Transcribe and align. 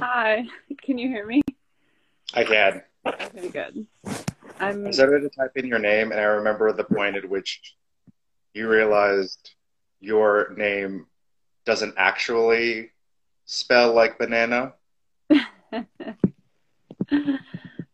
Hi, 0.00 0.44
can 0.82 0.98
you 0.98 1.08
hear 1.08 1.26
me? 1.26 1.42
I 2.34 2.44
can. 2.44 2.82
Okay, 3.06 3.48
good. 3.48 3.86
I'm 4.60 4.86
I 4.86 4.90
started 4.90 5.20
to 5.20 5.28
type 5.30 5.52
in 5.56 5.66
your 5.66 5.78
name, 5.78 6.12
and 6.12 6.20
I 6.20 6.24
remember 6.24 6.72
the 6.72 6.84
point 6.84 7.16
at 7.16 7.28
which 7.28 7.74
you 8.54 8.68
realized 8.68 9.54
your 10.00 10.54
name 10.56 11.06
doesn't 11.64 11.94
actually 11.96 12.90
spell 13.44 13.92
like 13.92 14.18
banana. 14.18 14.74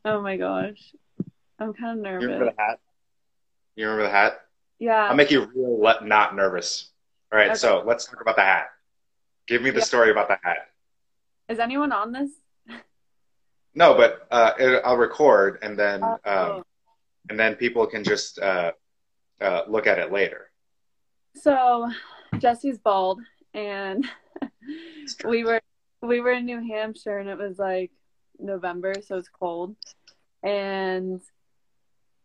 oh 0.04 0.22
my 0.22 0.36
gosh. 0.36 0.92
I'm 1.58 1.72
kind 1.74 1.98
of 1.98 2.04
nervous. 2.04 2.22
You 2.22 2.28
remember 2.28 2.52
the 2.56 2.62
hat? 2.62 2.80
You 3.76 3.86
remember 3.86 4.04
the 4.04 4.10
hat? 4.16 4.40
Yeah. 4.78 5.04
I'll 5.08 5.14
make 5.14 5.30
you 5.30 5.44
real 5.54 5.78
not 6.02 6.34
nervous. 6.34 6.90
All 7.32 7.38
right, 7.38 7.50
Okay. 7.50 7.56
so 7.58 7.82
let's 7.86 8.04
talk 8.06 8.20
about 8.20 8.36
the 8.36 8.42
hat. 8.42 8.66
Give 9.46 9.62
me 9.62 9.70
the 9.70 9.78
Yeah. 9.78 9.84
story 9.84 10.10
about 10.10 10.28
the 10.28 10.38
hat. 10.42 10.71
Is 11.52 11.58
anyone 11.58 11.92
on 11.92 12.12
this? 12.12 12.30
No, 13.74 13.94
but 13.94 14.26
uh, 14.30 14.52
it, 14.58 14.80
I'll 14.86 14.96
record, 14.96 15.58
and 15.60 15.78
then 15.78 16.02
Oh. 16.02 16.18
um, 16.24 16.62
and 17.28 17.38
then 17.38 17.56
people 17.56 17.86
can 17.86 18.02
just 18.04 18.38
uh, 18.38 18.72
uh, 19.38 19.62
look 19.68 19.86
at 19.86 19.98
it 19.98 20.10
later. 20.10 20.50
So, 21.34 21.90
Jesse's 22.38 22.78
bald, 22.78 23.20
and 23.52 24.08
we 25.26 25.44
were 25.44 25.60
we 26.00 26.20
were 26.22 26.32
in 26.32 26.46
New 26.46 26.66
Hampshire, 26.66 27.18
and 27.18 27.28
it 27.28 27.36
was 27.36 27.58
like 27.58 27.90
November, 28.38 28.94
so 29.06 29.18
it's 29.18 29.28
cold, 29.28 29.76
and 30.42 31.20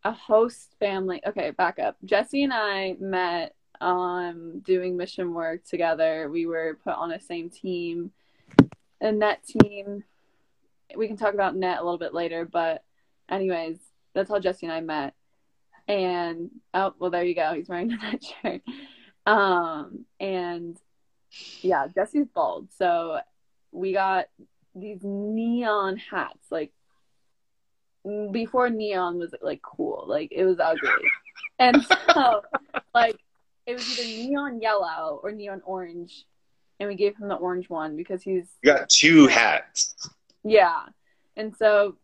a 0.05 0.11
host 0.13 0.73
family. 0.79 1.21
Okay, 1.27 1.51
back 1.51 1.79
up. 1.79 1.97
Jesse 2.05 2.43
and 2.45 2.53
I 2.53 2.95
met 3.01 3.55
um 3.81 4.61
doing 4.65 4.95
mission 4.95 5.33
work 5.33 5.65
together. 5.65 6.29
We 6.31 6.45
were 6.45 6.79
put 6.81 6.95
on 6.95 7.11
a 7.11 7.19
same 7.19 7.49
team, 7.49 8.11
a 9.01 9.11
net 9.11 9.43
team. 9.43 10.03
We 10.95 11.07
can 11.07 11.17
talk 11.17 11.33
about 11.33 11.55
net 11.55 11.79
a 11.79 11.83
little 11.83 11.97
bit 11.97 12.13
later, 12.13 12.45
but 12.45 12.83
anyways, 13.29 13.77
that's 14.13 14.29
how 14.29 14.39
Jesse 14.39 14.65
and 14.65 14.73
I 14.73 14.81
met. 14.81 15.13
And 15.87 16.49
oh 16.73 16.93
well, 16.99 17.11
there 17.11 17.23
you 17.23 17.35
go. 17.35 17.53
He's 17.53 17.69
wearing 17.69 17.91
a 17.93 17.97
net 17.97 18.23
shirt. 18.23 18.61
Um, 19.25 20.05
and 20.19 20.77
yeah, 21.61 21.87
Jesse's 21.93 22.27
bald. 22.33 22.69
So 22.77 23.19
we 23.71 23.93
got 23.93 24.25
these 24.75 24.99
neon 25.03 25.97
hats, 25.97 26.51
like 26.51 26.71
before 28.31 28.69
neon 28.69 29.17
was 29.17 29.33
like 29.41 29.61
cool, 29.61 30.05
like 30.07 30.31
it 30.31 30.45
was 30.45 30.59
ugly. 30.59 30.89
And 31.59 31.85
so 31.85 32.41
like 32.93 33.19
it 33.65 33.73
was 33.73 33.99
either 33.99 34.29
neon 34.29 34.61
yellow 34.61 35.19
or 35.21 35.31
neon 35.31 35.61
orange. 35.65 36.25
And 36.79 36.89
we 36.89 36.95
gave 36.95 37.17
him 37.17 37.27
the 37.27 37.35
orange 37.35 37.69
one 37.69 37.95
because 37.95 38.21
he's 38.21 38.45
You 38.61 38.73
got 38.73 38.89
two 38.89 39.27
hats, 39.27 40.09
yeah. 40.43 40.83
And 41.35 41.55
so 41.55 41.95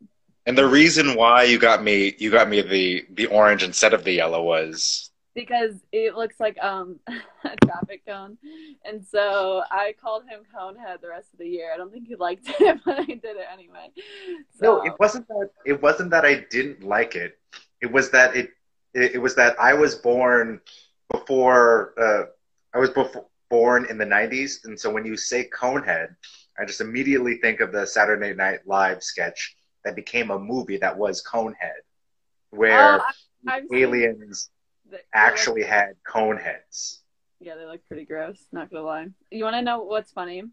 and 0.46 0.58
the 0.58 0.68
reason 0.68 1.16
why 1.16 1.44
you 1.44 1.58
got 1.58 1.84
me 1.84 2.16
you 2.18 2.32
got 2.32 2.50
me 2.50 2.62
the 2.62 3.06
the 3.12 3.28
orange 3.28 3.64
instead 3.64 3.94
of 3.94 4.04
the 4.04 4.12
yellow 4.12 4.44
was 4.44 5.10
because 5.36 5.74
it 5.92 6.16
looks 6.16 6.40
like 6.40 6.62
um 6.62 7.00
a 7.08 7.56
traffic 7.66 8.06
cone 8.06 8.38
and 8.86 9.06
so 9.06 9.64
i 9.72 9.94
called 10.02 10.24
him 10.30 10.42
conehead 10.54 11.02
the 11.02 11.08
rest 11.10 11.28
of 11.34 11.40
the 11.40 11.48
year 11.48 11.72
i 11.74 11.78
don't 11.78 11.92
think 11.92 12.08
he 12.08 12.16
liked 12.16 12.46
it 12.60 12.80
but 12.86 13.00
i 13.00 13.06
did 13.06 13.24
it 13.24 13.48
anyway 13.52 13.90
so 14.60 14.78
No, 14.78 14.84
it 14.84 14.94
wasn't 15.00 15.28
that. 15.28 15.50
It 15.66 15.82
wasn't 15.82 16.12
that 16.12 16.26
I 16.26 16.46
didn't 16.50 16.84
like 16.84 17.16
it. 17.16 17.38
It 17.82 17.92
was 17.92 18.12
that 18.12 18.36
it. 18.36 18.52
It, 18.94 19.16
it 19.16 19.18
was 19.18 19.36
that 19.36 19.60
I 19.60 19.74
was 19.74 19.96
born 19.96 20.62
before. 21.12 21.94
Uh, 22.00 22.26
I 22.74 22.80
was 22.80 22.90
before, 22.92 23.26
born 23.54 23.86
in 23.88 24.00
the 24.00 24.06
'90s, 24.06 24.66
and 24.66 24.80
so 24.80 24.90
when 24.92 25.06
you 25.06 25.16
say 25.16 25.48
Conehead, 25.62 26.16
I 26.60 26.66
just 26.66 26.82
immediately 26.82 27.36
think 27.38 27.60
of 27.60 27.72
the 27.72 27.86
Saturday 27.86 28.34
Night 28.34 28.62
Live 28.66 29.04
sketch 29.04 29.56
that 29.86 29.96
became 29.96 30.32
a 30.32 30.40
movie 30.40 30.78
that 30.78 30.98
was 30.98 31.24
Conehead, 31.24 31.82
where 32.50 33.00
Oh, 33.00 33.06
I- 33.48 33.62
aliens 33.72 34.50
they- 34.90 34.98
they 34.98 35.04
actually 35.14 35.62
look- 35.62 35.70
had 35.70 35.90
cone 36.04 36.38
heads. 36.38 37.04
yeah 37.40 37.56
they 37.56 37.66
look 37.66 37.86
pretty 37.88 38.06
gross 38.06 38.40
not 38.52 38.72
gonna 38.72 38.84
lie. 38.84 39.08
You 39.30 39.44
want 39.44 39.56
to 39.56 39.62
know 39.62 39.84
what's 39.84 40.12
funny? 40.12 40.44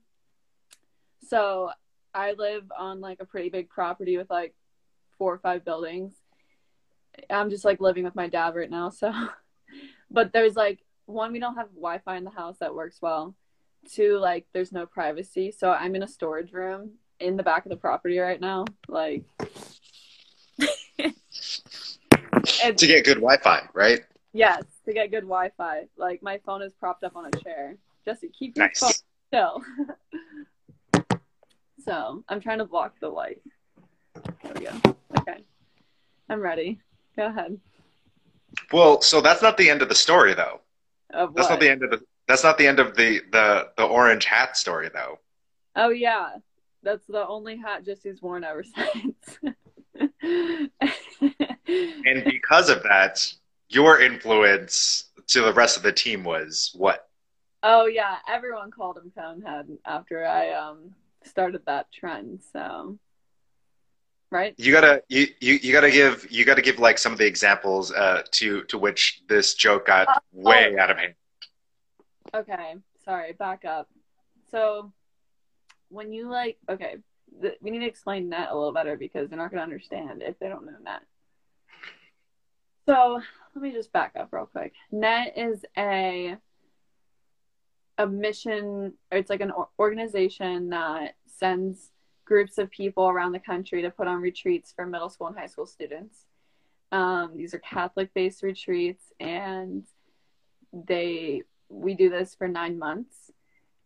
So 1.33 1.71
i 2.13 2.33
live 2.33 2.65
on 2.77 3.01
like 3.01 3.21
a 3.21 3.25
pretty 3.25 3.49
big 3.51 3.69
property 3.71 4.17
with 4.19 4.29
like 4.29 4.53
four 5.17 5.33
or 5.33 5.39
five 5.39 5.65
buildings. 5.65 6.13
I'm 7.31 7.49
just 7.51 7.65
like 7.65 7.81
living 7.81 8.05
with 8.05 8.17
my 8.17 8.29
dad 8.29 8.55
right 8.57 8.71
now 8.79 8.91
so. 8.91 9.09
But 10.11 10.33
there's 10.33 10.57
like 10.57 10.81
one 11.11 11.33
we 11.33 11.39
don't 11.41 11.57
have 11.57 11.69
wi-fi 11.75 12.17
in 12.17 12.25
the 12.25 12.31
house 12.31 12.59
that 12.59 12.75
works 12.75 13.01
well. 13.03 13.35
Two 13.91 14.19
like 14.19 14.47
there's 14.53 14.73
no 14.73 14.87
privacy. 14.87 15.51
So 15.51 15.71
i'm 15.71 15.95
in 15.95 16.03
a 16.03 16.09
storage 16.09 16.53
room 16.53 16.93
in 17.19 17.37
the 17.37 17.43
back 17.43 17.65
of 17.67 17.71
the 17.71 17.77
property 17.77 18.19
right 18.19 18.41
now 18.41 18.65
like 18.89 19.23
To 22.77 22.87
get 22.87 23.05
good 23.05 23.17
Wi-Fi, 23.17 23.69
right? 23.75 24.01
yes 24.33 24.63
to 24.87 24.93
get 24.95 25.11
good 25.11 25.23
wi-fi. 25.25 25.83
Like 25.97 26.23
my 26.23 26.39
phone 26.47 26.63
is 26.63 26.73
propped 26.75 27.05
up 27.05 27.17
on 27.17 27.27
a 27.27 27.31
chair. 27.43 27.77
Jesse 28.05 28.29
keep 28.29 28.57
your 28.57 28.71
phone 28.75 28.93
still 29.29 29.63
so 31.85 32.25
i'm 32.29 32.41
trying 32.41 32.59
to 32.59 32.65
block 32.65 32.95
the 33.01 33.09
light. 33.09 33.41
There 34.43 34.53
we 34.55 34.61
go. 34.67 34.73
Okay. 35.19 35.39
I'm 36.29 36.41
ready. 36.41 36.81
Go 37.17 37.27
ahead. 37.27 37.59
Well, 38.73 39.01
so 39.03 39.21
that's 39.21 39.43
not 39.43 39.57
the 39.57 39.69
end 39.71 39.83
of 39.83 39.89
the 39.89 39.95
story, 39.95 40.35
though. 40.35 40.61
Of 41.13 41.35
That's 41.35 41.49
what? 41.49 41.55
not 41.55 41.61
the 41.61 41.69
end 41.71 41.83
of 41.83 41.91
the. 41.91 42.01
That's 42.29 42.45
not 42.45 42.59
the 42.59 42.67
end 42.67 42.79
of 42.81 42.97
the 42.97 43.21
the 43.33 43.69
the 43.77 43.85
orange 43.85 44.25
hat 44.25 44.57
story, 44.57 44.89
though. 44.93 45.19
oh 45.77 45.91
yeah 45.91 46.37
that's 46.83 47.07
the 47.07 47.27
only 47.27 47.57
hat 47.57 47.85
jesse's 47.85 48.23
worn 48.23 48.43
ever 48.45 48.65
since 48.93 49.39
And 52.07 52.25
because 52.25 52.69
of 52.71 52.83
that, 52.85 53.33
your 53.69 54.01
influence 54.01 55.11
to 55.29 55.43
the 55.43 55.53
rest 55.53 55.77
of 55.77 55.83
the 55.83 55.93
team 55.93 56.25
was 56.25 56.73
what? 56.75 57.07
Oh 57.63 57.87
yeah, 57.87 58.17
everyone 58.29 58.71
called 58.71 58.97
him 58.99 59.13
Conehead 59.17 59.77
after 59.85 60.25
I 60.27 60.51
um 60.53 60.95
started 61.25 61.63
that 61.67 61.93
trend. 61.93 62.41
So, 62.53 62.99
right? 64.31 64.55
You 64.57 64.73
gotta 64.73 65.03
you, 65.09 65.27
you, 65.41 65.55
you 65.55 65.73
gotta 65.73 65.91
give 65.91 66.31
you 66.31 66.45
gotta 66.45 66.63
give 66.63 66.79
like 66.79 66.99
some 66.99 67.13
of 67.13 67.19
the 67.19 67.27
examples 67.27 67.93
uh, 67.93 68.23
to 68.33 68.63
to 68.65 68.79
which 68.79 69.23
this 69.29 69.55
joke 69.55 69.87
got 69.87 70.09
Uh, 70.09 70.19
way 70.33 70.75
oh. 70.77 70.81
out 70.81 70.91
of 70.91 70.97
hand. 70.97 71.15
Okay, 72.35 72.77
sorry. 73.05 73.33
Back 73.33 73.65
up. 73.65 73.89
So, 74.51 74.93
when 75.89 76.13
you 76.13 76.29
like, 76.29 76.59
okay, 76.69 76.97
th- 77.41 77.59
we 77.61 77.71
need 77.71 77.81
to 77.81 77.87
explain 77.87 78.29
net 78.29 78.49
a 78.51 78.55
little 78.57 78.73
better 78.73 78.97
because 78.97 79.29
they're 79.29 79.39
not 79.39 79.51
gonna 79.51 79.63
understand 79.63 80.23
if 80.23 80.39
they 80.39 80.49
don't 80.49 80.65
know 80.67 80.73
net. 80.83 81.03
So 82.87 83.21
let 83.55 83.63
me 83.63 83.73
just 83.73 83.93
back 83.93 84.13
up 84.19 84.29
real 84.33 84.47
quick. 84.47 84.73
Net 84.91 85.35
is 85.37 85.65
a 85.77 86.37
a 87.99 88.07
mission. 88.07 88.95
Or 89.13 89.19
it's 89.19 89.31
like 89.31 89.41
an 89.41 89.53
organization 89.79 90.71
that 90.71 91.15
sends 91.27 91.91
groups 92.31 92.59
of 92.59 92.71
people 92.71 93.09
around 93.09 93.33
the 93.33 93.41
country 93.41 93.83
to 93.83 93.91
put 93.91 94.07
on 94.07 94.21
retreats 94.21 94.73
for 94.75 94.87
middle 94.87 95.09
school 95.11 95.27
and 95.27 95.37
high 95.37 95.49
school 95.49 95.67
students. 95.67 96.27
Um, 96.93 97.33
these 97.37 97.55
are 97.55 97.59
Catholic-based 97.59 98.45
retreats, 98.45 99.03
and 99.19 99.83
they 100.73 101.43
we 101.69 101.95
do 101.95 102.09
this 102.09 102.37
for 102.37 102.47
nine 102.47 102.79
months, 102.79 103.33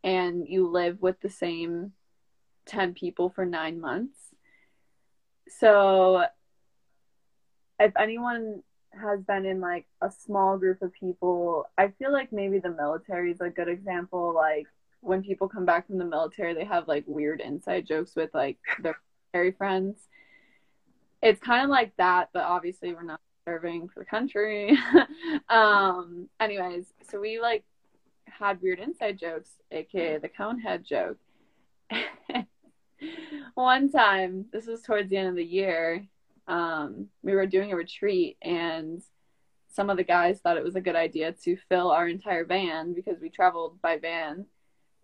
and 0.04 0.46
you 0.46 0.68
live 0.68 1.00
with 1.00 1.18
the 1.22 1.30
same 1.30 1.92
ten 2.66 2.92
people 2.92 3.30
for 3.30 3.46
nine 3.46 3.80
months. 3.80 4.18
So, 5.48 6.26
if 7.80 7.92
anyone 7.98 8.62
has 8.92 9.22
been 9.22 9.46
in 9.46 9.60
like 9.60 9.86
a 10.02 10.10
small 10.10 10.58
group 10.58 10.82
of 10.82 10.92
people, 10.92 11.64
I 11.78 11.88
feel 11.98 12.12
like 12.12 12.30
maybe 12.30 12.58
the 12.58 12.70
military 12.70 13.32
is 13.32 13.40
a 13.40 13.48
good 13.48 13.68
example. 13.68 14.34
Like 14.34 14.66
when 15.04 15.22
people 15.22 15.48
come 15.48 15.64
back 15.64 15.86
from 15.86 15.98
the 15.98 16.04
military, 16.04 16.54
they 16.54 16.64
have 16.64 16.88
like 16.88 17.04
weird 17.06 17.40
inside 17.40 17.86
jokes 17.86 18.16
with 18.16 18.30
like 18.34 18.58
their 18.82 18.96
military 19.32 19.52
friends. 19.52 20.08
It's 21.22 21.40
kind 21.40 21.64
of 21.64 21.70
like 21.70 21.92
that, 21.96 22.30
but 22.32 22.44
obviously 22.44 22.92
we're 22.92 23.02
not 23.02 23.20
serving 23.46 23.88
for 23.88 24.00
the 24.00 24.06
country. 24.06 24.76
um, 25.48 26.28
anyways, 26.40 26.86
so 27.10 27.20
we 27.20 27.40
like 27.40 27.64
had 28.26 28.60
weird 28.62 28.80
inside 28.80 29.18
jokes, 29.18 29.50
aka 29.70 30.18
the 30.18 30.28
conehead 30.28 30.84
joke. 30.84 31.18
One 33.54 33.90
time, 33.90 34.46
this 34.52 34.66
was 34.66 34.82
towards 34.82 35.10
the 35.10 35.16
end 35.16 35.28
of 35.28 35.36
the 35.36 35.44
year, 35.44 36.06
um, 36.48 37.08
we 37.22 37.34
were 37.34 37.46
doing 37.46 37.72
a 37.72 37.76
retreat 37.76 38.36
and 38.42 39.02
some 39.68 39.90
of 39.90 39.96
the 39.96 40.04
guys 40.04 40.38
thought 40.38 40.56
it 40.56 40.64
was 40.64 40.76
a 40.76 40.80
good 40.80 40.94
idea 40.94 41.32
to 41.32 41.56
fill 41.68 41.90
our 41.90 42.06
entire 42.06 42.44
van 42.44 42.94
because 42.94 43.20
we 43.20 43.28
traveled 43.28 43.80
by 43.82 43.98
van. 43.98 44.46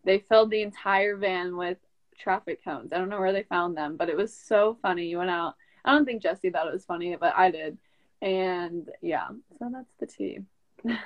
They 0.05 0.19
filled 0.19 0.51
the 0.51 0.63
entire 0.63 1.17
van 1.17 1.57
with 1.57 1.79
traffic 2.19 2.65
cones. 2.65 2.93
I 2.93 2.99
don't 2.99 3.09
know 3.09 3.21
where 3.21 3.33
they 3.33 3.45
found 3.45 3.77
them, 3.77 3.97
but 3.97 4.09
it 4.09 4.17
was 4.17 4.37
so 4.37 4.79
funny. 4.83 5.07
You 5.07 5.19
went 5.19 5.31
out. 5.31 5.55
I 5.85 5.93
don't 5.93 6.05
think 6.05 6.23
Jesse 6.23 6.51
thought 6.51 6.67
it 6.67 6.73
was 6.73 6.85
funny, 6.85 7.17
but 7.17 7.35
I 7.37 7.51
did. 7.51 7.79
And 8.21 8.89
yeah, 9.01 9.29
so 9.59 9.71
that's 9.73 9.93
the 9.99 10.07
tea. 10.07 10.41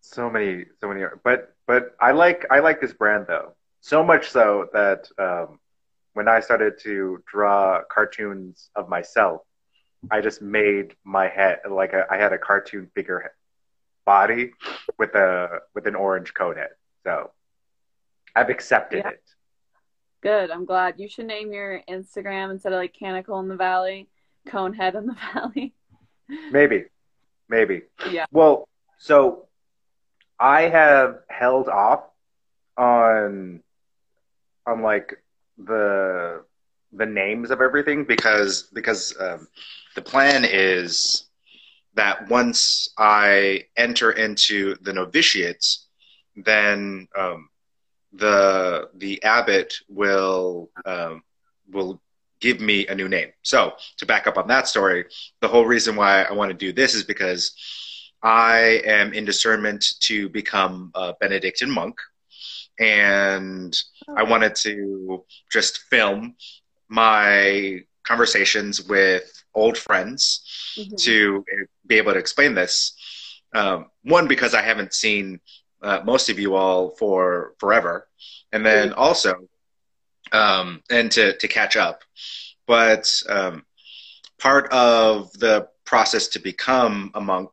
So 0.00 0.30
many, 0.30 0.64
so 0.80 0.88
many. 0.88 1.04
But 1.22 1.54
but 1.66 1.94
I 2.00 2.12
like 2.12 2.46
I 2.50 2.60
like 2.60 2.80
this 2.80 2.94
brand 2.94 3.26
though 3.28 3.54
so 3.80 4.04
much 4.04 4.30
so 4.30 4.68
that 4.72 5.08
um, 5.18 5.58
when 6.14 6.28
I 6.28 6.40
started 6.40 6.74
to 6.82 7.22
draw 7.26 7.82
cartoons 7.90 8.70
of 8.74 8.88
myself, 8.88 9.42
I 10.10 10.20
just 10.20 10.42
made 10.42 10.94
my 11.04 11.28
head 11.28 11.60
like 11.68 11.92
a, 11.92 12.06
I 12.10 12.16
had 12.16 12.32
a 12.32 12.38
cartoon 12.38 12.90
figure 12.94 13.32
body 14.04 14.52
with 14.98 15.14
a 15.14 15.60
with 15.74 15.86
an 15.86 15.94
orange 15.94 16.34
coat 16.34 16.56
head. 16.56 16.70
So 17.04 17.30
I've 18.38 18.50
accepted 18.50 18.98
Yeah. 19.04 19.10
it. 19.10 19.22
Good. 20.22 20.50
I'm 20.50 20.64
glad. 20.64 20.94
You 20.98 21.08
should 21.08 21.26
name 21.26 21.52
your 21.52 21.82
Instagram 21.88 22.50
instead 22.50 22.72
of 22.72 22.78
like 22.78 22.94
Canicle 23.00 23.40
in 23.40 23.48
the 23.48 23.56
Valley, 23.56 24.08
Conehead 24.48 24.94
in 24.94 25.06
the 25.06 25.16
Valley. 25.34 25.74
Maybe, 26.50 26.84
maybe. 27.48 27.82
Yeah. 28.10 28.26
Well, 28.32 28.68
so 28.98 29.46
I 30.38 30.62
have 30.62 31.20
held 31.28 31.68
off 31.68 32.04
on 32.76 33.62
on 34.66 34.82
like 34.82 35.22
the 35.56 36.44
the 36.92 37.06
names 37.06 37.50
of 37.50 37.60
everything 37.60 38.04
because 38.04 38.64
because 38.74 39.14
um, 39.20 39.48
the 39.94 40.02
plan 40.02 40.44
is 40.44 41.24
that 41.94 42.28
once 42.28 42.90
I 42.98 43.64
enter 43.76 44.12
into 44.12 44.76
the 44.82 44.92
novitiate, 44.92 45.66
then 46.36 47.08
um, 47.16 47.48
the 48.18 48.88
the 48.96 49.22
abbot 49.22 49.74
will 49.88 50.70
um, 50.84 51.22
will 51.70 52.00
give 52.40 52.60
me 52.60 52.86
a 52.86 52.94
new 52.94 53.08
name. 53.08 53.30
So 53.42 53.72
to 53.98 54.06
back 54.06 54.26
up 54.26 54.38
on 54.38 54.46
that 54.48 54.68
story, 54.68 55.04
the 55.40 55.48
whole 55.48 55.66
reason 55.66 55.96
why 55.96 56.22
I 56.22 56.32
want 56.32 56.50
to 56.50 56.56
do 56.66 56.72
this 56.72 56.94
is 56.94 57.02
because 57.04 57.52
I 58.22 58.82
am 58.84 59.12
in 59.12 59.24
discernment 59.24 59.82
to 60.00 60.28
become 60.28 60.90
a 60.94 61.14
Benedictine 61.20 61.70
monk, 61.70 61.96
and 62.78 63.76
I 64.16 64.22
wanted 64.22 64.54
to 64.56 65.24
just 65.52 65.78
film 65.90 66.34
my 66.88 67.80
conversations 68.04 68.82
with 68.82 69.24
old 69.54 69.76
friends 69.76 70.40
Mhm. 70.78 70.96
to 71.04 71.44
be 71.86 71.96
able 71.96 72.12
to 72.12 72.18
explain 72.18 72.54
this. 72.54 72.94
Um, 73.54 73.90
one 74.02 74.26
because 74.28 74.54
I 74.54 74.62
haven't 74.62 74.92
seen 74.94 75.40
uh, 75.82 76.00
most 76.04 76.28
of 76.28 76.38
you 76.38 76.54
all 76.54 76.90
for 76.90 77.54
forever, 77.58 78.08
and 78.52 78.64
then 78.64 78.92
also, 78.92 79.34
um, 80.32 80.82
and 80.90 81.10
to 81.12 81.36
to 81.36 81.48
catch 81.48 81.76
up. 81.76 82.02
But 82.66 83.22
um, 83.28 83.64
part 84.38 84.70
of 84.72 85.32
the 85.32 85.68
process 85.84 86.28
to 86.28 86.38
become 86.38 87.10
a 87.14 87.20
monk 87.20 87.50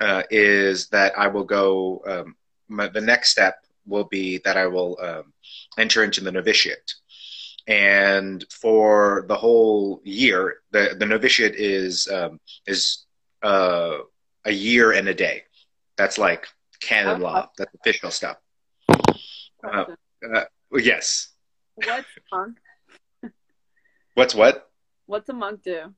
uh, 0.00 0.22
is 0.30 0.88
that 0.88 1.18
I 1.18 1.28
will 1.28 1.44
go. 1.44 2.02
Um, 2.06 2.36
my, 2.68 2.88
the 2.88 3.00
next 3.00 3.30
step 3.30 3.64
will 3.86 4.04
be 4.04 4.38
that 4.44 4.56
I 4.56 4.66
will 4.66 4.98
um, 5.00 5.32
enter 5.78 6.02
into 6.02 6.22
the 6.22 6.32
novitiate. 6.32 6.94
And 7.66 8.44
for 8.50 9.24
the 9.28 9.36
whole 9.36 10.00
year, 10.04 10.56
the, 10.70 10.96
the 10.98 11.06
novitiate 11.06 11.54
is 11.54 12.08
um, 12.08 12.40
is 12.66 13.04
uh, 13.42 13.98
a 14.44 14.52
year 14.52 14.92
and 14.92 15.08
a 15.08 15.14
day. 15.14 15.44
That's 15.96 16.18
like 16.18 16.46
canon 16.80 17.20
law. 17.20 17.48
That's 17.58 17.74
official 17.74 18.10
stuff. 18.10 18.36
Question. 19.58 19.96
Uh, 20.34 20.44
yes. 20.72 21.28
What's 21.74 21.88
a 22.32 22.36
monk? 22.36 22.56
What's 24.14 24.34
what? 24.34 24.70
What's 25.06 25.28
a 25.28 25.32
monk 25.32 25.62
do? 25.62 25.92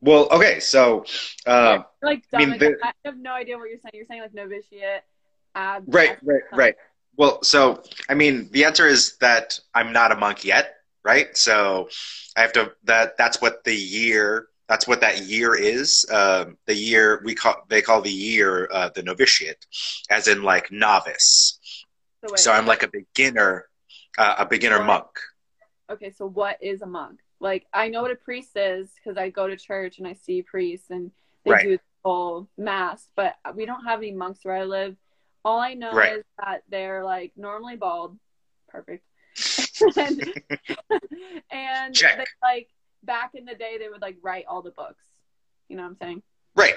Well, 0.00 0.28
okay. 0.30 0.60
So, 0.60 1.04
uh, 1.46 1.80
Like, 2.02 2.24
I 2.32 2.38
mean, 2.46 2.58
the- 2.58 2.78
I 2.82 2.92
have 3.04 3.18
no 3.18 3.32
idea 3.32 3.58
what 3.58 3.68
you're 3.68 3.78
saying. 3.78 3.92
You're 3.92 4.06
saying 4.06 4.22
like 4.22 4.32
novitiate, 4.34 5.02
ab. 5.54 5.84
right, 5.88 6.16
right, 6.22 6.42
right. 6.52 6.74
Well, 7.16 7.42
so 7.42 7.82
I 8.08 8.14
mean, 8.14 8.48
the 8.52 8.64
answer 8.64 8.86
is 8.86 9.16
that 9.18 9.58
I'm 9.74 9.92
not 9.92 10.12
a 10.12 10.16
monk 10.16 10.44
yet, 10.44 10.76
right? 11.04 11.36
So 11.36 11.88
I 12.36 12.40
have 12.40 12.52
to. 12.54 12.72
That 12.84 13.18
that's 13.18 13.42
what 13.42 13.64
the 13.64 13.74
year. 13.74 14.46
That's 14.70 14.86
what 14.86 15.00
that 15.00 15.24
year 15.24 15.56
is. 15.56 16.06
Um, 16.12 16.56
the 16.66 16.74
year 16.74 17.20
we 17.24 17.34
call 17.34 17.56
they 17.68 17.82
call 17.82 18.00
the 18.00 18.10
year 18.12 18.68
uh, 18.72 18.88
the 18.94 19.02
novitiate, 19.02 19.66
as 20.10 20.28
in 20.28 20.44
like 20.44 20.70
novice. 20.70 21.58
So, 22.24 22.36
So 22.36 22.52
I'm 22.52 22.66
like 22.66 22.84
a 22.84 22.88
beginner, 22.88 23.66
uh, 24.16 24.36
a 24.38 24.46
beginner 24.46 24.78
What? 24.78 24.86
monk. 24.86 25.06
okay, 25.90 26.12
so 26.12 26.24
what 26.24 26.56
is 26.62 26.82
a 26.82 26.86
monk? 26.86 27.18
Like, 27.40 27.66
I 27.72 27.88
know 27.88 28.02
what 28.02 28.12
a 28.12 28.14
priest 28.14 28.52
is 28.54 28.92
because 28.94 29.18
I 29.18 29.28
go 29.30 29.48
to 29.48 29.56
church 29.56 29.98
and 29.98 30.06
I 30.06 30.12
see 30.12 30.40
priests 30.40 30.90
and 30.90 31.10
they 31.44 31.50
Right. 31.50 31.64
do 31.64 31.70
the 31.76 31.82
whole 32.04 32.48
mass, 32.56 33.08
but 33.16 33.34
we 33.56 33.66
don't 33.66 33.84
have 33.84 33.98
any 33.98 34.12
monks 34.12 34.44
where 34.44 34.54
I 34.54 34.64
live. 34.64 34.94
All 35.44 35.58
I 35.58 35.74
know 35.74 35.92
Right. 35.96 36.18
is 36.18 36.24
that 36.38 36.62
they're 36.68 37.02
like 37.02 37.32
normally 37.36 37.74
bald, 37.76 38.16
perfect, 38.68 39.04
and, 39.96 40.22
and 41.50 41.94
they, 41.96 42.26
like 42.40 42.68
back 43.02 43.34
in 43.34 43.44
the 43.44 43.54
day 43.54 43.76
they 43.78 43.88
would 43.88 44.00
like 44.02 44.16
write 44.22 44.44
all 44.48 44.62
the 44.62 44.70
books. 44.70 45.04
You 45.68 45.76
know 45.76 45.82
what 45.82 45.90
I'm 45.90 45.96
saying? 46.00 46.22
Right. 46.54 46.74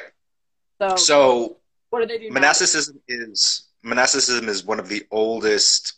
So, 0.82 0.96
So 0.96 1.58
what 1.90 2.02
do 2.02 2.06
they 2.08 2.18
do? 2.18 2.30
now? 2.30 2.36
monasticism 2.36 3.00
is 3.08 3.68
monasticism 3.84 4.48
is 4.50 4.64
one 4.64 4.80
of 4.80 4.88
the 4.90 5.04
oldest 5.12 5.94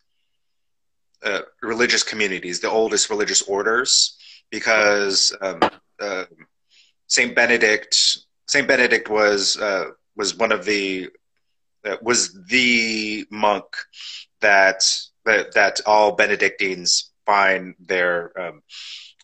uh, 1.23 1.41
religious 1.61 2.03
communities, 2.03 2.59
the 2.59 2.69
oldest 2.69 3.09
religious 3.09 3.41
orders, 3.43 4.17
because 4.51 5.35
um, 5.41 5.59
uh, 5.99 6.25
Saint 7.07 7.35
Benedict 7.35 8.17
Saint 8.47 8.67
Benedict 8.67 9.09
was 9.09 9.57
uh, 9.57 9.85
was 10.15 10.35
one 10.35 10.51
of 10.51 10.65
the 10.65 11.09
uh, 11.85 11.97
was 12.01 12.37
the 12.47 13.25
monk 13.31 13.65
that 14.41 14.83
that 15.25 15.53
that 15.53 15.81
all 15.85 16.11
Benedictines 16.13 17.11
find 17.25 17.73
their 17.79 18.39
um, 18.39 18.61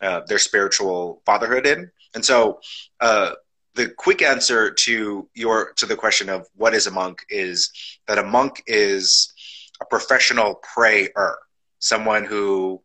uh, 0.01 0.21
their 0.27 0.39
spiritual 0.39 1.21
fatherhood 1.25 1.65
in, 1.65 1.91
and 2.13 2.23
so. 2.23 2.59
Uh, 2.99 3.31
the 3.73 3.87
quick 3.87 4.21
answer 4.21 4.69
to 4.69 5.29
your 5.33 5.71
to 5.77 5.85
the 5.85 5.95
question 5.95 6.27
of 6.27 6.45
what 6.55 6.73
is 6.73 6.87
a 6.87 6.91
monk 6.91 7.25
is 7.29 7.71
that 8.05 8.17
a 8.17 8.23
monk 8.23 8.61
is 8.67 9.33
a 9.81 9.85
professional 9.85 10.55
prayer, 10.55 11.37
someone 11.79 12.25
who 12.25 12.81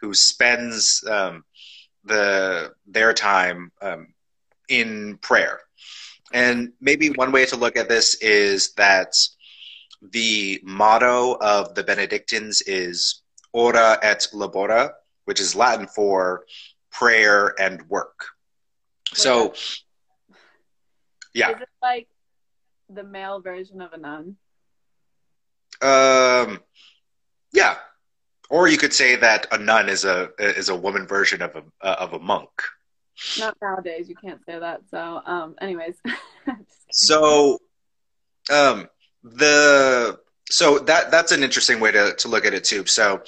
who 0.00 0.14
spends 0.14 1.04
um, 1.10 1.44
the 2.04 2.72
their 2.86 3.12
time 3.12 3.72
um, 3.82 4.14
in 4.68 5.18
prayer. 5.18 5.60
And 6.32 6.72
maybe 6.80 7.10
one 7.10 7.32
way 7.32 7.46
to 7.46 7.56
look 7.56 7.76
at 7.76 7.88
this 7.88 8.14
is 8.16 8.72
that 8.74 9.14
the 10.02 10.60
motto 10.62 11.36
of 11.40 11.74
the 11.74 11.82
Benedictines 11.82 12.62
is 12.62 13.22
ora 13.52 13.98
et 14.02 14.28
labora, 14.32 14.92
which 15.28 15.40
is 15.40 15.54
Latin 15.54 15.86
for 15.86 16.46
prayer 16.90 17.54
and 17.60 17.86
work. 17.90 18.28
So, 19.12 19.52
yeah. 21.34 21.50
Is 21.50 21.60
it 21.60 21.68
like 21.82 22.08
the 22.88 23.04
male 23.04 23.42
version 23.42 23.82
of 23.82 23.92
a 23.92 23.98
nun? 23.98 24.36
Um, 25.82 26.60
yeah, 27.52 27.76
or 28.48 28.68
you 28.68 28.78
could 28.78 28.94
say 28.94 29.16
that 29.16 29.46
a 29.52 29.58
nun 29.58 29.90
is 29.90 30.06
a 30.06 30.30
is 30.38 30.70
a 30.70 30.76
woman 30.76 31.06
version 31.06 31.42
of 31.42 31.54
a 31.56 31.62
uh, 31.86 31.96
of 31.98 32.14
a 32.14 32.18
monk. 32.18 32.48
Not 33.38 33.54
nowadays. 33.60 34.08
You 34.08 34.14
can't 34.16 34.40
say 34.46 34.58
that. 34.58 34.80
So, 34.90 35.20
um, 35.26 35.54
anyways. 35.60 35.96
So, 36.90 37.58
um, 38.50 38.88
the 39.22 40.18
so 40.48 40.78
that 40.78 41.10
that's 41.10 41.32
an 41.32 41.42
interesting 41.42 41.80
way 41.80 41.92
to 41.92 42.14
to 42.14 42.28
look 42.28 42.46
at 42.46 42.54
it 42.54 42.64
too. 42.64 42.86
So, 42.86 43.22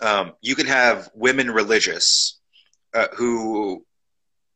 um, 0.00 0.32
you 0.40 0.54
can 0.54 0.66
have 0.66 1.10
women 1.14 1.50
religious 1.50 2.38
uh, 2.94 3.08
who 3.14 3.84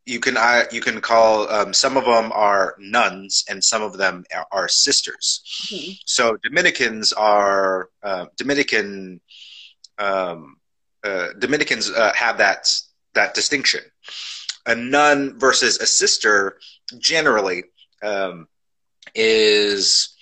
you 0.06 0.20
can 0.20 0.36
uh, 0.36 0.64
you 0.72 0.80
can 0.80 1.00
call 1.00 1.48
um, 1.50 1.72
some 1.72 1.96
of 1.96 2.04
them 2.04 2.32
are 2.32 2.74
nuns 2.78 3.44
and 3.48 3.62
some 3.62 3.82
of 3.82 3.96
them 3.96 4.24
are, 4.50 4.68
sisters. 4.68 5.42
Mhm. 5.72 5.98
So 6.04 6.36
Dominicans 6.42 7.12
are 7.12 7.90
uh, 8.02 8.26
Dominican. 8.36 9.20
Um, 9.98 10.56
uh, 11.04 11.28
Dominicans 11.38 11.90
uh, 11.90 12.12
have 12.14 12.38
that 12.38 12.68
that 13.14 13.34
distinction. 13.34 13.80
A 14.66 14.74
nun 14.74 15.38
versus 15.38 15.78
a 15.78 15.86
sister 15.86 16.58
generally 16.98 17.64
um, 18.02 18.46
is 19.14 20.16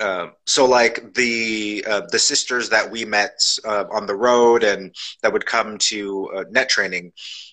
uh, 0.00 0.28
so 0.46 0.66
like 0.66 1.14
the 1.14 1.84
uh, 1.88 2.02
the 2.10 2.18
sisters 2.18 2.68
that 2.70 2.90
we 2.90 3.04
met 3.04 3.40
uh, 3.64 3.84
on 3.90 4.06
the 4.06 4.14
road 4.14 4.62
and 4.64 4.94
that 5.22 5.32
would 5.32 5.46
come 5.46 5.78
to 5.78 6.30
uh, 6.36 6.44
net 6.50 6.68
training. 6.68 7.12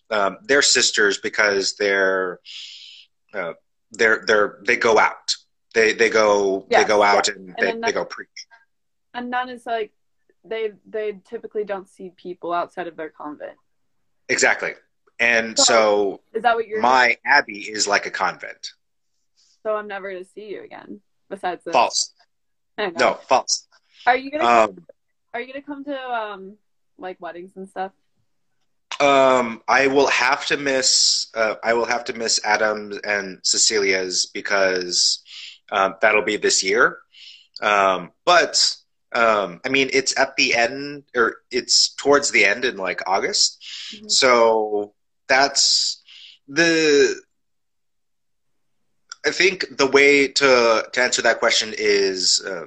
Um, 0.09 0.37
they're 0.43 0.61
sisters 0.61 1.17
because 1.19 1.75
they're 1.75 2.39
uh, 3.33 3.53
they're 3.91 4.23
they're 4.27 4.59
they 4.65 4.75
go 4.75 4.97
out. 4.99 5.35
They 5.73 5.93
they 5.93 6.09
go 6.09 6.67
they 6.69 6.83
go 6.83 7.01
out 7.01 7.29
and 7.29 7.55
they, 7.57 7.65
then 7.67 7.81
they 7.81 7.91
go 7.91 8.05
preach. 8.05 8.27
And 9.13 9.29
nun 9.29 9.49
is 9.49 9.65
like 9.65 9.91
they 10.43 10.73
they 10.85 11.19
typically 11.27 11.63
don't 11.63 11.87
see 11.87 12.11
people 12.15 12.51
outside 12.53 12.87
of 12.87 12.95
their 12.97 13.09
convent. 13.09 13.57
Exactly. 14.29 14.73
And 15.19 15.57
So- 15.57 15.63
so 15.63 16.21
Is 16.33 16.43
that 16.43 16.55
what 16.55 16.67
you're? 16.67 16.81
my 16.81 17.17
abbey 17.25 17.59
is 17.59 17.87
like 17.87 18.05
a 18.05 18.11
convent. 18.11 18.71
So 19.63 19.75
I'm 19.75 19.87
never 19.87 20.11
going 20.11 20.23
to 20.23 20.29
see 20.29 20.49
you 20.49 20.63
again. 20.63 20.99
Besides 21.29 21.63
this. 21.63 21.71
False. 21.71 22.13
Know. 22.77 22.91
No, 22.97 23.13
false. 23.27 23.67
Are 24.05 24.17
you 24.17 24.31
gonna 24.31 24.45
Um, 24.45 24.85
Are 25.33 25.41
you 25.41 25.47
gonna 25.47 25.65
come 25.65 25.83
to 25.85 26.11
um 26.11 26.57
like 26.97 27.19
weddings 27.19 27.51
and 27.55 27.67
stuff? 27.69 27.91
Um, 28.99 29.61
I 29.67 29.87
will 29.87 30.07
have 30.07 30.45
to 30.47 30.57
miss. 30.57 31.27
Uh, 31.33 31.55
I 31.63 31.73
will 31.73 31.85
have 31.85 32.03
to 32.05 32.13
miss 32.13 32.39
Adams 32.43 32.97
and 33.03 33.39
Cecilia's 33.43 34.27
because 34.27 35.23
um, 35.71 35.95
that'll 36.01 36.23
be 36.23 36.37
this 36.37 36.63
year. 36.63 36.99
Um, 37.61 38.11
but 38.25 38.75
um, 39.13 39.61
I 39.65 39.69
mean, 39.69 39.89
it's 39.93 40.17
at 40.17 40.35
the 40.35 40.55
end, 40.55 41.03
or 41.15 41.37
it's 41.51 41.93
towards 41.95 42.31
the 42.31 42.45
end 42.45 42.65
in 42.65 42.77
like 42.77 43.01
August. 43.07 43.63
Mm-hmm. 43.95 44.07
So 44.09 44.93
that's 45.27 46.01
the. 46.47 47.15
I 49.25 49.31
think 49.31 49.77
the 49.77 49.87
way 49.87 50.27
to 50.27 50.85
to 50.91 51.01
answer 51.01 51.21
that 51.21 51.39
question 51.39 51.73
is 51.77 52.43
uh, 52.45 52.65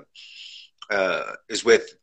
uh, 0.92 1.32
is 1.48 1.64
with 1.64 1.96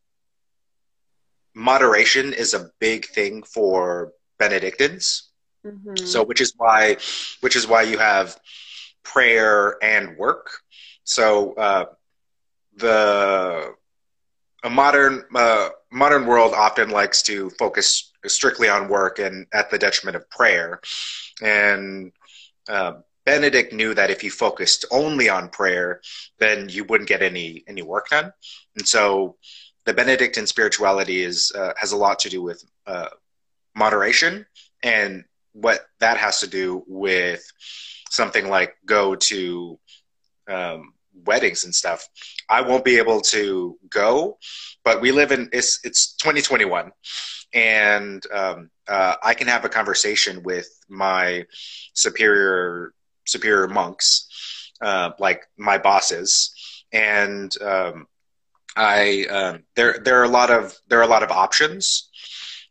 moderation 1.56 2.34
is 2.34 2.54
a 2.54 2.70
big 2.80 3.06
thing 3.08 3.44
for 3.44 4.12
Benedictines. 4.40 5.30
Mm-hmm. 5.66 6.06
So, 6.06 6.24
which 6.24 6.42
is 6.42 6.54
why, 6.58 6.98
which 7.40 7.56
is 7.56 7.68
why 7.68 7.84
you 7.84 7.98
have 7.98 8.38
prayer 9.04 9.78
and 9.82 10.18
work. 10.18 10.50
So, 11.06 11.54
uh, 11.54 11.86
the 12.76 13.74
a 14.64 14.70
modern 14.70 15.24
uh, 15.36 15.70
modern 15.92 16.26
world 16.26 16.54
often 16.54 16.90
likes 16.90 17.22
to 17.24 17.50
focus 17.52 18.12
strictly 18.26 18.70
on 18.70 18.88
work 18.88 19.20
and 19.20 19.46
at 19.54 19.70
the 19.70 19.78
detriment 19.78 20.16
of 20.16 20.30
prayer. 20.30 20.80
And 21.42 22.12
uh, 22.68 22.94
Benedict 23.26 23.74
knew 23.74 23.94
that 23.94 24.10
if 24.10 24.22
he 24.22 24.30
focused 24.30 24.86
only 24.92 25.30
on 25.30 25.50
prayer, 25.50 26.02
then 26.40 26.68
you 26.70 26.84
wouldn't 26.84 27.10
get 27.10 27.22
any 27.22 27.64
any 27.68 27.82
work 27.82 28.10
done. 28.10 28.34
And 28.76 28.88
so 28.88 29.38
the 29.86 29.94
Benedictine 29.94 30.48
spirituality 30.48 31.24
is 31.24 31.52
uh, 31.56 31.74
has 31.78 31.92
a 31.92 31.98
lot 31.98 32.20
to 32.20 32.30
do 32.30 32.42
with 32.42 32.64
uh, 32.86 33.10
moderation, 33.76 34.46
and 34.82 35.24
what 35.54 35.86
that 36.00 36.18
has 36.18 36.40
to 36.42 36.48
do 36.48 36.84
with 36.88 37.44
something 38.10 38.50
like 38.50 38.76
go 38.86 39.16
to 39.16 39.80
um, 40.50 40.94
weddings 41.26 41.64
and 41.64 41.74
stuff. 41.74 42.08
I 42.50 42.62
won't 42.62 42.86
be 42.86 42.98
able 42.98 43.22
to 43.22 43.78
go, 43.90 44.38
but 44.84 45.02
we 45.02 45.12
live 45.12 45.32
in 45.32 45.50
it's 45.54 45.80
it's 45.84 46.16
2021, 46.16 46.92
and 47.54 48.24
um, 48.34 48.70
uh, 48.88 49.16
I 49.24 49.34
can 49.34 49.48
have 49.48 49.64
a 49.64 49.70
conversation 49.70 50.44
with 50.44 50.68
my 50.90 51.46
superior 51.94 52.94
superior 53.26 53.68
monks, 53.68 54.72
uh, 54.82 55.12
like 55.20 55.44
my 55.58 55.78
bosses, 55.78 56.54
and 56.92 57.54
um, 57.62 58.08
I 58.76 59.26
um, 59.30 59.64
there 59.76 60.00
there 60.04 60.20
are 60.20 60.26
a 60.26 60.30
lot 60.30 60.50
of 60.52 60.78
there 60.88 61.00
are 61.00 61.04
a 61.04 61.08
lot 61.08 61.24
of 61.24 61.32
options. 61.32 62.10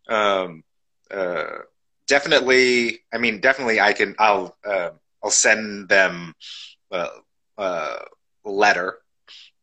Um, 0.08 0.64
uh, 1.10 1.44
definitely, 2.06 3.00
I 3.12 3.18
mean, 3.18 3.40
definitely, 3.40 3.80
I 3.80 3.92
can. 3.92 4.14
I'll 4.18 4.56
uh, 4.64 4.90
I'll 5.22 5.30
send 5.30 5.88
them 5.88 6.34
a, 6.90 7.08
a 7.58 7.98
letter, 8.44 8.98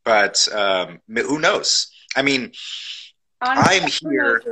but 0.05 0.47
um, 0.53 1.01
who 1.07 1.39
knows? 1.39 1.91
I 2.15 2.21
mean, 2.21 2.51
Honestly, 3.41 3.79
I'm 4.05 4.13
here. 4.13 4.43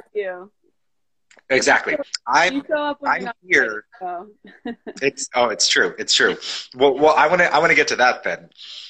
Exactly. 1.50 1.98
I'm, 2.28 2.64
I'm 3.06 3.30
here. 3.46 3.86
it's 5.02 5.30
oh, 5.36 5.50
it's 5.50 5.68
true. 5.68 5.94
It's 5.98 6.14
true. 6.14 6.38
Well, 6.76 6.94
well, 6.98 7.16
I 7.16 7.28
want 7.28 7.42
to 7.42 7.54
I 7.54 7.60
want 7.60 7.72
to 7.72 7.76
get 7.76 7.88
to 7.90 7.96
that 7.98 8.24
then, 8.24 8.50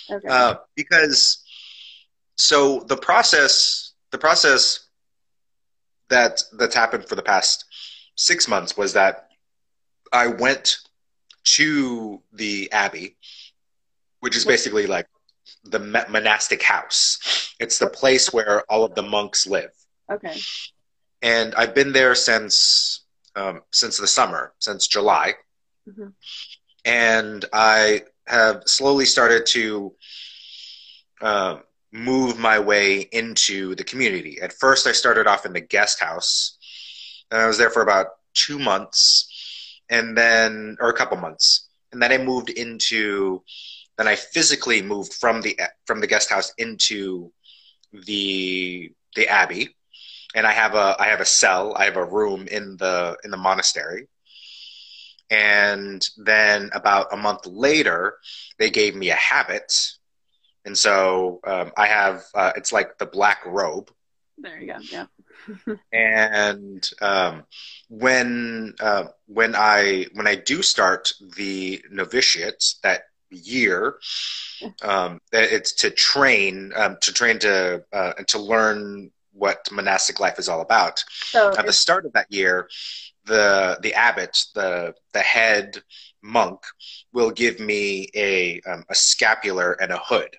okay. 0.09 0.27
uh, 0.27 0.55
because 0.75 1.43
so 2.35 2.79
the 2.81 2.97
process 2.97 3.93
the 4.11 4.17
process 4.17 4.87
that 6.09 6.41
that's 6.57 6.75
happened 6.75 7.07
for 7.07 7.15
the 7.15 7.21
past 7.21 7.65
six 8.15 8.47
months 8.47 8.77
was 8.77 8.93
that 8.93 9.29
I 10.11 10.27
went 10.27 10.77
to 11.43 12.21
the 12.33 12.71
abbey, 12.71 13.17
which 14.19 14.35
is 14.35 14.45
basically 14.45 14.87
like 14.87 15.07
the 15.63 15.79
monastic 15.79 16.63
house. 16.63 17.53
It's 17.59 17.79
the 17.79 17.87
place 17.87 18.33
where 18.33 18.63
all 18.71 18.83
of 18.83 18.95
the 18.95 19.03
monks 19.03 19.47
live. 19.47 19.71
Okay. 20.11 20.35
And 21.21 21.55
I've 21.55 21.73
been 21.73 21.93
there 21.93 22.15
since 22.15 23.05
um, 23.35 23.61
since 23.71 23.97
the 23.97 24.07
summer, 24.07 24.53
since 24.59 24.87
July, 24.87 25.33
mm-hmm. 25.87 26.07
and 26.85 27.45
I 27.53 28.03
have 28.25 28.63
slowly 28.65 29.05
started 29.05 29.45
to 29.47 29.93
um, 31.21 31.63
move 31.91 32.37
my 32.37 32.59
way 32.59 33.01
into 33.11 33.75
the 33.75 33.83
community. 33.83 34.39
At 34.41 34.53
first, 34.53 34.87
I 34.87 34.91
started 34.91 35.27
off 35.27 35.45
in 35.45 35.53
the 35.53 35.61
guest 35.61 35.99
house, 35.99 36.57
and 37.31 37.39
I 37.39 37.47
was 37.47 37.57
there 37.57 37.69
for 37.69 37.81
about 37.81 38.07
two 38.33 38.59
months, 38.59 39.81
and 39.89 40.17
then 40.17 40.77
or 40.79 40.89
a 40.89 40.97
couple 40.97 41.17
months, 41.17 41.67
and 41.91 42.01
then 42.01 42.11
I 42.11 42.17
moved 42.17 42.49
into. 42.49 43.43
Then 43.97 44.07
I 44.07 44.15
physically 44.15 44.83
moved 44.83 45.13
from 45.13 45.41
the 45.41 45.59
from 45.85 46.01
the 46.01 46.07
guest 46.07 46.29
house 46.29 46.53
into 46.59 47.31
the 47.91 48.91
the 49.15 49.27
abbey, 49.27 49.75
and 50.35 50.45
I 50.45 50.51
have 50.51 50.75
a 50.75 50.95
I 50.99 51.07
have 51.07 51.21
a 51.21 51.25
cell, 51.25 51.75
I 51.75 51.85
have 51.85 51.97
a 51.97 52.05
room 52.05 52.47
in 52.47 52.77
the 52.77 53.17
in 53.23 53.31
the 53.31 53.37
monastery. 53.37 54.07
And 55.29 56.07
then 56.17 56.69
about 56.73 57.11
a 57.11 57.17
month 57.17 57.45
later, 57.45 58.15
they 58.59 58.69
gave 58.69 58.95
me 58.95 59.09
a 59.09 59.15
habit 59.15 59.97
and 60.67 60.77
so 60.77 61.39
um, 61.47 61.71
I 61.77 61.87
have 61.87 62.25
uh, 62.35 62.51
it's 62.57 62.73
like 62.73 62.97
the 62.97 63.05
black 63.05 63.39
robe. 63.45 63.89
There 64.37 64.59
you 64.59 64.67
go. 64.67 64.79
Yeah. 64.91 65.75
and 65.93 66.87
um, 67.01 67.45
when 67.87 68.75
uh, 68.81 69.05
when 69.27 69.55
I 69.55 70.07
when 70.13 70.27
I 70.27 70.35
do 70.35 70.61
start 70.61 71.13
the 71.37 71.81
novitiate 71.89 72.75
that 72.83 73.03
year, 73.29 73.95
um, 74.83 75.21
it's 75.31 75.71
to 75.75 75.89
train 75.89 76.73
um, 76.75 76.97
to 77.01 77.13
train 77.13 77.39
to 77.39 77.85
uh, 77.93 78.13
to 78.27 78.37
learn 78.37 79.09
what 79.37 79.59
monastic 79.71 80.19
life 80.19 80.39
is 80.39 80.49
all 80.49 80.61
about. 80.61 81.03
So 81.49 81.55
At 81.57 81.65
the 81.65 81.73
start 81.73 82.05
of 82.05 82.13
that 82.13 82.27
year, 82.29 82.69
the 83.25 83.77
the 83.81 83.93
abbot, 83.93 84.37
the 84.55 84.93
the 85.13 85.21
head 85.21 85.81
monk, 86.21 86.59
will 87.13 87.31
give 87.31 87.59
me 87.59 88.09
a 88.15 88.61
um, 88.69 88.83
a 88.89 88.95
scapular 88.95 89.73
and 89.73 89.91
a 89.91 89.99
hood, 89.99 90.37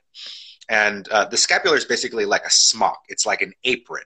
and 0.69 1.09
uh, 1.09 1.25
the 1.26 1.37
scapular 1.37 1.76
is 1.76 1.85
basically 1.85 2.25
like 2.26 2.45
a 2.45 2.50
smock. 2.50 3.00
It's 3.09 3.26
like 3.26 3.43
an 3.43 3.52
apron 3.64 4.05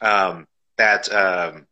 um, 0.00 0.46
that 0.76 1.12
um, 1.12 1.66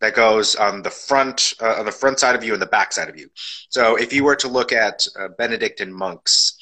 that 0.00 0.14
goes 0.14 0.54
on 0.56 0.82
the 0.82 0.90
front 0.90 1.54
uh, 1.60 1.76
on 1.78 1.86
the 1.86 1.92
front 1.92 2.18
side 2.18 2.34
of 2.34 2.44
you 2.44 2.52
and 2.52 2.62
the 2.62 2.66
back 2.66 2.92
side 2.92 3.08
of 3.08 3.18
you. 3.18 3.28
So 3.68 3.96
if 3.96 4.12
you 4.12 4.24
were 4.24 4.36
to 4.36 4.48
look 4.48 4.72
at 4.72 5.06
uh, 5.18 5.28
Benedictine 5.38 5.92
monks, 5.92 6.54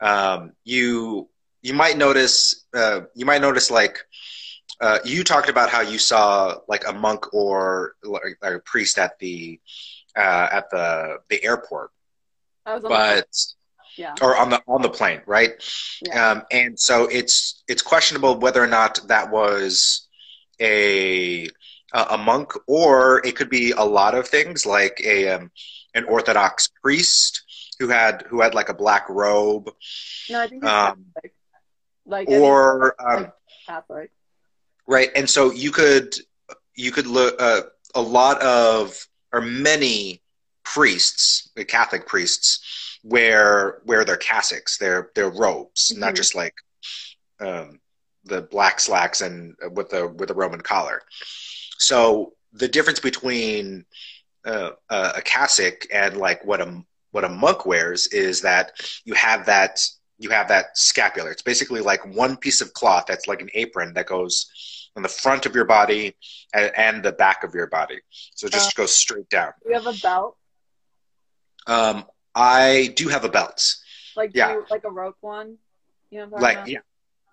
um, 0.00 0.52
you 0.64 1.28
you 1.62 1.74
might 1.74 1.96
notice 1.96 2.64
uh, 2.74 3.02
you 3.14 3.26
might 3.26 3.40
notice 3.40 3.70
like 3.70 3.98
uh, 4.82 4.98
you 5.04 5.22
talked 5.22 5.48
about 5.48 5.70
how 5.70 5.80
you 5.80 5.96
saw 5.96 6.56
like 6.66 6.86
a 6.86 6.92
monk 6.92 7.32
or 7.32 7.94
like, 8.02 8.36
a 8.42 8.58
priest 8.58 8.98
at 8.98 9.16
the 9.20 9.60
uh, 10.16 10.48
at 10.50 10.70
the 10.70 11.18
the 11.30 11.42
airport, 11.44 11.92
but 12.64 13.28
yeah. 13.96 14.14
or 14.20 14.36
on 14.36 14.50
the 14.50 14.60
on 14.66 14.82
the 14.82 14.90
plane, 14.90 15.22
right? 15.24 15.52
Yeah. 16.04 16.30
Um, 16.30 16.42
and 16.50 16.78
so 16.78 17.04
it's 17.04 17.62
it's 17.68 17.80
questionable 17.80 18.40
whether 18.40 18.62
or 18.62 18.66
not 18.66 18.98
that 19.06 19.30
was 19.30 20.08
a 20.60 21.48
a 21.92 22.18
monk 22.18 22.52
or 22.66 23.24
it 23.24 23.36
could 23.36 23.50
be 23.50 23.70
a 23.70 23.84
lot 23.84 24.16
of 24.16 24.26
things 24.26 24.66
like 24.66 25.00
a 25.04 25.28
um, 25.28 25.52
an 25.94 26.04
Orthodox 26.06 26.68
priest 26.82 27.42
who 27.78 27.86
had 27.86 28.24
who 28.28 28.40
had 28.40 28.52
like 28.52 28.68
a 28.68 28.74
black 28.74 29.08
robe. 29.08 29.70
No, 30.28 30.40
I 30.40 30.48
think 30.48 30.64
um, 30.64 31.04
like 32.04 32.28
or 32.28 32.96
um, 33.00 33.32
Catholic. 33.66 34.10
Right, 34.86 35.10
and 35.14 35.28
so 35.28 35.52
you 35.52 35.70
could 35.70 36.14
you 36.74 36.90
could 36.90 37.06
look 37.06 37.40
uh, 37.40 37.62
a 37.94 38.02
lot 38.02 38.40
of 38.42 39.06
or 39.32 39.40
many 39.40 40.22
priests, 40.64 41.50
Catholic 41.68 42.06
priests, 42.06 42.98
wear 43.02 43.80
wear 43.84 44.04
their 44.04 44.16
cassocks, 44.16 44.78
their 44.78 45.10
their 45.14 45.30
robes, 45.30 45.90
mm-hmm. 45.90 46.00
not 46.00 46.14
just 46.14 46.34
like 46.34 46.54
um, 47.40 47.80
the 48.24 48.42
black 48.42 48.80
slacks 48.80 49.20
and 49.20 49.54
uh, 49.64 49.70
with 49.70 49.90
the 49.90 50.08
with 50.08 50.28
the 50.28 50.34
Roman 50.34 50.60
collar. 50.60 51.02
So 51.78 52.34
the 52.52 52.68
difference 52.68 53.00
between 53.00 53.84
uh, 54.44 54.72
a 54.88 55.22
cassock 55.24 55.86
and 55.92 56.16
like 56.16 56.44
what 56.44 56.60
a 56.60 56.82
what 57.10 57.24
a 57.24 57.28
monk 57.28 57.66
wears 57.66 58.06
is 58.08 58.40
that 58.42 58.72
you 59.04 59.14
have 59.14 59.46
that 59.46 59.80
you 60.18 60.30
have 60.30 60.48
that 60.48 60.76
scapular. 60.78 61.30
It's 61.30 61.42
basically 61.42 61.80
like 61.80 62.04
one 62.14 62.36
piece 62.36 62.60
of 62.60 62.72
cloth 62.74 63.04
that's 63.06 63.26
like 63.26 63.42
an 63.42 63.50
apron 63.54 63.92
that 63.94 64.06
goes 64.06 64.50
on 64.96 65.02
the 65.02 65.08
front 65.08 65.46
of 65.46 65.54
your 65.54 65.64
body 65.64 66.14
and, 66.54 66.72
and 66.76 67.02
the 67.02 67.12
back 67.12 67.44
of 67.44 67.54
your 67.54 67.66
body. 67.66 68.00
So 68.34 68.48
just 68.48 68.78
uh, 68.78 68.82
goes 68.82 68.94
straight 68.94 69.28
down. 69.28 69.52
Do 69.62 69.70
you 69.70 69.74
have 69.74 69.86
a 69.86 69.98
belt? 69.98 70.36
Um, 71.66 72.04
I 72.34 72.92
do 72.96 73.08
have 73.08 73.24
a 73.24 73.28
belt. 73.28 73.76
Like 74.16 74.32
yeah. 74.34 74.52
You, 74.52 74.66
like 74.70 74.84
a 74.84 74.90
rope 74.90 75.16
one. 75.20 75.56
You 76.10 76.20
know 76.26 76.36
like 76.36 76.56
about? 76.56 76.68
yeah, 76.68 76.80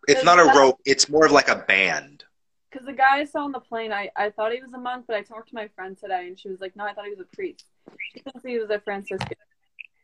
it's 0.08 0.24
not 0.24 0.40
a 0.40 0.58
rope. 0.58 0.78
It's 0.86 1.10
more 1.10 1.26
of 1.26 1.32
like 1.32 1.50
a 1.50 1.58
band. 1.68 2.24
because 2.72 2.86
the 2.86 2.94
guy 2.94 3.18
I 3.18 3.26
saw 3.26 3.44
on 3.44 3.52
the 3.52 3.60
plane, 3.60 3.92
I, 3.92 4.10
I 4.16 4.30
thought 4.30 4.54
he 4.54 4.62
was 4.62 4.72
a 4.74 4.78
monk, 4.78 5.06
but 5.08 5.18
I 5.18 5.22
talked 5.22 5.50
to 5.50 5.56
my 5.56 5.68
friend 5.76 5.98
today, 5.98 6.28
and 6.28 6.40
she 6.40 6.48
was 6.48 6.62
like, 6.62 6.78
"No, 6.78 6.86
I 6.86 6.94
thought 6.94 7.04
he 7.06 7.12
was 7.12 7.20
a 7.20 7.36
priest." 7.36 7.66
She 8.14 8.22
thinks 8.22 8.42
he 8.46 8.58
was 8.58 8.70
a 8.70 8.80
Franciscan 8.80 9.36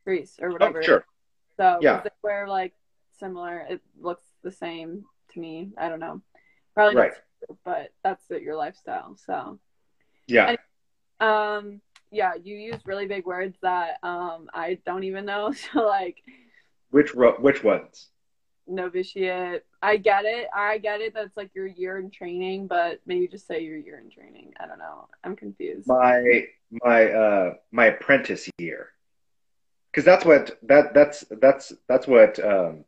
priest 0.03 0.39
or 0.41 0.51
whatever. 0.51 0.79
Oh, 0.79 0.83
sure. 0.85 1.05
So 1.55 1.79
Yeah. 1.81 2.01
they 2.03 2.09
wear 2.21 2.47
like 2.49 2.73
similar, 3.17 3.65
it 3.69 3.81
looks 4.01 4.25
the 4.43 4.51
same 4.51 5.05
to 5.33 5.39
me. 5.39 5.71
I 5.77 5.87
don't 5.87 5.99
know. 5.99 6.21
Probably 6.73 6.97
Right. 6.97 7.13
But 7.63 7.91
that's 8.03 8.23
it, 8.29 8.41
your 8.41 8.55
lifestyle. 8.55 9.15
So 9.25 9.59
Yeah. 10.27 10.55
um, 11.19 11.81
yeah, 12.11 12.33
you 12.41 12.55
use 12.55 12.79
really 12.85 13.07
big 13.07 13.25
words 13.25 13.57
that 13.61 13.97
um 14.03 14.49
I 14.53 14.79
don't 14.85 15.03
even 15.03 15.25
know. 15.25 15.53
So 15.73 15.85
like 15.85 16.17
Which 16.91 17.13
ro- 17.15 17.37
which 17.39 17.63
ones? 17.63 18.09
novitiate. 18.67 19.63
I 19.81 19.97
get 19.97 20.25
it. 20.25 20.47
I 20.55 20.77
get 20.79 21.01
it. 21.01 21.13
That's 21.13 21.37
like 21.37 21.51
your 21.53 21.67
year 21.67 21.99
in 21.99 22.09
training, 22.09 22.67
but 22.67 22.99
maybe 23.05 23.27
just 23.27 23.47
say 23.47 23.61
your 23.61 23.77
year 23.77 23.99
in 23.99 24.09
training. 24.09 24.53
I 24.59 24.65
don't 24.67 24.79
know. 24.79 25.07
I'm 25.23 25.35
confused. 25.35 25.87
My 25.87 26.45
my 26.83 27.11
uh 27.11 27.53
my 27.71 27.85
apprentice 27.87 28.49
year. 28.57 28.89
Because 29.91 30.05
that's 30.05 30.25
what 30.25 30.57
that 30.63 30.93
that's 30.93 31.23
that's 31.41 31.73
that's 31.87 32.07
what 32.07 32.39
um 32.43 32.85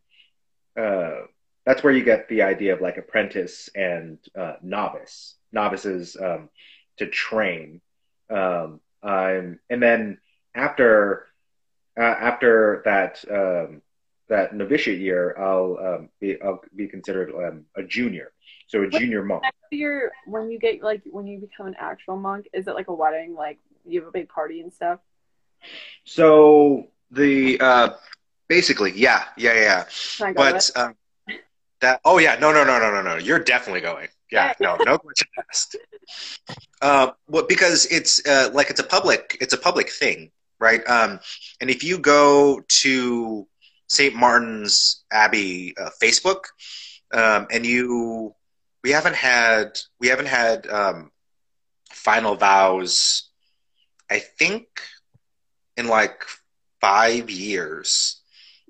uh 0.77 1.21
that's 1.67 1.83
where 1.83 1.91
you 1.91 2.01
get 2.01 2.29
the 2.29 2.43
idea 2.43 2.73
of 2.73 2.79
like 2.79 2.97
apprentice 2.97 3.69
and 3.75 4.17
uh, 4.39 4.53
novice. 4.63 5.35
Novices 5.51 6.15
um, 6.15 6.49
to 6.97 7.07
train, 7.07 7.81
um, 8.29 8.79
um, 9.03 9.59
and 9.69 9.83
then 9.83 10.17
after 10.55 11.27
uh, 11.99 12.03
after 12.03 12.81
that 12.85 13.23
um, 13.29 13.81
that 14.29 14.55
novitiate 14.55 14.99
year, 14.99 15.35
I'll 15.37 15.77
um, 15.81 16.09
be 16.21 16.41
I'll 16.41 16.61
be 16.75 16.87
considered 16.87 17.31
um, 17.31 17.65
a 17.75 17.83
junior, 17.83 18.31
so 18.67 18.83
a 18.83 18.89
junior 18.89 19.23
monk. 19.23 19.43
Your 19.71 20.11
when 20.25 20.49
you 20.49 20.59
get 20.59 20.81
like 20.81 21.01
when 21.05 21.27
you 21.27 21.39
become 21.39 21.67
an 21.67 21.75
actual 21.79 22.17
monk, 22.17 22.47
is 22.53 22.67
it 22.67 22.75
like 22.75 22.87
a 22.87 22.93
wedding? 22.93 23.35
Like 23.35 23.59
you 23.85 23.99
have 23.99 24.07
a 24.07 24.11
big 24.11 24.29
party 24.29 24.61
and 24.61 24.71
stuff? 24.71 24.99
So 26.05 26.87
the 27.11 27.59
uh, 27.59 27.89
basically, 28.47 28.91
yeah, 28.93 29.25
yeah, 29.37 29.53
yeah. 29.53 29.85
Can 30.17 30.27
I 30.27 30.33
go 30.33 30.37
But 30.37 30.69
um, 30.75 30.95
that 31.81 32.01
oh 32.05 32.17
yeah, 32.17 32.37
no, 32.39 32.51
no, 32.51 32.63
no, 32.63 32.79
no, 32.79 32.91
no, 32.91 33.01
no. 33.01 33.15
You're 33.17 33.39
definitely 33.39 33.81
going. 33.81 34.07
Yeah, 34.31 34.53
no, 34.59 34.77
no 34.85 34.97
question 34.97 35.27
asked. 35.49 35.77
Uh, 36.81 37.11
well, 37.27 37.45
because 37.47 37.85
it's 37.85 38.25
uh, 38.27 38.49
like 38.53 38.69
it's 38.69 38.79
a 38.79 38.83
public, 38.83 39.37
it's 39.39 39.53
a 39.53 39.57
public 39.57 39.89
thing, 39.89 40.31
right? 40.59 40.81
Um, 40.87 41.19
and 41.61 41.69
if 41.69 41.83
you 41.83 41.97
go 41.97 42.61
to 42.67 43.47
St. 43.87 44.15
Martin's 44.15 45.03
Abbey 45.11 45.75
uh, 45.77 45.89
Facebook, 46.01 46.45
um, 47.13 47.47
and 47.51 47.65
you, 47.65 48.35
we 48.83 48.91
haven't 48.91 49.15
had, 49.15 49.79
we 49.99 50.07
haven't 50.07 50.27
had 50.27 50.67
um, 50.67 51.11
final 51.91 52.35
vows. 52.35 53.29
I 54.09 54.19
think 54.19 54.67
in 55.77 55.87
like 55.87 56.23
five 56.81 57.29
years. 57.29 58.21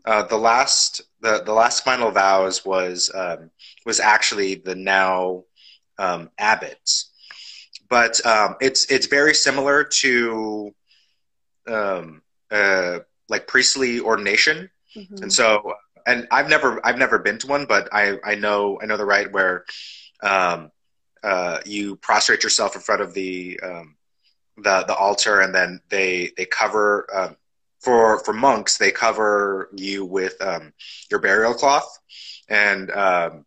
Uh, 0.07 0.23
the 0.23 0.37
last 0.37 1.01
the, 1.21 1.43
the 1.45 1.53
last 1.53 1.83
final 1.83 2.11
vows 2.11 2.65
was 2.65 3.11
um, 3.13 3.51
was 3.85 3.99
actually 3.99 4.55
the 4.55 4.75
now 4.75 5.43
um, 5.99 6.29
abbots, 6.39 7.11
but 7.89 8.25
um, 8.25 8.55
it's 8.61 8.85
it's 8.91 9.07
very 9.07 9.33
similar 9.35 9.83
to 9.83 10.73
um, 11.67 12.21
uh, 12.51 12.99
like 13.29 13.47
priestly 13.47 13.99
ordination, 13.99 14.69
Mhm. 14.95 15.21
and 15.23 15.33
so 15.33 15.73
and 16.05 16.27
I've 16.31 16.49
never 16.49 16.79
I've 16.85 16.97
never 16.97 17.19
been 17.19 17.37
to 17.39 17.47
one, 17.47 17.65
but 17.65 17.89
I 17.91 18.17
I 18.23 18.35
know 18.35 18.79
I 18.81 18.85
know 18.85 18.97
the 18.97 19.05
rite 19.05 19.31
where 19.33 19.65
um, 20.23 20.71
uh, 21.23 21.59
you 21.65 21.97
prostrate 21.97 22.43
yourself 22.43 22.75
in 22.75 22.81
front 22.81 23.01
of 23.01 23.13
the 23.13 23.59
um, 23.63 23.97
the 24.57 24.83
the 24.87 24.95
altar, 24.95 25.41
and 25.41 25.53
then 25.53 25.81
they 25.89 26.31
they 26.37 26.45
cover 26.45 27.07
um, 27.13 27.35
for 27.87 28.19
for 28.25 28.33
monks 28.33 28.77
they 28.77 28.91
cover 28.91 29.69
you 29.73 30.03
with 30.03 30.35
um, 30.41 30.73
your 31.09 31.21
burial 31.21 31.53
cloth, 31.53 31.87
and 32.49 32.91
um, 32.91 33.45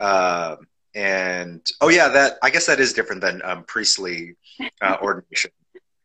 uh, 0.00 0.56
and 0.96 1.64
oh 1.80 1.88
yeah, 1.88 2.08
that 2.08 2.38
I 2.42 2.50
guess 2.50 2.66
that 2.66 2.80
is 2.80 2.92
different 2.92 3.20
than 3.22 3.40
um, 3.44 3.62
priestly 3.68 4.34
uh, 4.82 4.96
ordination. 5.02 5.52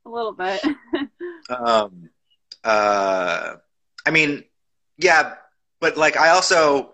a 0.05 0.09
little 0.09 0.33
bit. 0.33 0.61
Um, 1.49 2.09
uh, 2.63 3.55
I 4.05 4.11
mean, 4.11 4.45
yeah, 4.97 5.33
but 5.81 5.97
like 5.97 6.15
I 6.15 6.29
also, 6.29 6.93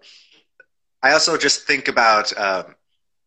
I 1.04 1.12
also 1.12 1.38
just 1.38 1.68
think 1.68 1.88
about 1.88 2.36
um, 2.36 2.74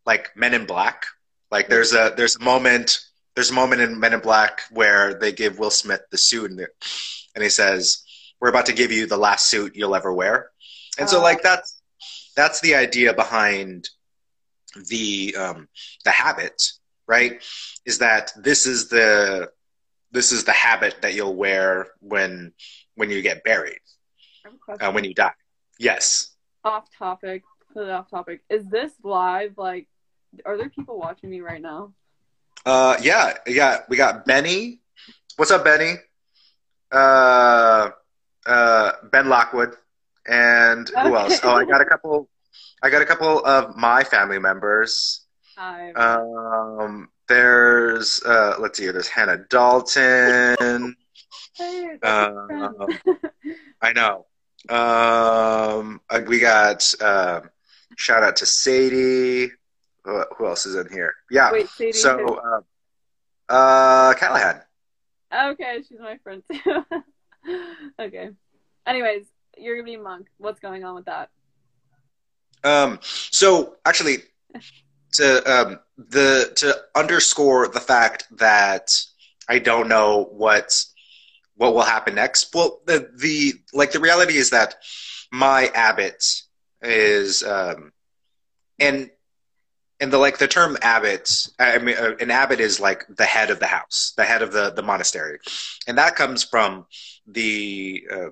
like 0.05 0.37
Men 0.37 0.53
in 0.53 0.67
Black. 0.67 1.05
Like 1.53 1.69
there's 1.69 1.93
a 1.93 2.12
there's 2.17 2.35
a 2.35 2.43
moment 2.43 2.99
there's 3.37 3.53
a 3.53 3.55
moment 3.55 3.83
in 3.83 4.01
Men 4.01 4.15
in 4.15 4.21
Black 4.21 4.62
where 4.73 5.15
they 5.15 5.31
give 5.31 5.61
Will 5.61 5.71
Smith 5.71 6.03
the 6.11 6.19
suit 6.19 6.51
and, 6.51 6.67
and 7.35 7.42
he 7.45 7.51
says, 7.51 8.03
"We're 8.40 8.49
about 8.51 8.66
to 8.66 8.73
give 8.73 8.92
you 8.92 9.07
the 9.07 9.16
last 9.16 9.49
suit 9.49 9.75
you'll 9.77 9.95
ever 9.95 10.12
wear," 10.12 10.51
and 10.99 11.09
so 11.09 11.18
Oh. 11.18 11.23
like 11.23 11.42
that's 11.42 11.81
that's 12.37 12.61
the 12.61 12.75
idea 12.75 13.12
behind 13.14 13.88
the 14.88 15.35
um, 15.37 15.68
the 16.05 16.11
habit, 16.11 16.62
right? 17.07 17.42
Is 17.85 17.99
that 17.99 18.33
this 18.37 18.66
is 18.66 18.88
the 18.88 19.51
this 20.11 20.33
is 20.33 20.45
the 20.45 20.53
habit 20.53 21.03
that 21.03 21.14
you'll 21.14 21.37
wear 21.37 21.88
when 22.01 22.53
when 22.95 23.11
you 23.11 23.23
get 23.23 23.45
buried, 23.45 23.81
I 24.45 24.49
have 24.49 24.55
a 24.55 24.59
question. 24.59 24.87
uh, 24.87 24.92
when 24.92 25.05
you 25.05 25.14
die. 25.14 25.33
Yes. 25.79 26.29
off 26.64 26.88
topic, 26.97 27.42
completely 27.66 27.92
off 27.92 28.09
topic. 28.11 28.42
Is 28.49 28.64
this 28.66 28.92
live? 29.03 29.55
Like, 29.57 29.88
are 30.45 30.57
there 30.57 30.68
people 30.68 30.99
watching 30.99 31.29
me 31.31 31.40
right 31.40 31.61
now? 31.61 31.92
Uh, 32.64 32.97
yeah, 33.03 33.35
yeah. 33.47 33.81
We 33.88 33.97
got 33.97 34.25
Benny. 34.27 34.81
What's 35.37 35.51
up, 35.51 35.64
Benny? 35.64 35.95
Uh, 36.92 37.90
uh, 38.46 38.92
Ben 39.11 39.28
Lockwood, 39.28 39.74
and 40.26 40.88
who 40.88 41.16
else? 41.16 41.40
Oh, 41.42 41.55
I 41.57 41.64
got 41.64 41.81
a 41.81 41.85
couple. 41.85 42.28
I 42.83 42.90
got 42.90 43.02
a 43.02 43.07
couple 43.07 43.44
of 43.44 43.76
my 43.76 44.05
family 44.05 44.38
members. 44.38 45.24
Hi. 45.57 45.92
Um, 45.92 47.09
there's 47.28 48.22
uh, 48.24 48.57
let's 48.59 48.78
see. 48.78 48.90
There's 48.90 49.09
Hannah 49.09 49.38
Dalton. 49.48 50.96
hey, 51.57 51.98
Um. 52.02 52.98
I 53.83 53.92
know. 53.92 54.26
Um, 54.68 56.00
uh, 56.09 56.20
we 56.26 56.38
got 56.38 56.92
um, 57.00 57.50
shout 57.96 58.22
out 58.22 58.37
to 58.37 58.46
Sadie. 58.46 59.50
Uh, 60.05 60.24
who 60.37 60.46
else 60.46 60.66
is 60.66 60.74
in 60.76 60.92
here? 60.92 61.14
Yeah. 61.31 61.50
Wait, 61.52 61.68
Sadie. 61.68 61.92
so, 61.92 62.40
uh, 63.48 63.52
uh, 63.52 64.14
Callahan. 64.14 64.61
Okay, 65.35 65.83
she's 65.88 65.99
my 65.99 66.18
friend 66.18 66.42
too. 66.51 66.85
okay. 68.01 68.31
Anyways, 68.87 69.27
you're 69.57 69.77
gonna 69.77 69.85
be 69.85 69.95
a 69.95 70.03
monk. 70.03 70.27
What's 70.38 70.61
going 70.61 70.85
on 70.85 70.95
with 70.95 71.07
that? 71.07 71.31
Um, 72.64 72.99
so 73.03 73.77
actually, 73.85 74.18
to 75.14 75.53
um, 75.53 75.81
the 75.97 76.53
to 76.57 76.77
underscore 76.95 77.68
the 77.68 77.81
fact 77.81 78.25
that 78.38 78.90
I 79.49 79.59
don't 79.59 79.88
know 79.88 80.29
what 80.31 80.85
what 81.57 81.75
will 81.75 81.83
happen 81.83 82.14
next. 82.14 82.55
Well, 82.55 82.81
the 82.87 83.11
the 83.16 83.55
like 83.73 83.92
the 83.92 84.01
reality 84.01 84.37
is 84.37 84.51
that 84.51 84.77
my 85.31 85.71
abbot 85.75 86.25
is 86.83 87.42
um, 87.42 87.92
and 88.79 89.11
and 90.03 90.12
the 90.12 90.19
like 90.19 90.38
the 90.38 90.49
term 90.49 90.77
abbot. 90.83 91.47
I 91.61 91.79
mean, 91.79 91.97
uh, 91.97 92.17
an 92.21 92.33
abbot 92.33 92.59
is 92.59 92.81
like 92.81 93.07
the 93.09 93.25
head 93.25 93.51
of 93.51 93.61
the 93.61 93.67
house, 93.67 94.12
the 94.17 94.25
head 94.25 94.43
of 94.43 94.53
the 94.53 94.71
the 94.71 94.83
monastery, 94.83 95.38
and 95.87 95.97
that 95.97 96.17
comes 96.17 96.43
from 96.43 96.87
the 97.27 98.07
uh, 98.12 98.29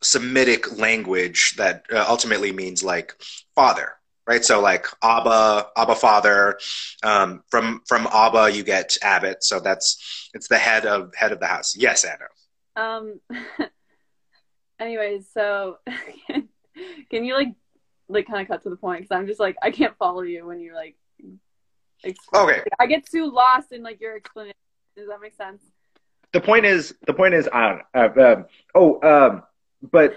Semitic 0.00 0.78
language 0.78 1.56
that 1.56 1.84
uh, 1.92 2.06
ultimately 2.08 2.52
means 2.52 2.84
like 2.84 3.14
father, 3.54 3.94
right? 4.26 4.44
So 4.44 4.60
like 4.60 4.86
Abba, 5.02 5.66
Abba 5.76 5.96
father. 5.96 6.58
Um, 7.02 7.42
from 7.50 7.82
from 7.86 8.06
Abba 8.06 8.50
you 8.50 8.62
get 8.62 8.96
abbot, 9.02 9.42
so 9.42 9.58
that's 9.58 10.30
it's 10.32 10.46
the 10.46 10.56
head 10.56 10.86
of 10.86 11.12
head 11.16 11.32
of 11.32 11.40
the 11.40 11.46
house. 11.46 11.76
Yes, 11.76 12.04
Anna. 12.04 12.28
Um. 12.76 13.20
anyways, 14.78 15.28
so 15.34 15.78
can 17.10 17.24
you 17.24 17.34
like 17.34 17.54
like 18.10 18.26
kind 18.26 18.42
of 18.42 18.48
cut 18.48 18.62
to 18.64 18.70
the 18.70 18.76
point? 18.76 19.02
Because 19.02 19.16
I'm 19.16 19.26
just 19.26 19.40
like 19.40 19.56
I 19.62 19.70
can't 19.70 19.96
follow 19.98 20.22
you 20.22 20.46
when 20.46 20.60
you're 20.60 20.74
like. 20.74 20.96
Explain. 22.02 22.48
Okay. 22.48 22.62
I 22.78 22.86
get 22.86 23.04
too 23.04 23.30
lost 23.30 23.72
in 23.72 23.82
like 23.82 24.00
your 24.00 24.16
explanation. 24.16 24.54
Does 24.96 25.08
that 25.08 25.20
make 25.20 25.34
sense? 25.34 25.62
The 26.32 26.40
point 26.40 26.64
is 26.64 26.94
the 27.06 27.12
point 27.12 27.34
is 27.34 27.48
I 27.52 27.68
don't 27.68 28.18
uh, 28.18 28.32
um, 28.32 28.44
oh 28.74 29.00
um, 29.02 29.42
but 29.82 30.14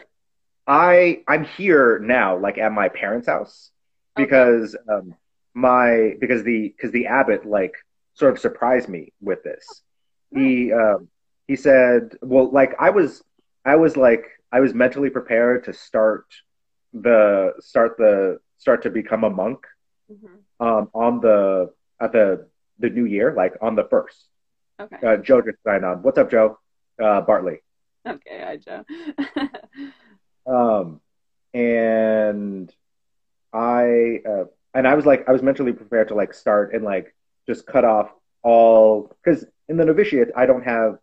I 0.67 1.23
I'm 1.27 1.43
here 1.43 1.99
now 1.99 2.37
like 2.37 2.57
at 2.57 2.71
my 2.71 2.89
parents' 2.89 3.27
house 3.27 3.71
because 4.15 4.75
um, 4.87 5.15
my 5.53 6.15
because 6.19 6.43
the 6.43 6.69
because 6.69 6.91
the 6.91 7.07
abbot 7.07 7.45
like 7.45 7.75
sort 8.13 8.33
of 8.33 8.39
surprised 8.39 8.89
me 8.89 9.11
with 9.21 9.43
this. 9.43 9.65
He 10.33 10.71
um, 10.71 11.09
he 11.47 11.55
said, 11.55 12.17
well, 12.21 12.49
like 12.51 12.75
I 12.79 12.91
was 12.91 13.23
I 13.65 13.75
was 13.75 13.97
like 13.97 14.25
I 14.51 14.59
was 14.59 14.73
mentally 14.73 15.09
prepared 15.09 15.65
to 15.65 15.73
start 15.73 16.25
the 16.93 17.53
start 17.59 17.97
the 17.97 18.39
start 18.57 18.83
to 18.83 18.89
become 18.89 19.23
a 19.23 19.29
monk 19.29 19.65
hmm 20.09 20.37
um, 20.59 20.89
on 20.93 21.19
the 21.21 21.71
at 22.01 22.11
the 22.13 22.47
the 22.79 22.89
new 22.89 23.05
year, 23.05 23.33
like 23.33 23.53
on 23.61 23.75
the 23.75 23.83
first. 23.85 24.27
Okay. 24.79 24.97
Uh, 25.05 25.17
Joe 25.17 25.41
just 25.41 25.57
signed 25.63 25.85
on. 25.85 26.01
What's 26.03 26.17
up, 26.17 26.29
Joe? 26.31 26.59
Uh, 27.01 27.21
Bartley. 27.21 27.61
Okay, 28.07 28.41
hi 28.43 28.57
Joe. 28.57 28.83
Um, 30.45 31.01
and 31.53 32.73
I 33.53 34.19
uh, 34.27 34.45
and 34.73 34.87
I 34.87 34.95
was 34.95 35.05
like, 35.05 35.27
I 35.27 35.31
was 35.31 35.41
mentally 35.41 35.73
prepared 35.73 36.09
to 36.09 36.15
like 36.15 36.33
start 36.33 36.73
and 36.73 36.83
like 36.83 37.15
just 37.47 37.65
cut 37.67 37.85
off 37.85 38.11
all 38.43 39.15
because 39.23 39.45
in 39.69 39.77
the 39.77 39.85
novitiate 39.85 40.29
I 40.35 40.45
don't 40.45 40.63
have 40.63 40.97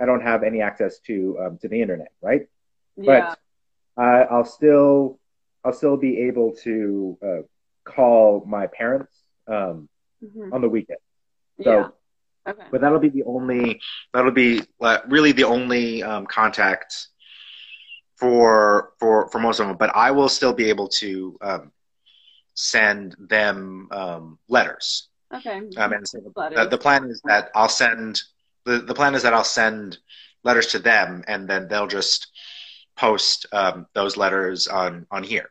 I 0.00 0.06
don't 0.06 0.22
have 0.22 0.42
any 0.42 0.60
access 0.62 0.98
to 1.00 1.38
um, 1.40 1.58
to 1.58 1.68
the 1.68 1.80
internet, 1.80 2.12
right? 2.22 2.42
yeah. 2.96 3.34
But 3.96 4.02
I, 4.02 4.22
I'll 4.22 4.44
still 4.44 5.18
I'll 5.66 5.72
still 5.72 5.96
be 5.96 6.20
able 6.28 6.54
to 6.62 7.18
uh, 7.20 7.42
call 7.84 8.44
my 8.46 8.68
parents 8.68 9.12
um, 9.48 9.88
Mhm. 10.24 10.52
on 10.52 10.60
the 10.60 10.68
weekend. 10.68 11.00
So, 11.62 11.70
yeah. 11.70 11.88
Okay. 12.52 12.62
But 12.70 12.80
that'll 12.80 13.00
be 13.00 13.08
the 13.08 13.24
only. 13.24 13.80
That'll 14.14 14.30
be 14.30 14.62
really 15.08 15.32
the 15.32 15.44
only 15.44 16.02
um, 16.04 16.26
contact 16.26 17.08
for 18.16 18.92
for 19.00 19.28
for 19.30 19.40
most 19.40 19.58
of 19.58 19.66
them. 19.66 19.76
But 19.76 19.90
I 19.96 20.12
will 20.12 20.28
still 20.28 20.52
be 20.52 20.68
able 20.70 20.88
to 21.02 21.36
um, 21.40 21.72
send 22.54 23.16
them 23.18 23.88
um, 23.90 24.38
letters. 24.48 25.08
Okay. 25.34 25.58
Um, 25.76 25.92
and 25.92 26.06
so 26.06 26.20
Letters. 26.36 26.58
the, 26.64 26.68
the 26.68 26.78
plan 26.78 27.10
is 27.10 27.20
that 27.24 27.50
I'll 27.56 27.68
send 27.68 28.22
the, 28.64 28.78
the 28.78 28.94
plan 28.94 29.16
is 29.16 29.22
that 29.24 29.34
I'll 29.34 29.42
send 29.44 29.98
letters 30.44 30.68
to 30.68 30.78
them, 30.78 31.24
and 31.26 31.48
then 31.48 31.66
they'll 31.66 31.88
just 31.88 32.28
post 32.96 33.46
um, 33.52 33.86
those 33.92 34.16
letters 34.16 34.68
on 34.68 35.06
on 35.10 35.24
here. 35.24 35.50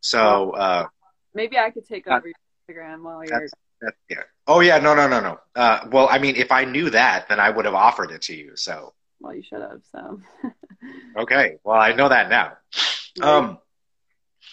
So 0.00 0.50
uh, 0.52 0.86
Maybe 1.34 1.58
I 1.58 1.70
could 1.70 1.86
take 1.86 2.06
Uh, 2.06 2.16
over 2.16 2.28
your 2.28 2.34
Instagram 2.68 3.02
while 3.02 3.24
you're. 3.24 3.40
that's, 3.40 3.52
that's 3.80 3.96
yeah. 4.08 4.22
Oh 4.46 4.60
yeah, 4.60 4.78
no, 4.78 4.94
no, 4.94 5.06
no, 5.08 5.20
no. 5.20 5.38
Uh, 5.54 5.86
well, 5.90 6.08
I 6.10 6.18
mean, 6.18 6.36
if 6.36 6.50
I 6.50 6.64
knew 6.64 6.90
that, 6.90 7.28
then 7.28 7.38
I 7.40 7.50
would 7.50 7.64
have 7.64 7.74
offered 7.74 8.10
it 8.10 8.22
to 8.22 8.34
you. 8.34 8.56
So 8.56 8.94
Well, 9.20 9.34
you 9.34 9.42
should 9.42 9.60
have. 9.60 9.82
So. 9.92 10.20
okay, 11.18 11.56
well, 11.64 11.78
I 11.80 11.92
know 11.92 12.08
that 12.08 12.28
now. 12.30 12.56
Um, 13.20 13.58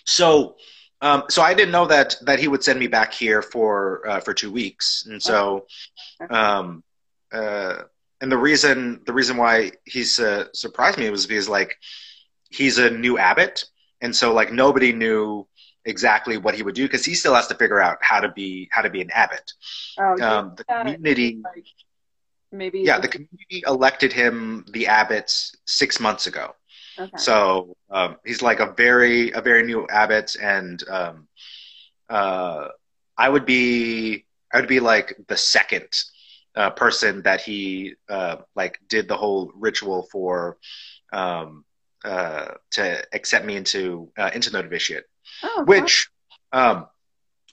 so, 0.05 0.55
um, 1.01 1.23
so 1.29 1.41
I 1.41 1.53
didn't 1.53 1.71
know 1.71 1.85
that 1.87 2.15
that 2.23 2.39
he 2.39 2.47
would 2.47 2.63
send 2.63 2.79
me 2.79 2.87
back 2.87 3.13
here 3.13 3.41
for 3.41 4.07
uh, 4.07 4.19
for 4.21 4.33
two 4.33 4.51
weeks, 4.51 5.05
and 5.07 5.21
so, 5.21 5.65
um, 6.29 6.83
uh, 7.31 7.83
and 8.21 8.31
the 8.31 8.37
reason 8.37 9.01
the 9.05 9.13
reason 9.13 9.37
why 9.37 9.71
he's 9.85 10.19
uh, 10.19 10.45
surprised 10.53 10.97
me 10.97 11.09
was 11.09 11.25
because 11.27 11.47
like 11.49 11.75
he's 12.49 12.77
a 12.79 12.89
new 12.89 13.17
abbot, 13.17 13.65
and 14.05 14.15
so 14.15 14.33
like 14.33 14.51
nobody 14.51 14.91
knew 14.93 15.47
exactly 15.85 16.37
what 16.37 16.55
he 16.55 16.63
would 16.63 16.75
do 16.75 16.85
because 16.85 17.05
he 17.05 17.13
still 17.13 17.35
has 17.35 17.47
to 17.47 17.55
figure 17.55 17.81
out 17.81 17.97
how 18.01 18.19
to 18.19 18.29
be 18.31 18.69
how 18.71 18.81
to 18.81 18.89
be 18.89 19.01
an 19.01 19.11
abbot. 19.11 19.51
oh, 19.99 20.15
Um, 20.21 20.53
the 20.57 20.63
community, 20.63 21.29
like, 21.43 21.65
maybe. 22.51 22.79
yeah, 22.89 22.99
the 22.99 23.07
community 23.07 23.63
elected 23.67 24.13
him 24.13 24.65
the 24.71 24.87
abbot 24.87 25.29
six 25.65 25.99
months 25.99 26.27
ago. 26.27 26.55
Okay. 26.97 27.17
So 27.17 27.75
um, 27.89 28.17
he's 28.25 28.41
like 28.41 28.59
a 28.59 28.71
very 28.85 29.31
a 29.31 29.41
very 29.41 29.63
new 29.63 29.87
abbot, 29.89 30.35
and 30.41 30.77
um, 30.89 31.27
uh, 32.09 32.69
I 33.17 33.29
would 33.29 33.45
be 33.45 34.25
I 34.53 34.59
would 34.59 34.69
be 34.69 34.79
like 34.79 35.15
the 35.27 35.37
second 35.37 35.89
uh, 36.55 36.71
person 36.71 37.21
that 37.23 37.41
he 37.41 37.95
uh, 38.09 38.37
like 38.55 38.79
did 38.87 39.07
the 39.07 39.17
whole 39.17 39.51
ritual 39.55 40.07
for 40.11 40.57
um, 41.11 41.65
uh, 42.05 42.53
to 42.71 43.03
accept 43.13 43.45
me 43.45 43.55
into 43.55 44.11
uh, 44.17 44.31
into 44.33 44.51
novitiate. 44.51 45.05
oh, 45.43 45.63
Which 45.65 46.09
um, 46.51 46.87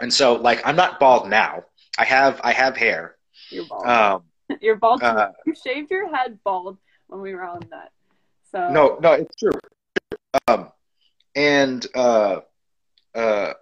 and 0.00 0.12
so 0.12 0.34
like 0.34 0.60
I'm 0.66 0.76
not 0.76 1.00
bald 1.00 1.28
now. 1.28 1.64
I 1.98 2.04
have 2.04 2.40
I 2.44 2.52
have 2.52 2.76
hair. 2.76 3.16
you're 3.50 3.66
bald. 3.66 3.86
Um, 3.86 4.22
you're 4.60 4.76
bald. 4.76 5.02
uh, 5.02 5.30
you 5.46 5.54
shaved 5.54 5.90
your 5.90 6.14
head 6.14 6.38
bald 6.44 6.78
when 7.08 7.20
we 7.20 7.34
were 7.34 7.44
on 7.44 7.60
that. 7.70 7.90
So. 8.50 8.68
No, 8.68 8.98
no, 9.00 9.12
it's 9.12 9.34
true. 9.36 9.52
Um, 10.46 10.70
and 11.34 11.86
uh, 11.94 12.40
uh, 13.14 13.52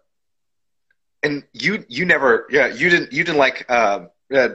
and 1.23 1.45
you 1.53 1.85
you 1.89 2.05
never 2.05 2.47
yeah 2.51 2.67
you 2.67 2.91
didn't 2.91 3.13
you 3.13 3.25
didn't 3.25 3.39
like 3.39 3.67
uh, 3.69 4.07
uh, 4.35 4.49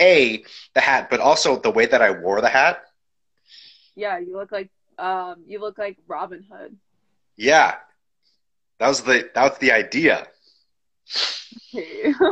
a 0.00 0.44
the 0.74 0.80
hat, 0.80 1.08
but 1.10 1.20
also 1.20 1.58
the 1.58 1.70
way 1.70 1.86
that 1.86 2.02
I 2.02 2.10
wore 2.10 2.40
the 2.40 2.48
hat. 2.48 2.82
Yeah, 3.94 4.18
you 4.18 4.36
look 4.36 4.52
like 4.52 4.70
um, 4.98 5.44
you 5.46 5.60
look 5.60 5.78
like 5.78 5.98
Robin 6.06 6.44
Hood. 6.50 6.76
Yeah, 7.36 7.76
that 8.78 8.88
was 8.88 9.02
the 9.02 9.30
that 9.34 9.42
was 9.50 9.58
the 9.58 9.72
idea. 9.72 10.26
Okay. 11.74 12.12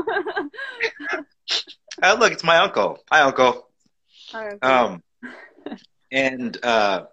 Uh, 2.03 2.17
look, 2.19 2.33
it's 2.33 2.45
my 2.45 2.57
uncle. 2.59 2.99
Hi, 3.11 3.21
uncle. 3.21 3.69
Alright. 4.35 4.63
Um, 4.63 5.03
and 6.13 6.57
uh, 6.65 7.05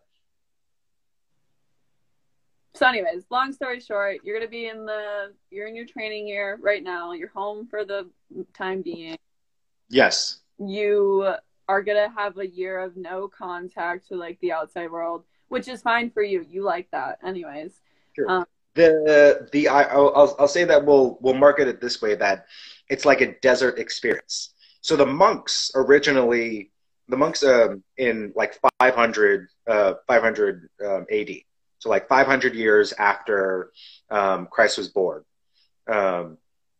so, 2.74 2.88
anyways, 2.88 3.26
long 3.30 3.52
story 3.54 3.80
short, 3.80 4.18
you're 4.24 4.38
gonna 4.38 4.50
be 4.50 4.68
in 4.68 4.86
the 4.86 5.34
you're 5.50 5.68
in 5.68 5.76
your 5.76 5.86
training 5.86 6.28
year 6.28 6.58
right 6.62 6.84
now. 6.84 7.12
You're 7.14 7.30
home 7.30 7.68
for 7.68 7.84
the 7.84 8.08
time 8.54 8.82
being. 8.82 9.18
yes, 9.90 10.40
You 10.60 11.34
are 11.68 11.82
gonna 11.82 12.10
have 12.16 12.38
a 12.38 12.48
year 12.48 12.80
of 12.80 12.96
no 12.96 13.28
contact 13.28 14.08
to 14.10 14.16
like 14.16 14.40
the 14.42 14.52
outside 14.52 14.92
world, 14.92 15.24
which 15.50 15.68
is 15.68 15.82
fine 15.82 16.10
for 16.10 16.22
you. 16.22 16.46
You 16.50 16.64
like 16.64 16.90
that, 16.92 17.20
anyways. 17.24 17.82
Sure. 18.14 18.46
the 18.76 19.50
the 19.52 19.68
I, 19.68 19.84
I'll 19.84 20.36
I'll- 20.40 20.48
say 20.48 20.64
that 20.66 20.86
we'll 20.86 21.18
we'll 21.22 21.34
market 21.34 21.68
it 21.68 21.82
this 21.82 22.02
way 22.02 22.16
that 22.16 22.46
it's 22.90 23.06
like 23.06 23.22
a 23.22 23.34
desert 23.40 23.80
experience. 23.80 24.54
So 24.82 24.96
the 24.96 25.06
monks 25.06 25.72
originally 25.76 26.72
the 27.10 27.18
monks 27.18 27.44
um, 27.44 27.84
in 27.98 28.34
like 28.36 28.60
500 28.80 29.48
uh, 29.68 29.94
500 30.08 30.70
um, 30.86 31.06
AD. 31.12 31.30
So 31.80 31.90
like 31.90 32.08
500 32.08 32.54
years 32.56 32.92
after 32.94 33.72
um, 34.10 34.48
Christ 34.48 34.78
was 34.78 34.90
born, 34.90 35.24
um, 35.88 36.38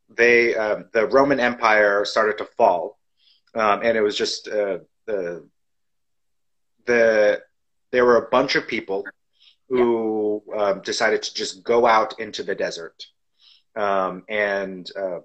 they 0.10 0.56
um, 0.56 0.86
the 0.94 1.06
Roman 1.08 1.40
Empire 1.40 2.04
started 2.04 2.38
to 2.40 2.46
fall, 2.46 2.98
um, 3.56 3.82
and 3.84 3.96
it 3.98 4.02
was 4.02 4.18
just 4.18 4.48
uh, 4.48 4.80
the 5.06 5.48
the 6.86 7.42
there 7.92 8.06
were 8.06 8.18
a 8.18 8.30
bunch 8.30 8.56
of 8.56 8.68
people 8.68 9.06
who 9.70 10.42
um, 10.58 10.82
decided 10.82 11.22
to 11.24 11.34
just 11.34 11.64
go 11.64 11.86
out 11.86 12.20
into 12.20 12.44
the 12.44 12.56
desert 12.56 13.06
um, 13.76 14.24
and 14.30 14.90
uh, 14.98 15.20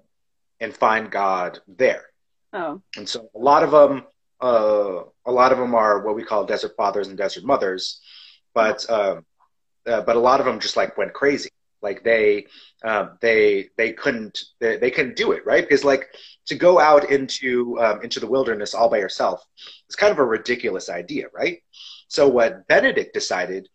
and 0.59 0.75
find 0.75 1.11
God 1.11 1.59
there. 1.67 2.05
Oh, 2.53 2.81
And 2.95 3.07
so 3.07 3.29
a 3.35 3.39
lot 3.39 3.63
of 3.63 3.71
them, 3.71 4.03
uh, 4.41 5.03
a 5.25 5.31
lot 5.31 5.51
of 5.51 5.57
them 5.57 5.73
are 5.75 6.05
what 6.05 6.15
we 6.15 6.23
call 6.23 6.45
desert 6.45 6.73
fathers 6.77 7.07
and 7.07 7.17
desert 7.17 7.43
mothers, 7.43 8.01
but 8.53 8.87
um, 8.89 9.25
uh, 9.87 10.01
but 10.01 10.15
a 10.15 10.19
lot 10.19 10.39
of 10.39 10.45
them 10.45 10.59
just 10.59 10.77
like 10.77 10.97
went 10.97 11.13
crazy. 11.13 11.49
Like 11.83 12.03
they 12.03 12.47
um, 12.83 13.17
they 13.21 13.69
they 13.77 13.93
couldn't 13.93 14.43
they, 14.59 14.77
they 14.77 14.89
couldn't 14.89 15.15
do 15.15 15.33
it 15.33 15.45
right 15.45 15.63
because 15.63 15.83
like 15.83 16.07
to 16.47 16.55
go 16.55 16.79
out 16.79 17.11
into 17.11 17.79
um, 17.79 18.01
into 18.01 18.19
the 18.19 18.27
wilderness 18.27 18.73
all 18.73 18.89
by 18.89 18.97
yourself 18.97 19.45
is 19.89 19.95
kind 19.95 20.11
of 20.11 20.19
a 20.19 20.25
ridiculous 20.25 20.89
idea, 20.89 21.27
right? 21.33 21.61
So 22.07 22.27
what 22.27 22.67
Benedict 22.67 23.13
decided 23.13 23.69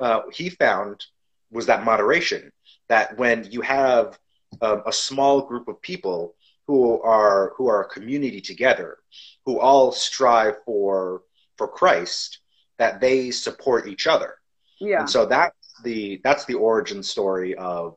uh, 0.00 0.22
he 0.32 0.50
found 0.50 1.04
was 1.50 1.66
that 1.66 1.84
moderation 1.84 2.52
that 2.88 3.16
when 3.18 3.50
you 3.50 3.62
have 3.62 4.18
um, 4.60 4.82
a 4.86 4.92
small 4.92 5.42
group 5.42 5.68
of 5.68 5.80
people 5.82 6.34
who 6.66 7.00
are 7.02 7.52
who 7.56 7.68
are 7.68 7.82
a 7.82 7.88
community 7.88 8.40
together 8.40 8.98
who 9.44 9.58
all 9.58 9.92
strive 9.92 10.56
for 10.64 11.22
for 11.56 11.68
Christ 11.68 12.40
that 12.78 13.00
they 13.00 13.30
support 13.30 13.88
each 13.88 14.06
other 14.06 14.36
yeah. 14.80 15.00
and 15.00 15.10
so 15.10 15.26
that's 15.26 15.65
the 15.82 16.20
that's 16.24 16.44
the 16.44 16.54
origin 16.54 17.02
story 17.02 17.54
of 17.56 17.96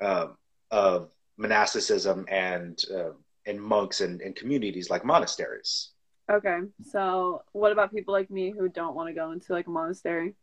um 0.00 0.36
of 0.70 1.10
monasticism 1.36 2.26
and 2.28 2.84
uh, 2.94 3.10
and 3.46 3.60
monks 3.60 4.00
and, 4.00 4.20
and 4.20 4.36
communities 4.36 4.90
like 4.90 5.04
monasteries 5.04 5.92
Okay. 6.30 6.58
So, 6.90 7.42
what 7.52 7.72
about 7.72 7.92
people 7.92 8.12
like 8.12 8.30
me 8.30 8.52
who 8.56 8.68
don't 8.68 8.94
want 8.94 9.08
to 9.08 9.14
go 9.14 9.32
into 9.32 9.52
like 9.52 9.66
a 9.66 9.70
monastery? 9.70 10.34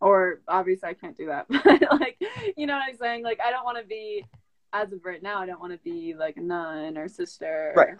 Or 0.00 0.40
obviously, 0.46 0.88
I 0.88 0.94
can't 0.94 1.16
do 1.16 1.26
that. 1.26 1.46
But 1.64 2.00
like, 2.00 2.20
you 2.56 2.66
know 2.66 2.74
what 2.74 2.84
I'm 2.88 2.96
saying? 2.96 3.24
Like, 3.24 3.40
I 3.44 3.50
don't 3.50 3.64
want 3.64 3.78
to 3.78 3.84
be, 3.84 4.24
as 4.72 4.92
of 4.92 5.04
right 5.04 5.22
now, 5.22 5.40
I 5.40 5.46
don't 5.46 5.60
want 5.60 5.72
to 5.72 5.78
be 5.78 6.14
like 6.14 6.36
a 6.36 6.40
nun 6.40 6.96
or 6.96 7.08
sister. 7.08 7.72
Right. 7.76 7.98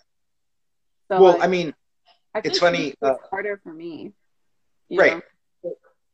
So, 1.08 1.20
well 1.20 1.32
like, 1.32 1.42
i 1.42 1.48
mean 1.48 1.74
I 2.36 2.40
it's 2.44 2.60
funny, 2.60 2.90
it's 2.90 3.02
uh, 3.02 3.14
harder 3.28 3.60
for 3.64 3.72
me. 3.72 4.12
right 4.92 5.14
know? 5.14 5.22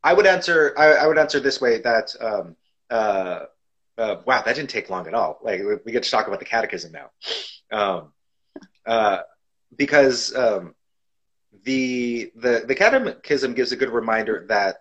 I 0.02 0.12
would 0.12 0.26
answer 0.26 0.74
I, 0.76 0.92
I 0.94 1.06
would 1.06 1.18
answer 1.18 1.40
this 1.40 1.60
way 1.60 1.78
that 1.80 2.14
um 2.20 2.56
uh, 2.90 3.44
uh 3.98 4.16
wow 4.26 4.42
that 4.42 4.54
didn't 4.56 4.70
take 4.70 4.90
long 4.90 5.06
at 5.06 5.14
all. 5.14 5.38
Like 5.42 5.60
we- 5.84 5.92
get 5.92 6.02
to 6.04 6.10
talk 6.10 6.26
about 6.26 6.38
the 6.38 6.44
catechism 6.44 6.92
now. 6.92 7.10
Um 7.72 8.12
uh 8.86 9.20
because 9.76 10.34
um 10.34 10.74
the 11.64 12.30
the 12.36 12.64
the 12.66 12.74
catechism 12.74 13.54
gives 13.54 13.72
a 13.72 13.76
good 13.76 13.90
reminder 13.90 14.46
that 14.48 14.76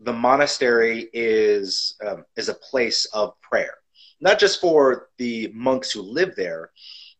the 0.00 0.12
monastery 0.12 1.08
is 1.12 1.96
um, 2.06 2.24
is 2.36 2.48
a 2.48 2.54
place 2.54 3.06
of 3.06 3.40
prayer. 3.40 3.74
Not 4.20 4.38
just 4.38 4.60
for 4.60 5.08
the 5.18 5.50
monks 5.54 5.90
who 5.92 6.02
live 6.02 6.34
there, 6.36 6.70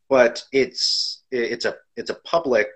but 0.09 0.43
it's 0.53 1.23
it's 1.31 1.65
a 1.65 1.77
it's 1.97 2.11
a 2.11 2.15
public 2.15 2.69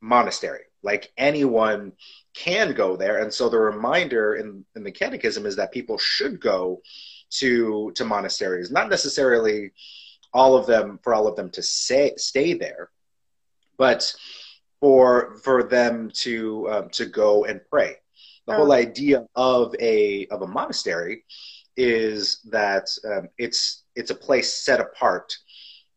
monastery. 0.00 0.64
Like 0.82 1.12
anyone 1.16 1.92
can 2.36 2.74
go 2.74 2.96
there, 2.96 3.22
and 3.22 3.32
so 3.32 3.48
the 3.48 3.58
reminder 3.58 4.36
in, 4.36 4.64
in 4.76 4.84
the 4.84 4.92
Catechism 4.92 5.46
is 5.46 5.56
that 5.56 5.72
people 5.72 5.96
should 5.98 6.38
go 6.38 6.82
to 7.30 7.90
to 7.94 8.04
monasteries, 8.04 8.70
not 8.70 8.88
necessarily 8.88 9.72
all 10.32 10.54
of 10.54 10.66
them 10.66 11.00
for 11.02 11.14
all 11.14 11.26
of 11.26 11.34
them 11.34 11.50
to 11.50 11.62
say, 11.62 12.12
stay 12.16 12.52
there, 12.52 12.90
but 13.78 14.14
for 14.80 15.36
for 15.42 15.62
them 15.62 16.10
to 16.10 16.68
um, 16.70 16.90
to 16.90 17.06
go 17.06 17.44
and 17.44 17.60
pray. 17.70 17.96
The 18.46 18.52
oh. 18.52 18.56
whole 18.58 18.72
idea 18.72 19.26
of 19.34 19.74
a 19.80 20.26
of 20.26 20.42
a 20.42 20.46
monastery 20.46 21.24
is 21.76 22.40
that 22.50 22.88
um, 23.04 23.28
it's 23.38 23.84
it's 23.94 24.10
a 24.10 24.14
place 24.14 24.52
set 24.52 24.80
apart 24.80 25.34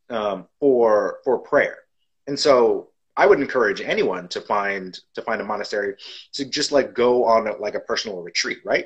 um, 0.09 0.47
for 0.59 1.19
for 1.23 1.39
prayer, 1.39 1.79
and 2.27 2.39
so 2.39 2.88
I 3.19 3.25
would 3.25 3.41
encourage 3.41 3.81
anyone 3.81 4.29
to 4.29 4.39
find 4.39 4.97
to 5.13 5.21
find 5.21 5.41
a 5.41 5.43
monastery 5.43 5.95
to 6.31 6.45
just 6.45 6.71
like 6.71 6.93
go 6.93 7.25
on 7.25 7.47
a, 7.47 7.57
like 7.57 7.75
a 7.75 7.81
personal 7.81 8.21
retreat, 8.21 8.59
right? 8.63 8.85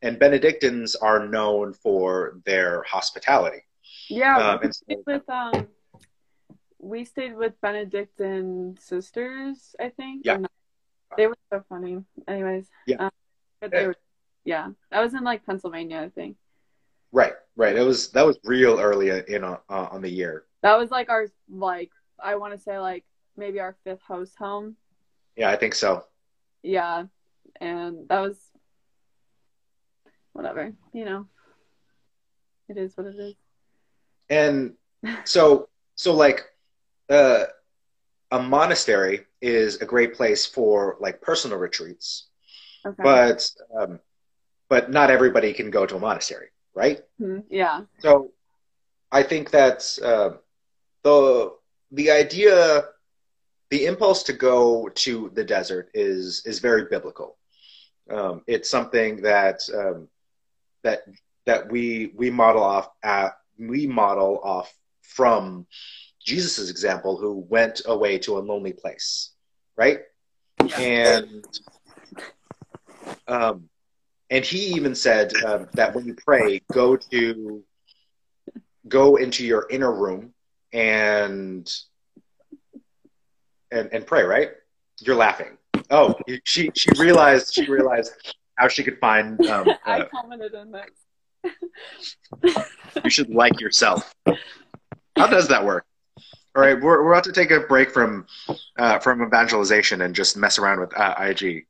And 0.00 0.16
Benedictines 0.16 0.94
are 0.94 1.26
known 1.26 1.72
for 1.72 2.38
their 2.46 2.84
hospitality. 2.84 3.62
Yeah, 4.08 4.36
um, 4.36 4.60
we, 4.62 4.70
stayed 4.70 4.98
with, 5.04 5.28
um, 5.28 5.68
we 6.78 7.04
stayed 7.04 7.34
with 7.34 7.60
Benedictine 7.60 8.76
sisters, 8.78 9.74
I 9.80 9.88
think. 9.88 10.22
Yeah, 10.24 10.38
they 11.16 11.26
were 11.26 11.36
so 11.52 11.64
funny. 11.68 12.04
Anyways, 12.28 12.68
yeah, 12.86 12.96
um, 12.98 13.10
yeah. 13.72 13.86
Were, 13.88 13.96
yeah, 14.44 14.68
I 14.92 15.02
was 15.02 15.14
in 15.14 15.24
like 15.24 15.44
Pennsylvania, 15.44 16.00
I 16.00 16.10
think. 16.10 16.36
Right, 17.10 17.34
right. 17.56 17.74
It 17.74 17.82
was 17.82 18.10
that 18.10 18.24
was 18.24 18.38
real 18.44 18.78
early 18.78 19.08
in 19.10 19.42
uh, 19.42 19.58
on 19.68 20.00
the 20.00 20.10
year. 20.10 20.44
That 20.62 20.78
was 20.78 20.92
like 20.92 21.08
our 21.08 21.26
like 21.50 21.90
I 22.22 22.36
want 22.36 22.52
to 22.52 22.58
say 22.60 22.78
like 22.78 23.04
maybe 23.36 23.60
our 23.60 23.76
fifth 23.84 24.02
host 24.02 24.36
home. 24.38 24.76
Yeah, 25.36 25.50
I 25.50 25.56
think 25.56 25.74
so. 25.74 26.04
Yeah, 26.62 27.04
and 27.60 28.08
that 28.08 28.20
was 28.20 28.38
whatever, 30.32 30.72
you 30.92 31.04
know. 31.04 31.26
It 32.68 32.78
is 32.78 32.96
what 32.96 33.06
it 33.06 33.16
is. 33.16 33.34
And 34.30 34.74
so 35.24 35.68
so 35.96 36.14
like 36.14 36.42
uh 37.10 37.44
a 38.30 38.40
monastery 38.42 39.26
is 39.40 39.76
a 39.80 39.84
great 39.86 40.14
place 40.14 40.46
for 40.46 40.96
like 41.00 41.20
personal 41.20 41.58
retreats. 41.58 42.28
Okay. 42.86 43.02
But 43.02 43.50
um 43.78 44.00
but 44.68 44.90
not 44.90 45.10
everybody 45.10 45.52
can 45.52 45.70
go 45.70 45.86
to 45.86 45.96
a 45.96 46.00
monastery, 46.00 46.48
right? 46.74 47.00
Mm-hmm. 47.20 47.40
Yeah. 47.50 47.82
So 47.98 48.30
I 49.12 49.22
think 49.22 49.50
that 49.50 49.98
uh, 50.02 50.30
the 51.02 51.52
the 51.92 52.10
idea 52.10 52.84
the 53.74 53.86
impulse 53.86 54.22
to 54.22 54.32
go 54.32 54.88
to 54.94 55.32
the 55.34 55.42
desert 55.42 55.90
is 55.94 56.42
is 56.46 56.60
very 56.60 56.84
biblical. 56.84 57.36
Um, 58.08 58.42
it's 58.46 58.70
something 58.70 59.22
that 59.22 59.62
um, 59.74 60.06
that 60.84 61.00
that 61.44 61.72
we 61.72 62.12
we 62.14 62.30
model 62.30 62.62
off 62.62 62.90
at 63.02 63.32
we 63.58 63.88
model 63.88 64.38
off 64.44 64.72
from 65.02 65.66
Jesus's 66.24 66.70
example, 66.70 67.16
who 67.16 67.44
went 67.48 67.82
away 67.86 68.16
to 68.18 68.38
a 68.38 68.46
lonely 68.50 68.72
place, 68.72 69.32
right? 69.76 70.02
And 70.78 71.44
um, 73.26 73.68
and 74.30 74.44
he 74.44 74.66
even 74.76 74.94
said 74.94 75.32
um, 75.44 75.66
that 75.72 75.96
when 75.96 76.04
you 76.06 76.14
pray, 76.14 76.62
go 76.72 76.96
to 76.96 77.64
go 78.86 79.16
into 79.16 79.44
your 79.44 79.66
inner 79.68 79.92
room 79.92 80.32
and 80.72 81.68
and, 83.74 83.92
and 83.92 84.06
pray, 84.06 84.22
right? 84.22 84.50
You're 85.00 85.16
laughing. 85.16 85.58
Oh, 85.90 86.14
she 86.44 86.70
she 86.74 86.90
realized 86.98 87.52
she 87.52 87.66
realized 87.66 88.12
how 88.56 88.68
she 88.68 88.82
could 88.82 88.98
find. 89.00 89.44
Um, 89.46 89.68
uh, 89.68 89.74
I 89.84 90.04
commented 90.04 90.54
on 90.54 90.70
that. 90.70 90.88
you 93.04 93.10
should 93.10 93.28
like 93.30 93.60
yourself. 93.60 94.14
How 95.16 95.26
does 95.26 95.48
that 95.48 95.64
work? 95.64 95.84
All 96.56 96.62
right, 96.62 96.80
we're 96.80 97.02
we're 97.02 97.12
about 97.12 97.24
to 97.24 97.32
take 97.32 97.50
a 97.50 97.60
break 97.60 97.90
from 97.90 98.26
uh, 98.78 98.98
from 99.00 99.22
evangelization 99.22 100.02
and 100.02 100.14
just 100.14 100.36
mess 100.36 100.58
around 100.58 100.80
with 100.80 100.96
uh, 100.96 101.14
IG. 101.18 101.66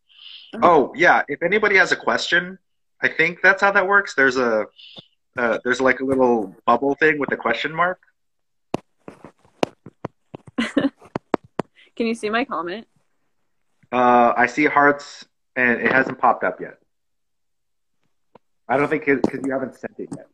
Uh-huh. 0.55 0.61
Oh 0.63 0.93
yeah, 0.95 1.23
if 1.27 1.43
anybody 1.43 1.77
has 1.77 1.91
a 1.91 1.97
question, 1.97 2.59
I 3.01 3.09
think 3.09 3.41
that's 3.43 3.63
how 3.63 3.73
that 3.73 3.87
works. 3.89 4.15
There's 4.15 4.37
a 4.37 4.67
uh, 5.37 5.59
there's 5.65 5.81
like 5.81 6.01
a 6.01 6.05
little 6.05 6.55
bubble 6.67 6.95
thing 6.97 7.19
with 7.19 7.33
a 7.33 7.37
question 7.37 7.75
mark. 7.75 7.99
Can 11.97 12.07
you 12.07 12.15
see 12.15 12.31
my 12.31 12.45
comment? 12.45 12.87
Uh, 13.93 14.33
I 14.37 14.47
see 14.47 14.65
hearts, 14.65 15.25
and 15.55 15.81
it 15.81 15.93
hasn't 15.93 16.19
popped 16.19 16.43
up 16.43 16.61
yet. 16.61 16.79
I 18.69 18.77
don't 18.77 18.89
think 18.89 19.05
because 19.05 19.41
you 19.45 19.53
haven't 19.53 19.77
sent 19.77 19.95
it 19.99 20.09
yet. 20.17 20.27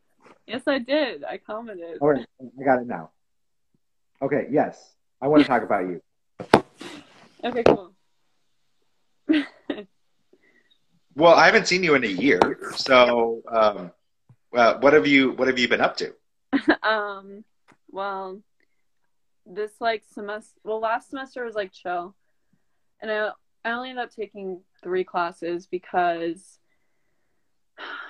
Yes, 0.47 0.63
I 0.67 0.79
did. 0.79 1.25
I 1.25 1.37
commented. 1.37 1.99
All 2.01 2.11
right, 2.11 2.27
I 2.41 2.65
got 2.65 2.81
it 2.81 2.87
now. 2.87 3.11
Okay, 4.23 4.47
yes, 4.51 4.95
I 5.21 5.29
want 5.29 5.43
to 5.43 5.49
talk 5.49 5.63
about 5.63 5.85
you. 5.85 6.01
Okay, 7.45 7.63
cool. 7.65 7.93
well, 11.15 11.35
I 11.35 11.47
haven't 11.47 11.69
seen 11.69 11.83
you 11.83 11.95
in 11.95 12.05
a 12.05 12.09
year, 12.09 12.73
so 12.75 13.43
um, 13.51 13.93
uh, 14.55 14.79
what 14.79 14.93
have 14.93 15.07
you 15.07 15.33
what 15.33 15.49
have 15.49 15.59
you 15.59 15.69
been 15.69 15.81
up 15.81 15.97
to? 15.99 16.15
um, 16.83 17.45
well, 17.91 18.41
this 19.47 19.73
like 19.81 20.03
semester 20.13 20.59
well 20.65 20.81
last 20.81 21.11
semester 21.11 21.45
was 21.45 21.55
like 21.55 21.73
chill. 21.73 22.15
And 23.01 23.11
i 23.11 23.31
i 23.65 23.73
only 23.73 23.91
ended 23.91 24.05
up 24.05 24.15
taking 24.15 24.61
three 24.83 25.05
classes 25.05 25.67
because 25.67 26.59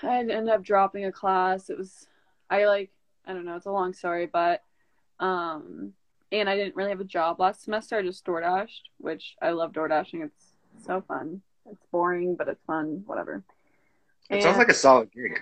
i 0.02 0.18
ended 0.18 0.48
up 0.48 0.62
dropping 0.62 1.04
a 1.04 1.12
class. 1.12 1.70
It 1.70 1.78
was 1.78 2.06
i 2.48 2.66
like 2.66 2.90
i 3.26 3.32
don't 3.32 3.44
know 3.44 3.56
it's 3.56 3.66
a 3.66 3.70
long 3.70 3.92
story 3.92 4.26
but 4.26 4.62
um 5.20 5.92
and 6.32 6.48
i 6.48 6.56
didn't 6.56 6.76
really 6.76 6.90
have 6.90 7.00
a 7.00 7.04
job 7.04 7.40
last 7.40 7.62
semester. 7.62 7.96
I 7.96 8.02
just 8.02 8.24
door 8.24 8.40
dashed 8.40 8.88
which 8.98 9.36
i 9.40 9.50
love 9.50 9.72
door 9.72 9.88
dashing 9.88 10.22
it's 10.22 10.52
so 10.84 11.02
fun. 11.06 11.42
It's 11.70 11.86
boring 11.92 12.34
but 12.36 12.48
it's 12.48 12.64
fun 12.64 13.02
whatever. 13.06 13.44
It 14.28 14.34
and, 14.34 14.42
sounds 14.42 14.58
like 14.58 14.68
a 14.68 14.74
solid 14.74 15.10
gig. 15.12 15.40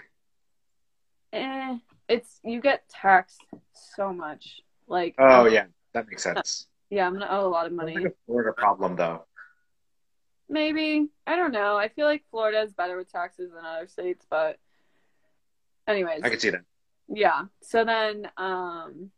Eh, 1.33 1.77
it's 2.09 2.41
you 2.43 2.61
get 2.61 2.89
taxed 2.89 3.45
so 3.73 4.13
much. 4.13 4.63
Like 4.87 5.15
oh 5.19 5.47
um, 5.47 5.53
yeah 5.53 5.67
that 5.99 6.09
makes 6.09 6.23
sense. 6.23 6.67
Yeah, 6.91 7.07
I'm 7.07 7.13
gonna 7.13 7.29
owe 7.29 7.47
a 7.47 7.51
lot 7.51 7.67
of 7.67 7.73
money. 7.75 7.97
Like 7.97 8.07
a 8.07 8.13
Florida 8.25 8.51
problem, 8.57 8.97
though. 8.97 9.27
Maybe 10.49 11.07
I 11.27 11.37
don't 11.37 11.53
know. 11.53 11.77
I 11.77 11.89
feel 11.89 12.07
like 12.07 12.25
Florida 12.31 12.63
is 12.63 12.73
better 12.73 12.97
with 12.97 13.13
taxes 13.13 13.51
than 13.53 13.63
other 13.63 13.87
states, 13.87 14.25
but 14.31 14.57
anyways, 15.87 16.23
I 16.23 16.31
can 16.31 16.41
see 16.41 16.49
that. 16.49 16.63
Yeah. 17.09 17.43
So 17.63 17.85
then, 17.85 18.31
um, 18.39 19.11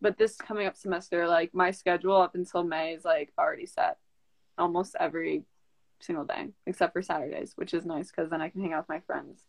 but 0.00 0.16
this 0.16 0.36
coming 0.36 0.66
up 0.66 0.74
semester, 0.74 1.28
like 1.28 1.52
my 1.52 1.70
schedule 1.70 2.16
up 2.16 2.34
until 2.34 2.64
May 2.64 2.94
is 2.94 3.04
like 3.04 3.30
already 3.38 3.66
set, 3.66 3.98
almost 4.56 4.96
every 4.98 5.42
single 6.00 6.24
day 6.24 6.48
except 6.66 6.94
for 6.94 7.02
Saturdays, 7.02 7.52
which 7.56 7.74
is 7.74 7.84
nice 7.84 8.10
because 8.10 8.30
then 8.30 8.40
I 8.40 8.48
can 8.48 8.62
hang 8.62 8.72
out 8.72 8.88
with 8.88 8.88
my 8.88 9.00
friends. 9.00 9.42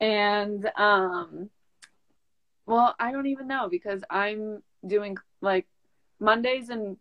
And 0.00 0.70
um, 0.76 1.50
well, 2.66 2.94
I 2.98 3.12
don't 3.12 3.26
even 3.26 3.48
know 3.48 3.68
because 3.68 4.02
I'm 4.10 4.62
doing 4.86 5.16
like 5.40 5.66
Mondays 6.20 6.68
and 6.68 6.96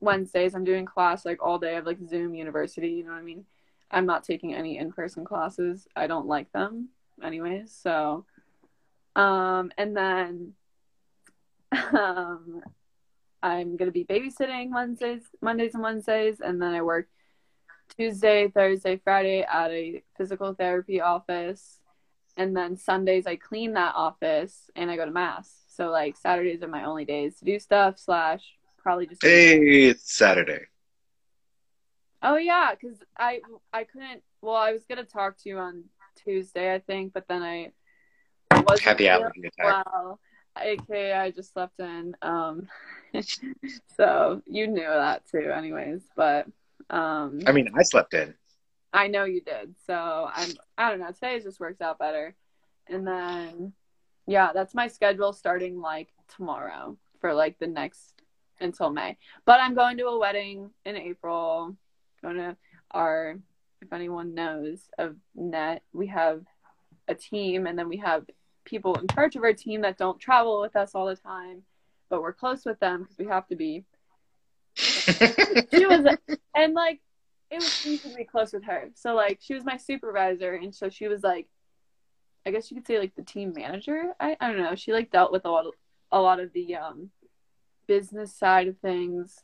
Wednesdays 0.00 0.54
I'm 0.54 0.64
doing 0.64 0.84
class 0.84 1.24
like 1.24 1.42
all 1.42 1.58
day. 1.58 1.72
I 1.72 1.74
have 1.74 1.86
like 1.86 1.98
Zoom 2.08 2.34
University, 2.34 2.90
you 2.90 3.04
know 3.04 3.10
what 3.10 3.18
I 3.18 3.22
mean? 3.22 3.44
I'm 3.90 4.06
not 4.06 4.24
taking 4.24 4.54
any 4.54 4.78
in-person 4.78 5.24
classes. 5.24 5.86
I 5.96 6.06
don't 6.06 6.26
like 6.26 6.52
them 6.52 6.88
anyways. 7.22 7.72
So 7.72 8.24
um 9.16 9.70
and 9.78 9.96
then 9.96 10.52
um 11.72 12.62
I'm 13.42 13.76
to 13.76 13.90
be 13.90 14.04
babysitting 14.04 14.72
Wednesdays, 14.72 15.22
Mondays 15.42 15.74
and 15.74 15.82
Wednesdays 15.82 16.40
and 16.40 16.60
then 16.60 16.72
I 16.74 16.82
work 16.82 17.08
Tuesday, 17.96 18.48
Thursday, 18.48 18.96
Friday 18.96 19.42
at 19.42 19.70
a 19.70 20.02
physical 20.16 20.54
therapy 20.54 21.00
office. 21.00 21.80
And 22.36 22.56
then 22.56 22.76
Sundays 22.76 23.26
I 23.26 23.36
clean 23.36 23.74
that 23.74 23.94
office 23.94 24.70
and 24.74 24.90
I 24.90 24.96
go 24.96 25.04
to 25.04 25.10
mass. 25.10 25.52
So 25.68 25.90
like 25.90 26.16
Saturdays 26.16 26.62
are 26.62 26.68
my 26.68 26.84
only 26.84 27.04
days 27.04 27.38
to 27.38 27.44
do 27.44 27.58
stuff. 27.58 27.98
Slash 27.98 28.42
probably 28.78 29.06
just. 29.06 29.22
Hey, 29.22 29.88
it's 29.88 30.12
Saturday. 30.12 30.66
Oh 32.22 32.36
yeah, 32.36 32.72
because 32.74 32.98
I 33.18 33.40
I 33.72 33.84
couldn't. 33.84 34.22
Well, 34.40 34.56
I 34.56 34.72
was 34.72 34.84
gonna 34.88 35.04
talk 35.04 35.36
to 35.38 35.48
you 35.48 35.58
on 35.58 35.84
Tuesday, 36.24 36.74
I 36.74 36.78
think, 36.78 37.12
but 37.12 37.28
then 37.28 37.42
I 37.42 37.72
wasn't 38.50 38.98
the 38.98 39.08
allergy 39.08 39.40
attack. 39.46 39.86
Well, 39.86 40.20
aka 40.58 41.12
I 41.12 41.30
just 41.30 41.52
slept 41.52 41.78
in. 41.80 42.16
Um, 42.22 42.68
so 43.96 44.42
you 44.46 44.66
knew 44.66 44.82
that 44.82 45.22
too, 45.30 45.50
anyways. 45.54 46.02
But 46.16 46.46
um, 46.90 47.40
I 47.46 47.52
mean, 47.52 47.70
I 47.76 47.82
slept 47.82 48.14
in. 48.14 48.34
I 48.94 49.08
know 49.08 49.24
you 49.26 49.42
did. 49.42 49.74
So 49.86 50.30
I'm. 50.34 50.50
I 50.78 50.90
don't 50.90 51.00
know. 51.00 51.12
Today 51.12 51.40
just 51.40 51.60
works 51.60 51.82
out 51.82 51.98
better, 52.00 52.34
and 52.88 53.06
then 53.06 53.74
Yeah, 54.26 54.52
that's 54.54 54.74
my 54.74 54.88
schedule 54.88 55.32
starting 55.32 55.80
like 55.80 56.10
tomorrow 56.36 56.96
for 57.20 57.34
like 57.34 57.58
the 57.58 57.66
next 57.66 58.22
until 58.60 58.90
May. 58.90 59.18
But 59.44 59.60
I'm 59.60 59.74
going 59.74 59.98
to 59.98 60.06
a 60.06 60.18
wedding 60.18 60.70
in 60.84 60.96
April. 60.96 61.76
Going 62.22 62.36
to 62.36 62.56
our 62.92 63.36
if 63.82 63.92
anyone 63.92 64.34
knows 64.34 64.88
of 64.98 65.16
net, 65.34 65.82
we 65.92 66.06
have 66.08 66.42
a 67.08 67.14
team 67.14 67.66
and 67.66 67.78
then 67.78 67.88
we 67.88 67.98
have 67.98 68.24
people 68.64 68.94
in 68.96 69.06
charge 69.08 69.36
of 69.36 69.42
our 69.44 69.52
team 69.52 69.82
that 69.82 69.98
don't 69.98 70.20
travel 70.20 70.60
with 70.60 70.76
us 70.76 70.94
all 70.94 71.06
the 71.06 71.16
time, 71.16 71.62
but 72.08 72.22
we're 72.22 72.32
close 72.32 72.64
with 72.64 72.80
them 72.80 73.02
because 73.02 73.18
we 73.18 73.26
have 73.26 73.46
to 73.48 73.56
be. 73.56 73.84
she 74.76 75.86
was 75.86 76.06
and 76.56 76.74
like 76.74 77.00
it 77.54 78.02
was 78.04 78.14
be 78.16 78.24
close 78.24 78.52
with 78.52 78.64
her. 78.64 78.90
So 78.94 79.14
like 79.14 79.38
she 79.40 79.54
was 79.54 79.64
my 79.64 79.76
supervisor 79.76 80.54
and 80.54 80.74
so 80.74 80.88
she 80.88 81.08
was 81.08 81.22
like 81.22 81.46
I 82.46 82.50
guess 82.50 82.70
you 82.70 82.76
could 82.76 82.86
say 82.86 82.98
like 82.98 83.14
the 83.14 83.22
team 83.22 83.54
manager. 83.54 84.12
I, 84.20 84.36
I 84.38 84.48
don't 84.48 84.58
know. 84.58 84.74
She 84.74 84.92
like 84.92 85.10
dealt 85.10 85.32
with 85.32 85.44
a 85.44 85.50
lot 85.50 85.66
of 85.66 85.72
a 86.12 86.20
lot 86.20 86.40
of 86.40 86.52
the 86.52 86.76
um 86.76 87.10
business 87.86 88.34
side 88.34 88.68
of 88.68 88.78
things 88.78 89.42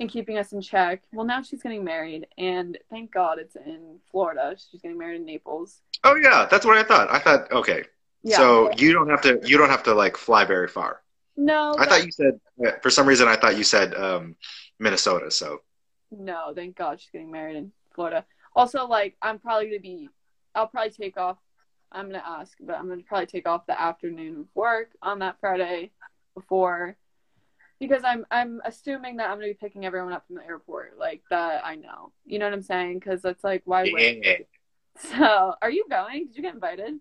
and 0.00 0.08
keeping 0.08 0.38
us 0.38 0.52
in 0.52 0.60
check. 0.60 1.02
Well, 1.12 1.26
now 1.26 1.42
she's 1.42 1.62
getting 1.62 1.84
married, 1.84 2.26
and 2.38 2.78
thank 2.90 3.12
God 3.12 3.38
it's 3.38 3.56
in 3.56 3.98
Florida. 4.10 4.56
She's 4.56 4.80
getting 4.80 4.98
married 4.98 5.20
in 5.20 5.26
Naples. 5.26 5.82
Oh 6.04 6.14
yeah, 6.14 6.46
that's 6.50 6.64
what 6.64 6.76
I 6.76 6.82
thought. 6.82 7.10
I 7.10 7.18
thought 7.18 7.50
okay. 7.52 7.84
Yeah. 8.22 8.36
So 8.38 8.70
you 8.76 8.92
don't 8.92 9.08
have 9.08 9.20
to 9.22 9.40
you 9.44 9.58
don't 9.58 9.70
have 9.70 9.82
to 9.84 9.94
like 9.94 10.16
fly 10.16 10.44
very 10.44 10.68
far. 10.68 11.02
no, 11.36 11.76
I 11.78 11.86
thought 11.86 12.04
you 12.04 12.12
said 12.12 12.40
for 12.82 12.90
some 12.90 13.06
reason 13.06 13.28
I 13.28 13.36
thought 13.36 13.56
you 13.56 13.64
said 13.64 13.94
um, 13.94 14.36
Minnesota. 14.78 15.30
So 15.30 15.60
no, 16.10 16.52
thank 16.54 16.76
God 16.76 17.00
she's 17.00 17.10
getting 17.10 17.30
married 17.30 17.56
in 17.56 17.72
Florida. 17.94 18.24
Also, 18.54 18.86
like 18.86 19.16
I'm 19.22 19.38
probably 19.38 19.66
gonna 19.66 19.80
be, 19.80 20.08
I'll 20.54 20.68
probably 20.68 20.90
take 20.90 21.16
off. 21.16 21.38
I'm 21.92 22.06
gonna 22.06 22.22
ask, 22.26 22.56
but 22.60 22.76
I'm 22.76 22.88
gonna 22.88 23.02
probably 23.02 23.26
take 23.26 23.48
off 23.48 23.66
the 23.66 23.80
afternoon 23.80 24.40
of 24.40 24.46
work 24.54 24.90
on 25.02 25.20
that 25.20 25.36
Friday 25.40 25.90
before, 26.34 26.96
because 27.78 28.02
I'm 28.04 28.26
I'm 28.30 28.60
assuming 28.64 29.16
that 29.16 29.30
I'm 29.30 29.36
gonna 29.36 29.48
be 29.48 29.54
picking 29.54 29.84
everyone 29.84 30.12
up 30.12 30.26
from 30.26 30.36
the 30.36 30.44
airport, 30.44 30.98
like 30.98 31.22
that 31.30 31.64
I 31.64 31.76
know. 31.76 32.12
You 32.24 32.38
know 32.38 32.46
what 32.46 32.54
I'm 32.54 32.62
saying? 32.62 32.98
Because 32.98 33.24
it's 33.24 33.44
like 33.44 33.62
why 33.64 33.84
yeah. 33.84 34.38
So, 34.98 35.54
are 35.60 35.70
you 35.70 35.84
going? 35.90 36.26
Did 36.26 36.36
you 36.36 36.42
get 36.42 36.54
invited? 36.54 36.94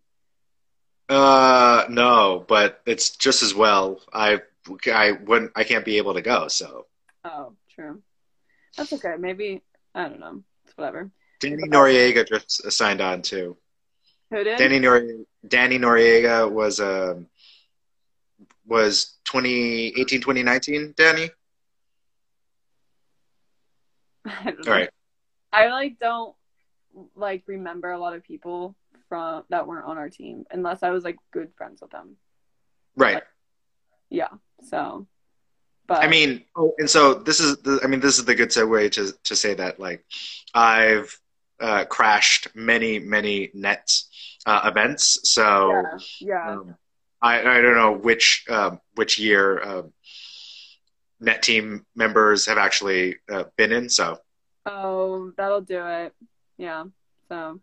Uh, 1.07 1.85
no, 1.87 2.43
but 2.47 2.81
it's 2.85 3.11
just 3.11 3.43
as 3.43 3.53
well. 3.53 4.01
I 4.11 4.41
I 4.91 5.13
wouldn't. 5.25 5.51
I 5.55 5.63
can't 5.63 5.85
be 5.85 5.97
able 5.97 6.13
to 6.15 6.21
go. 6.21 6.47
So 6.47 6.87
Oh, 7.23 7.53
true. 7.73 8.01
That's 8.77 8.93
okay. 8.93 9.15
Maybe 9.17 9.61
I 9.93 10.09
don't 10.09 10.19
know. 10.19 10.43
It's 10.65 10.77
whatever. 10.77 11.11
Danny 11.39 11.63
Noriega 11.67 12.27
just 12.27 12.71
signed 12.71 13.01
on 13.01 13.21
too. 13.21 13.57
Who 14.31 14.43
did? 14.43 14.57
Danny 14.57 14.79
Nor 14.79 15.03
Danny 15.47 15.77
Noriega 15.77 16.51
was 16.51 16.79
um 16.79 17.27
was 18.67 19.17
2018 19.25 20.21
2019 20.21 20.93
Danny 20.97 21.29
I 24.25 24.43
don't 24.45 24.67
all 24.67 24.73
right 24.73 24.89
I 25.53 25.69
like 25.69 25.99
don't 25.99 26.35
like 27.15 27.43
remember 27.47 27.91
a 27.91 27.99
lot 27.99 28.15
of 28.15 28.23
people 28.23 28.75
from 29.07 29.43
that 29.49 29.67
weren't 29.67 29.85
on 29.85 29.97
our 29.97 30.09
team 30.09 30.45
unless 30.51 30.81
I 30.83 30.89
was 30.89 31.03
like 31.03 31.17
good 31.31 31.51
friends 31.55 31.81
with 31.81 31.91
them. 31.91 32.15
right 32.95 33.23
Yeah. 34.09 34.29
So, 34.63 35.07
but 35.87 36.03
I 36.03 36.07
mean 36.07 36.43
oh 36.55 36.73
and 36.77 36.89
so 36.89 37.13
this 37.13 37.39
is 37.39 37.57
the 37.57 37.79
I 37.83 37.87
mean 37.87 37.99
this 37.99 38.17
is 38.17 38.25
the 38.25 38.35
good 38.35 38.49
segue 38.49 38.91
to 38.91 39.13
to 39.23 39.35
say 39.35 39.53
that 39.55 39.79
like 39.79 40.03
I've 40.53 41.17
uh, 41.59 41.85
crashed 41.85 42.47
many 42.55 42.99
many 42.99 43.49
net 43.53 43.91
uh, 44.45 44.61
events 44.65 45.19
so 45.23 45.71
yeah, 45.71 45.97
yeah. 46.19 46.51
um, 46.51 46.75
I 47.21 47.39
I 47.39 47.61
don't 47.61 47.75
know 47.75 47.93
which 47.93 48.45
um, 48.49 48.79
which 48.95 49.19
year 49.19 49.61
um, 49.63 49.93
net 51.19 51.41
team 51.41 51.85
members 51.95 52.45
have 52.45 52.57
actually 52.57 53.17
uh, 53.31 53.45
been 53.57 53.71
in 53.71 53.89
so 53.89 54.19
Oh, 54.65 55.31
that'll 55.37 55.61
do 55.61 55.85
it. 55.85 56.13
Yeah. 56.57 56.85
So, 57.29 57.59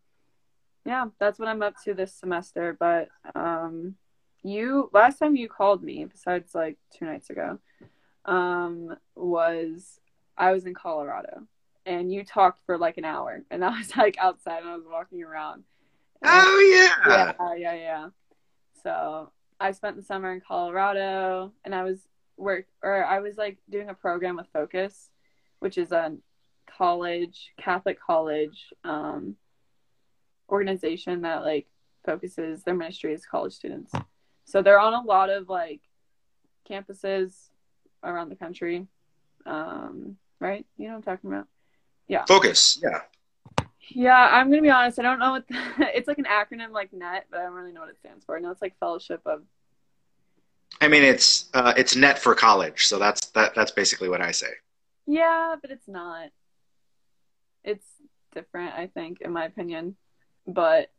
yeah, 0.85 1.07
that's 1.19 1.39
what 1.39 1.49
I'm 1.49 1.63
up 1.63 1.75
to 1.85 1.95
this 1.95 2.15
semester. 2.15 2.77
But 2.79 3.09
um, 3.35 3.97
you 4.43 4.89
last 4.93 5.19
time 5.19 5.37
you 5.37 5.49
called 5.49 5.83
me, 5.83 6.05
besides 6.05 6.55
like 6.55 6.79
two 6.97 7.05
nights 7.05 7.31
ago, 7.31 7.59
um, 8.25 8.97
was 9.15 10.01
I 10.37 10.53
was 10.53 10.67
in 10.67 10.75
Colorado, 10.75 11.47
and 11.87 12.13
you 12.13 12.25
talked 12.25 12.61
for 12.67 12.79
like 12.79 12.99
an 12.99 13.05
hour, 13.05 13.43
and 13.51 13.65
I 13.65 13.77
was 13.79 13.97
like 13.97 14.17
outside 14.19 14.61
and 14.61 14.69
I 14.69 14.77
was 14.77 14.87
walking 14.87 15.23
around. 15.23 15.65
Oh 16.25 16.95
yeah 17.07 17.35
yeah, 17.39 17.55
yeah, 17.57 17.75
yeah. 17.75 18.09
So 18.83 19.31
I 19.59 19.73
spent 19.73 19.97
the 19.97 20.03
summer 20.03 20.33
in 20.33 20.41
Colorado, 20.41 21.53
and 21.65 21.75
I 21.75 21.85
was 21.85 22.07
work 22.37 22.67
or 22.83 23.05
I 23.05 23.21
was 23.21 23.37
like 23.37 23.59
doing 23.71 23.89
a 23.89 23.95
program 23.95 24.37
with 24.37 24.47
Focus, 24.53 25.11
which 25.61 25.79
is 25.79 25.93
a 25.93 26.17
college 26.67 27.53
Catholic 27.59 27.99
college 28.01 28.73
um, 28.85 29.37
organization 30.49 31.23
that 31.23 31.43
like 31.43 31.67
focuses 32.05 32.63
their 32.63 32.75
ministry 32.75 33.13
is 33.13 33.27
college 33.27 33.53
students. 33.53 33.93
So 34.45 34.63
they're 34.63 34.81
on 34.81 34.95
a 34.95 35.03
lot 35.03 35.31
of 35.31 35.49
like 35.49 35.81
campuses 36.69 37.51
around 38.03 38.29
the 38.29 38.37
country, 38.37 38.87
um, 39.47 40.17
right? 40.41 40.67
You 40.77 40.87
know 40.87 40.93
what 40.93 41.09
I'm 41.09 41.17
talking 41.17 41.31
about? 41.31 41.47
Yeah. 42.09 42.25
Focus 42.27 42.81
yeah 42.83 43.01
Yeah, 43.88 44.29
I'm 44.33 44.51
gonna 44.51 44.62
be 44.62 44.71
honest. 44.71 44.99
I 44.99 45.03
don't 45.03 45.19
know 45.19 45.33
what 45.33 45.49
the, 45.49 45.57
it's 45.97 46.09
like 46.09 46.19
an 46.19 46.27
acronym 46.27 46.71
like 46.73 46.93
NET, 46.93 47.27
but 47.31 47.41
I 47.41 47.45
don't 47.45 47.55
really 47.55 47.73
know 47.73 47.81
what 47.81 47.91
it 47.91 47.99
stands 47.99 48.25
for. 48.25 48.37
I 48.37 48.41
know 48.41 48.51
it's 48.51 48.62
like 48.62 48.79
Fellowship 48.79 49.23
of 49.27 49.43
I 50.81 50.88
mean, 50.88 51.03
it's 51.03 51.49
uh, 51.55 51.75
it's 51.77 51.95
net 51.95 52.19
for 52.19 52.35
college, 52.35 52.87
so 52.87 52.99
that's 52.99 53.27
that 53.31 53.55
that's 53.55 53.71
basically 53.71 54.09
what 54.09 54.21
I 54.21 54.33
say. 54.33 54.49
Yeah, 55.07 55.57
but 55.61 55.71
it's 55.71 55.87
not. 55.87 56.31
It's 57.62 57.87
different, 58.35 58.75
I 58.75 58.88
think, 58.88 59.21
in 59.21 59.33
my 59.33 59.45
opinion. 59.45 59.97
But, 60.47 60.91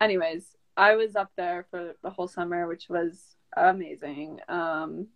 anyways, 0.00 0.44
I 0.76 0.96
was 0.96 1.14
up 1.16 1.30
there 1.36 1.66
for 1.70 1.94
the 2.02 2.10
whole 2.10 2.28
summer, 2.28 2.66
which 2.66 2.88
was 2.88 3.36
amazing. 3.56 4.40
Um, 4.48 5.08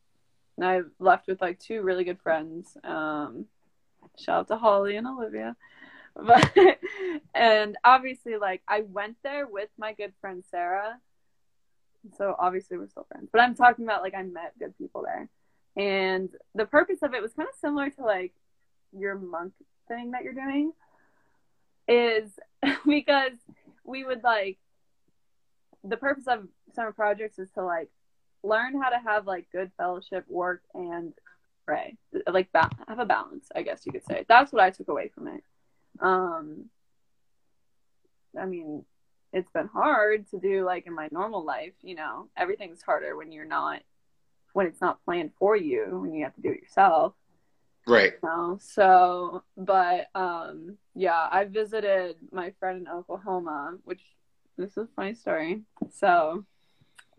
and 0.56 0.66
I 0.66 0.80
left 0.98 1.26
with 1.26 1.40
like 1.40 1.58
two 1.58 1.82
really 1.82 2.04
good 2.04 2.20
friends. 2.20 2.76
Um, 2.84 3.46
shout 4.18 4.40
out 4.40 4.48
to 4.48 4.56
Holly 4.56 4.96
and 4.96 5.06
Olivia. 5.06 5.56
But 6.12 6.50
and 7.34 7.78
obviously, 7.84 8.36
like 8.36 8.62
I 8.66 8.80
went 8.80 9.16
there 9.22 9.46
with 9.46 9.68
my 9.78 9.92
good 9.92 10.12
friend 10.20 10.42
Sarah. 10.50 10.98
So 12.18 12.34
obviously 12.38 12.78
we're 12.78 12.88
still 12.88 13.06
friends. 13.10 13.28
But 13.32 13.42
I'm 13.42 13.54
talking 13.54 13.84
about 13.84 14.02
like 14.02 14.14
I 14.14 14.24
met 14.24 14.58
good 14.58 14.76
people 14.76 15.04
there. 15.04 15.28
And 15.76 16.28
the 16.54 16.66
purpose 16.66 16.98
of 17.02 17.14
it 17.14 17.22
was 17.22 17.32
kind 17.32 17.48
of 17.48 17.54
similar 17.60 17.90
to 17.90 18.02
like 18.02 18.32
your 18.92 19.14
monk 19.14 19.52
thing 19.86 20.10
that 20.10 20.24
you're 20.24 20.34
doing 20.34 20.72
is 21.86 22.30
because 22.86 23.38
we 23.84 24.04
would 24.04 24.22
like 24.24 24.58
the 25.84 25.96
purpose 25.96 26.26
of 26.26 26.46
summer 26.74 26.92
projects 26.92 27.38
is 27.38 27.50
to 27.52 27.62
like 27.62 27.88
learn 28.42 28.80
how 28.80 28.90
to 28.90 28.98
have 28.98 29.26
like 29.26 29.46
good 29.52 29.70
fellowship 29.76 30.24
work 30.28 30.62
and 30.74 31.12
pray. 31.66 31.96
Like 32.26 32.50
ba- 32.52 32.70
have 32.88 32.98
a 32.98 33.06
balance 33.06 33.48
i 33.54 33.62
guess 33.62 33.84
you 33.86 33.92
could 33.92 34.04
say. 34.04 34.24
That's 34.28 34.52
what 34.52 34.62
i 34.62 34.70
took 34.70 34.88
away 34.88 35.10
from 35.14 35.28
it. 35.28 35.42
Um 36.00 36.66
i 38.38 38.46
mean 38.46 38.84
it's 39.32 39.50
been 39.50 39.68
hard 39.68 40.28
to 40.30 40.38
do 40.38 40.64
like 40.64 40.86
in 40.86 40.94
my 40.94 41.08
normal 41.12 41.44
life 41.44 41.74
you 41.82 41.94
know? 41.94 42.28
Everything's 42.36 42.82
harder 42.82 43.16
when 43.16 43.32
you're 43.32 43.44
not 43.44 43.82
when 44.52 44.66
it's 44.66 44.80
not 44.80 45.04
planned 45.04 45.30
for 45.38 45.56
you 45.56 45.86
when 46.00 46.12
you 46.14 46.24
have 46.24 46.34
to 46.34 46.42
do 46.42 46.50
it 46.50 46.62
yourself. 46.62 47.14
Right. 47.86 48.12
you 48.22 48.28
know? 48.28 48.58
So 48.60 49.42
but 49.56 50.08
um 50.14 50.76
yeah 50.94 51.28
i 51.30 51.44
visited 51.44 52.16
my 52.32 52.52
friend 52.58 52.86
in 52.86 52.88
oklahoma 52.88 53.76
which 53.84 54.00
this 54.60 54.72
is 54.72 54.76
a 54.78 54.88
funny 54.94 55.14
story. 55.14 55.62
So 55.90 56.44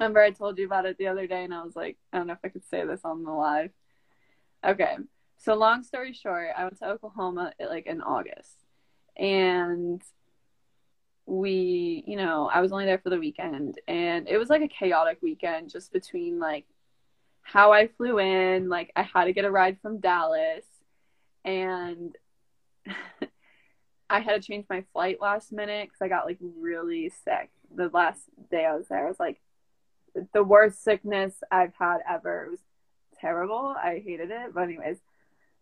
remember 0.02 0.20
i 0.20 0.32
told 0.32 0.58
you 0.58 0.66
about 0.66 0.86
it 0.86 0.98
the 0.98 1.08
other 1.08 1.28
day 1.28 1.44
and 1.44 1.54
i 1.54 1.64
was 1.64 1.76
like 1.76 1.96
i 2.12 2.18
don't 2.18 2.26
know 2.26 2.34
if 2.34 2.40
i 2.44 2.50
could 2.50 2.66
say 2.66 2.86
this 2.86 3.02
on 3.06 3.24
the 3.24 3.32
live. 3.32 3.72
Okay 4.66 4.96
so 5.38 5.56
long 5.56 5.84
story 5.84 6.14
short 6.14 6.50
i 6.58 6.64
went 6.64 6.78
to 6.78 6.88
oklahoma 6.88 7.54
like 7.60 7.86
in 7.86 8.02
august. 8.02 8.58
And 9.18 10.02
we 11.28 12.04
you 12.08 12.18
know 12.18 12.50
i 12.52 12.62
was 12.62 12.72
only 12.72 12.86
there 12.86 12.98
for 12.98 13.12
the 13.12 13.20
weekend 13.20 13.80
and 13.88 14.28
it 14.28 14.38
was 14.38 14.50
like 14.50 14.64
a 14.64 14.68
chaotic 14.68 15.20
weekend 15.22 15.70
just 15.70 15.94
between 15.94 16.40
like 16.40 16.66
how 17.44 17.72
i 17.72 17.88
flew 17.88 18.20
in 18.20 18.70
like 18.70 18.92
i 18.96 19.04
had 19.04 19.26
to 19.26 19.34
get 19.34 19.46
a 19.46 19.52
ride 19.52 19.78
from 19.82 20.00
dallas 20.00 20.66
and 21.46 22.16
i 24.10 24.20
had 24.20 24.42
to 24.42 24.46
change 24.46 24.66
my 24.70 24.84
flight 24.94 25.22
last 25.22 25.52
minute 25.52 25.88
because 25.88 26.02
i 26.02 26.08
got 26.08 26.26
like 26.26 26.40
really 26.60 27.10
sick 27.24 27.50
the 27.74 27.90
last 27.94 28.24
day 28.50 28.66
i 28.66 28.76
was 28.76 28.88
there. 28.88 29.06
I 29.06 29.08
was 29.08 29.20
like 29.20 29.40
the 30.34 30.44
worst 30.44 30.84
sickness 30.84 31.44
i've 31.52 31.74
had 31.80 32.00
ever 32.10 32.46
it 32.46 32.52
was 32.52 32.60
terrible 33.20 33.76
i 33.82 34.02
hated 34.04 34.32
it 34.32 34.54
but 34.54 34.64
anyways 34.64 34.98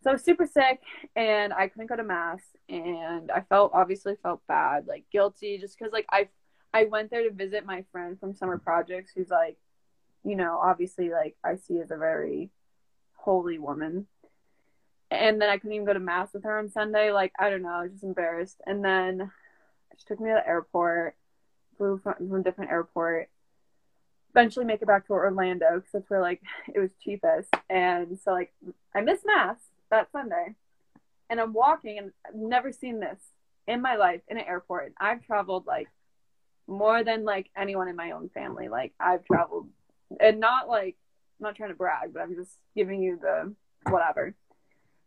so 0.02 0.10
I 0.10 0.12
was 0.14 0.24
super 0.24 0.46
sick 0.46 0.80
and 1.14 1.52
I 1.52 1.68
couldn't 1.68 1.88
go 1.88 1.96
to 1.96 2.02
mass 2.02 2.40
and 2.68 3.30
I 3.30 3.42
felt 3.42 3.72
obviously 3.74 4.14
felt 4.22 4.40
bad, 4.46 4.86
like 4.86 5.04
guilty 5.12 5.58
just 5.58 5.78
because 5.78 5.92
like 5.92 6.06
I 6.10 6.28
I 6.72 6.84
went 6.84 7.10
there 7.10 7.28
to 7.28 7.34
visit 7.34 7.66
my 7.66 7.84
friend 7.92 8.18
from 8.18 8.34
Summer 8.34 8.56
Projects, 8.56 9.12
who's 9.14 9.28
like, 9.28 9.58
you 10.24 10.36
know, 10.36 10.58
obviously 10.62 11.10
like 11.10 11.36
I 11.44 11.56
see 11.56 11.80
as 11.80 11.90
a 11.90 11.96
very 11.96 12.50
holy 13.16 13.58
woman. 13.58 14.06
And 15.10 15.42
then 15.42 15.50
I 15.50 15.58
couldn't 15.58 15.74
even 15.74 15.86
go 15.86 15.92
to 15.92 15.98
mass 15.98 16.32
with 16.32 16.44
her 16.44 16.58
on 16.58 16.70
Sunday. 16.70 17.12
Like 17.12 17.32
I 17.38 17.50
don't 17.50 17.62
know, 17.62 17.68
I 17.68 17.82
was 17.82 17.92
just 17.92 18.04
embarrassed. 18.04 18.60
And 18.66 18.82
then 18.82 19.30
she 19.98 20.04
took 20.06 20.20
me 20.20 20.30
to 20.30 20.36
the 20.36 20.48
airport, 20.48 21.14
flew 21.76 22.00
from, 22.02 22.14
from 22.14 22.40
a 22.40 22.42
different 22.42 22.70
airport. 22.70 23.28
Eventually, 24.30 24.64
make 24.64 24.82
it 24.82 24.86
back 24.86 25.06
to 25.06 25.12
Orlando 25.12 25.76
because 25.76 25.90
that's 25.92 26.10
where 26.10 26.20
like 26.20 26.40
it 26.74 26.78
was 26.78 26.90
cheapest. 27.02 27.48
And 27.68 28.18
so 28.22 28.32
like 28.32 28.52
I 28.94 29.00
missed 29.00 29.26
mass 29.26 29.56
that 29.90 30.10
Sunday, 30.12 30.54
and 31.28 31.40
I'm 31.40 31.52
walking, 31.52 31.98
and 31.98 32.12
I've 32.26 32.34
never 32.34 32.72
seen 32.72 33.00
this 33.00 33.18
in 33.66 33.82
my 33.82 33.96
life 33.96 34.20
in 34.28 34.38
an 34.38 34.44
airport. 34.44 34.94
I've 35.00 35.24
traveled 35.24 35.66
like 35.66 35.88
more 36.66 37.02
than 37.02 37.24
like 37.24 37.50
anyone 37.56 37.88
in 37.88 37.96
my 37.96 38.12
own 38.12 38.28
family. 38.30 38.68
Like 38.68 38.92
I've 39.00 39.24
traveled, 39.24 39.68
and 40.20 40.40
not 40.40 40.68
like 40.68 40.96
I'm 41.40 41.44
not 41.44 41.56
trying 41.56 41.70
to 41.70 41.76
brag, 41.76 42.12
but 42.12 42.22
I'm 42.22 42.34
just 42.34 42.52
giving 42.74 43.02
you 43.02 43.18
the 43.20 43.54
whatever. 43.90 44.34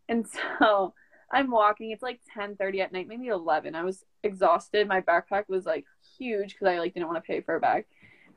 And 0.08 0.26
so 0.58 0.94
I'm 1.30 1.50
walking. 1.50 1.90
It's 1.90 2.02
like 2.02 2.20
10:30 2.36 2.80
at 2.80 2.92
night, 2.92 3.08
maybe 3.08 3.28
11. 3.28 3.74
I 3.74 3.82
was 3.82 4.04
exhausted. 4.22 4.86
My 4.86 5.00
backpack 5.00 5.44
was 5.48 5.66
like 5.66 5.84
huge 6.18 6.54
because 6.54 6.68
I 6.68 6.78
like 6.78 6.94
didn't 6.94 7.08
want 7.08 7.22
to 7.22 7.26
pay 7.26 7.40
for 7.40 7.56
a 7.56 7.60
bag. 7.60 7.86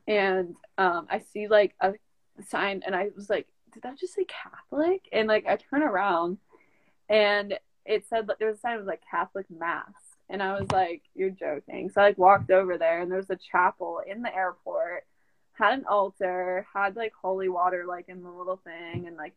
And 0.07 0.55
um, 0.77 1.07
I 1.09 1.19
see 1.19 1.47
like 1.47 1.75
a 1.81 1.93
sign, 2.47 2.83
and 2.85 2.95
I 2.95 3.09
was 3.15 3.29
like, 3.29 3.47
"Did 3.73 3.83
that 3.83 3.99
just 3.99 4.13
say 4.15 4.25
Catholic?" 4.25 5.07
And 5.11 5.27
like 5.27 5.45
I 5.47 5.57
turn 5.57 5.83
around, 5.83 6.37
and 7.09 7.57
it 7.85 8.05
said 8.07 8.27
there 8.39 8.47
was 8.47 8.57
a 8.57 8.59
sign 8.59 8.73
that 8.73 8.79
was 8.79 8.87
like 8.87 9.03
Catholic 9.09 9.47
Mass, 9.49 9.93
and 10.29 10.41
I 10.41 10.59
was 10.59 10.69
like, 10.71 11.03
"You're 11.15 11.29
joking." 11.29 11.89
So 11.89 12.01
I 12.01 12.05
like 12.05 12.17
walked 12.17 12.51
over 12.51 12.77
there, 12.77 13.01
and 13.01 13.11
there 13.11 13.17
was 13.17 13.29
a 13.29 13.35
chapel 13.51 14.01
in 14.05 14.21
the 14.21 14.33
airport, 14.33 15.05
had 15.53 15.73
an 15.73 15.85
altar, 15.85 16.65
had 16.73 16.95
like 16.95 17.13
holy 17.21 17.49
water 17.49 17.85
like 17.87 18.07
in 18.07 18.23
the 18.23 18.31
little 18.31 18.61
thing, 18.63 19.07
and 19.07 19.17
like 19.17 19.33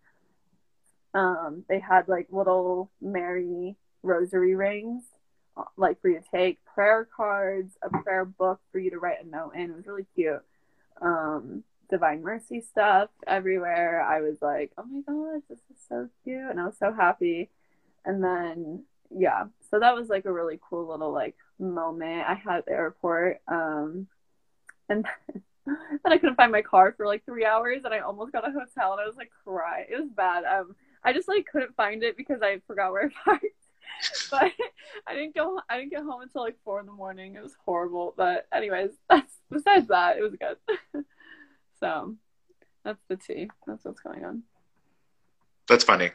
um 1.12 1.64
they 1.68 1.80
had 1.80 2.06
like 2.08 2.28
little 2.30 2.90
Mary 3.00 3.76
rosary 4.02 4.54
rings 4.54 5.02
like 5.76 6.00
for 6.00 6.08
you 6.08 6.20
to 6.20 6.24
take 6.32 6.64
prayer 6.64 7.08
cards, 7.16 7.76
a 7.82 7.90
prayer 8.02 8.24
book 8.24 8.60
for 8.72 8.78
you 8.78 8.90
to 8.90 8.98
write 8.98 9.24
a 9.24 9.28
note 9.28 9.52
in. 9.54 9.70
It 9.70 9.76
was 9.76 9.86
really 9.86 10.06
cute. 10.14 10.42
Um, 11.00 11.64
Divine 11.90 12.22
Mercy 12.22 12.60
stuff 12.60 13.10
everywhere. 13.26 14.00
I 14.02 14.20
was 14.20 14.36
like, 14.40 14.72
oh 14.78 14.84
my 14.84 15.00
god, 15.00 15.42
this 15.48 15.58
is 15.58 15.76
so 15.88 16.08
cute, 16.24 16.50
and 16.50 16.60
I 16.60 16.66
was 16.66 16.78
so 16.78 16.92
happy. 16.92 17.50
And 18.04 18.22
then 18.22 18.84
yeah, 19.10 19.44
so 19.70 19.80
that 19.80 19.94
was 19.94 20.08
like 20.08 20.24
a 20.24 20.32
really 20.32 20.58
cool 20.68 20.88
little 20.88 21.12
like 21.12 21.36
moment 21.58 22.24
I 22.28 22.34
had 22.34 22.58
at 22.58 22.66
the 22.66 22.72
airport. 22.72 23.40
Um, 23.48 24.06
and 24.88 25.04
then, 25.66 25.98
I 26.04 26.18
couldn't 26.18 26.36
find 26.36 26.52
my 26.52 26.62
car 26.62 26.94
for 26.96 27.06
like 27.06 27.24
three 27.24 27.44
hours, 27.44 27.82
and 27.84 27.92
I 27.92 28.00
almost 28.00 28.32
got 28.32 28.48
a 28.48 28.52
hotel, 28.52 28.92
and 28.92 29.00
I 29.00 29.06
was 29.06 29.16
like 29.16 29.30
crying. 29.44 29.86
It 29.90 30.00
was 30.00 30.10
bad. 30.14 30.44
Um, 30.44 30.76
I 31.04 31.12
just 31.12 31.28
like 31.28 31.46
couldn't 31.50 31.76
find 31.76 32.02
it 32.02 32.16
because 32.16 32.40
I 32.42 32.60
forgot 32.66 32.92
where 32.92 33.04
I 33.04 33.08
parked. 33.24 33.44
but 34.30 34.52
I 35.06 35.14
didn't 35.14 35.34
go. 35.34 35.60
I 35.68 35.78
didn't 35.78 35.90
get 35.90 36.02
home 36.02 36.22
until 36.22 36.42
like 36.42 36.56
four 36.64 36.80
in 36.80 36.86
the 36.86 36.92
morning. 36.92 37.36
It 37.36 37.42
was 37.42 37.56
horrible. 37.64 38.14
But 38.16 38.46
anyways, 38.52 38.90
that's 39.10 39.32
besides 39.50 39.88
that, 39.88 40.16
it 40.18 40.22
was 40.22 40.34
good. 40.36 41.04
so 41.80 42.14
that's 42.84 43.02
the 43.08 43.16
tea. 43.16 43.50
That's 43.66 43.84
what's 43.84 44.00
going 44.00 44.24
on. 44.24 44.42
That's 45.68 45.84
funny. 45.84 46.10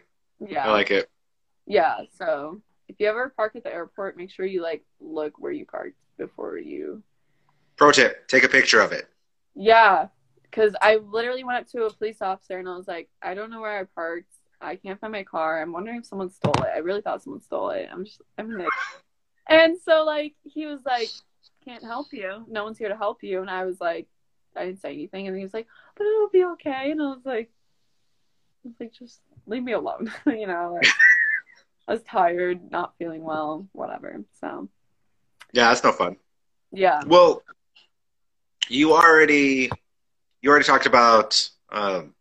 Yeah. 0.46 0.68
I 0.68 0.72
like 0.72 0.92
it. 0.92 1.10
Yeah. 1.66 2.02
So 2.18 2.62
if 2.88 2.98
you 3.00 3.08
ever 3.08 3.30
park 3.36 3.56
at 3.56 3.64
the 3.64 3.74
airport, 3.74 4.18
make 4.18 4.32
sure 4.32 4.46
you 4.46 4.62
like 4.62 4.84
look 5.00 5.40
where 5.40 5.52
you 5.52 5.66
parked 5.66 5.98
before 6.18 6.58
you. 6.58 7.04
Pro 7.78 7.92
tip: 7.92 8.28
take 8.28 8.44
a 8.44 8.50
picture 8.50 8.82
of 8.82 8.92
it. 8.92 9.08
Yeah, 9.56 10.08
because 10.44 10.76
I 10.82 10.98
literally 10.98 11.44
went 11.44 11.60
up 11.60 11.68
to 11.72 11.86
a 11.86 11.94
police 11.94 12.22
officer 12.22 12.58
and 12.60 12.68
I 12.68 12.76
was 12.76 12.88
like, 12.88 13.10
I 13.22 13.34
don't 13.34 13.50
know 13.50 13.62
where 13.62 13.80
I 13.80 13.84
parked. 13.84 14.34
I 14.62 14.76
can't 14.76 15.00
find 15.00 15.12
my 15.12 15.24
car. 15.24 15.62
I'm 15.62 15.72
wondering 15.72 15.98
if 16.00 16.06
someone 16.06 16.30
stole 16.30 16.54
it. 16.64 16.72
I 16.74 16.80
really 16.80 17.02
thought 17.02 17.24
someone 17.24 17.42
stole 17.42 17.70
it. 17.72 17.90
I'm 17.92 18.06
just, 18.06 18.22
I'm 18.38 18.58
like, 18.58 18.70
and 19.48 19.78
so 19.84 20.04
like 20.06 20.34
he 20.44 20.66
was 20.66 20.80
like, 20.86 21.10
can't 21.64 21.84
help 21.84 22.08
you. 22.12 22.46
No 22.48 22.64
one's 22.64 22.78
here 22.78 22.90
to 22.90 22.98
help 22.98 23.24
you. 23.24 23.42
And 23.42 23.50
I 23.50 23.66
was 23.66 23.80
like, 23.80 24.08
I 24.56 24.66
didn't 24.66 24.82
say 24.82 24.94
anything. 24.94 25.28
And 25.28 25.36
he 25.38 25.44
was 25.44 25.54
like, 25.54 25.68
but 25.98 26.06
it'll 26.06 26.30
be 26.30 26.46
okay. 26.54 26.92
And 26.92 27.02
I 27.02 27.08
was 27.08 27.26
like, 27.26 27.50
I 28.64 28.70
was 28.70 28.76
like, 28.80 28.94
just 28.94 29.20
leave 29.46 29.64
me 29.64 29.74
alone. 29.74 30.12
you 30.26 30.48
know, 30.48 30.78
like 30.82 30.92
I 31.88 31.94
was 31.94 32.04
tired, 32.04 32.72
not 32.72 32.94
feeling 32.98 33.24
well, 33.24 33.68
whatever. 33.74 34.24
So 34.40 34.70
Yeah, 35.54 35.70
that's 35.70 35.84
no 35.84 35.92
fun. 35.92 36.18
yeah, 36.72 37.02
Well, 37.06 37.44
you 38.70 38.94
already 38.94 39.70
you 40.42 40.50
already 40.50 40.66
talked 40.66 40.86
about 40.86 41.48
um, 41.72 42.14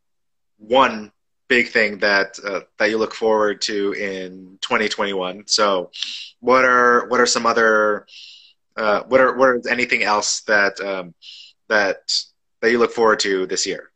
one 0.59 1.13
big 1.55 1.69
thing 1.69 1.99
that 1.99 2.39
uh, 2.45 2.61
that 2.79 2.91
you 2.91 2.99
look 2.99 3.15
forward 3.15 3.61
to 3.63 3.93
in 3.93 4.59
2021. 4.61 5.45
So, 5.47 5.91
what 6.41 6.65
are 6.65 7.07
what 7.09 7.21
are 7.21 7.27
some 7.27 7.47
other 7.47 8.07
uh, 8.77 9.03
what 9.11 9.21
are 9.21 9.37
what 9.37 9.57
is 9.57 9.67
anything 9.67 10.03
else 10.03 10.41
that 10.43 10.81
um, 10.81 11.15
that 11.69 11.99
that 12.61 12.71
you 12.71 12.79
look 12.79 12.93
forward 12.93 13.21
to 13.21 13.47
this 13.47 13.67
year? 13.67 13.91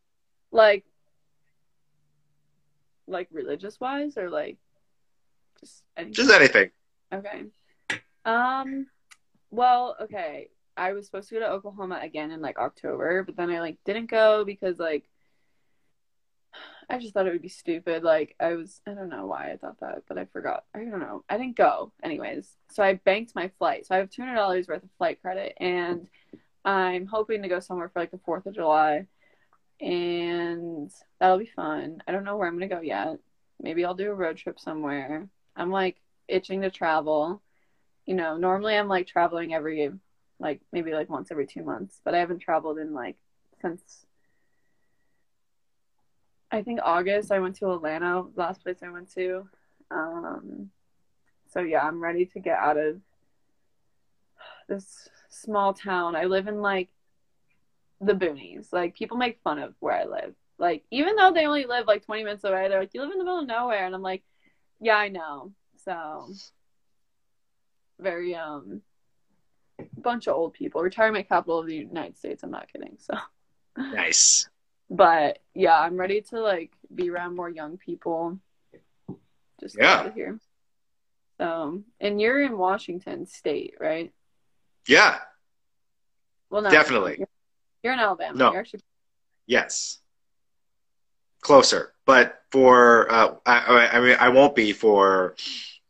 like, 0.50 0.84
like 3.06 3.28
religious 3.30 3.78
wise 3.80 4.16
or 4.16 4.30
like 4.30 4.56
just 5.60 5.82
anything. 5.96 6.14
Just 6.14 6.30
anything. 6.30 6.70
Okay. 7.12 7.44
Um 8.24 8.86
well, 9.50 9.96
okay. 10.02 10.48
I 10.76 10.92
was 10.92 11.06
supposed 11.06 11.28
to 11.28 11.34
go 11.34 11.40
to 11.40 11.50
Oklahoma 11.50 11.98
again 12.02 12.30
in 12.30 12.40
like 12.40 12.58
October, 12.58 13.24
but 13.24 13.36
then 13.36 13.50
I 13.50 13.60
like 13.60 13.78
didn't 13.84 14.10
go 14.10 14.44
because 14.44 14.78
like 14.78 15.08
I 16.90 16.98
just 16.98 17.12
thought 17.12 17.26
it 17.26 17.32
would 17.32 17.42
be 17.42 17.48
stupid. 17.48 18.02
Like 18.02 18.34
I 18.40 18.54
was 18.54 18.80
I 18.86 18.94
don't 18.94 19.10
know 19.10 19.26
why 19.26 19.52
I 19.52 19.56
thought 19.56 19.80
that, 19.80 20.04
but 20.08 20.18
I 20.18 20.24
forgot. 20.26 20.64
I 20.74 20.78
don't 20.78 21.00
know. 21.00 21.22
I 21.28 21.36
didn't 21.36 21.56
go 21.56 21.92
anyways. 22.02 22.50
So 22.70 22.82
I 22.82 22.94
banked 22.94 23.34
my 23.34 23.50
flight. 23.58 23.86
So 23.86 23.94
I 23.94 23.98
have 23.98 24.10
$200 24.10 24.68
worth 24.68 24.82
of 24.82 24.88
flight 24.96 25.20
credit 25.20 25.54
and 25.58 26.08
I'm 26.64 27.06
hoping 27.06 27.42
to 27.42 27.48
go 27.48 27.60
somewhere 27.60 27.88
for 27.88 28.00
like 28.00 28.10
the 28.10 28.18
4th 28.18 28.46
of 28.46 28.54
July. 28.54 29.06
And 29.80 30.90
that'll 31.20 31.38
be 31.38 31.46
fun. 31.46 32.02
I 32.08 32.12
don't 32.12 32.24
know 32.24 32.36
where 32.36 32.48
I'm 32.48 32.58
to 32.60 32.66
go 32.66 32.80
yet. 32.80 33.18
Maybe 33.60 33.84
I'll 33.84 33.94
do 33.94 34.10
a 34.10 34.14
road 34.14 34.36
trip 34.36 34.58
somewhere. 34.58 35.28
I'm 35.56 35.70
like 35.70 35.96
itching 36.26 36.62
to 36.62 36.70
travel. 36.70 37.42
You 38.06 38.14
know, 38.14 38.36
normally 38.38 38.76
I'm 38.76 38.88
like 38.88 39.06
traveling 39.06 39.52
every 39.52 39.90
like 40.40 40.60
maybe 40.72 40.92
like 40.92 41.10
once 41.10 41.30
every 41.30 41.46
2 41.46 41.62
months, 41.62 42.00
but 42.04 42.14
I 42.14 42.18
haven't 42.18 42.38
traveled 42.38 42.78
in 42.78 42.94
like 42.94 43.16
since 43.60 44.06
I 46.50 46.62
think 46.62 46.80
August 46.82 47.30
I 47.30 47.40
went 47.40 47.56
to 47.56 47.72
Atlanta, 47.72 48.24
last 48.34 48.62
place 48.62 48.78
I 48.82 48.90
went 48.90 49.12
to. 49.14 49.48
Um, 49.90 50.70
so 51.48 51.60
yeah, 51.60 51.82
I'm 51.82 52.02
ready 52.02 52.26
to 52.26 52.40
get 52.40 52.58
out 52.58 52.76
of 52.76 53.00
this 54.68 55.08
small 55.28 55.74
town. 55.74 56.16
I 56.16 56.24
live 56.24 56.48
in 56.48 56.60
like 56.60 56.88
the 58.00 58.14
boonies. 58.14 58.72
Like 58.72 58.94
people 58.94 59.16
make 59.16 59.40
fun 59.42 59.58
of 59.58 59.74
where 59.80 59.94
I 59.94 60.04
live. 60.04 60.34
Like 60.58 60.84
even 60.90 61.16
though 61.16 61.32
they 61.32 61.46
only 61.46 61.66
live 61.66 61.86
like 61.86 62.04
20 62.04 62.24
minutes 62.24 62.44
away, 62.44 62.68
they're 62.68 62.80
like, 62.80 62.94
"You 62.94 63.02
live 63.02 63.12
in 63.12 63.18
the 63.18 63.24
middle 63.24 63.40
of 63.40 63.46
nowhere," 63.46 63.86
and 63.86 63.94
I'm 63.94 64.02
like, 64.02 64.22
"Yeah, 64.80 64.96
I 64.96 65.08
know." 65.08 65.52
So 65.84 66.28
very 67.98 68.34
um 68.34 68.82
bunch 69.96 70.26
of 70.26 70.34
old 70.34 70.54
people. 70.54 70.82
Retirement 70.82 71.28
capital 71.28 71.58
of 71.58 71.66
the 71.66 71.76
United 71.76 72.16
States. 72.16 72.42
I'm 72.42 72.50
not 72.50 72.70
kidding. 72.72 72.96
So 72.98 73.14
Nice. 73.76 74.48
But 74.90 75.38
yeah, 75.54 75.78
I'm 75.78 75.96
ready 75.96 76.20
to 76.30 76.40
like 76.40 76.72
be 76.94 77.10
around 77.10 77.36
more 77.36 77.48
young 77.50 77.76
people. 77.78 78.38
Just 79.60 79.76
Yeah. 79.78 79.94
out 80.00 80.06
of 80.06 80.14
here. 80.14 80.38
So, 81.38 81.82
and 82.00 82.20
you're 82.20 82.42
in 82.42 82.58
Washington 82.58 83.26
State, 83.26 83.74
right? 83.80 84.12
Yeah. 84.86 85.18
Well, 86.50 86.62
no, 86.62 86.70
Definitely. 86.70 87.16
You're, 87.18 87.28
you're 87.82 87.92
in 87.92 87.98
Alabama. 88.00 88.36
No. 88.38 88.50
You're 88.52 88.60
actually, 88.60 88.80
Yes. 89.46 89.98
Closer, 91.40 91.94
but 92.04 92.42
for 92.50 93.10
uh, 93.12 93.34
I, 93.46 93.58
I 93.58 93.96
I 93.96 94.00
mean 94.00 94.16
I 94.18 94.28
won't 94.30 94.56
be 94.56 94.72
for 94.72 95.36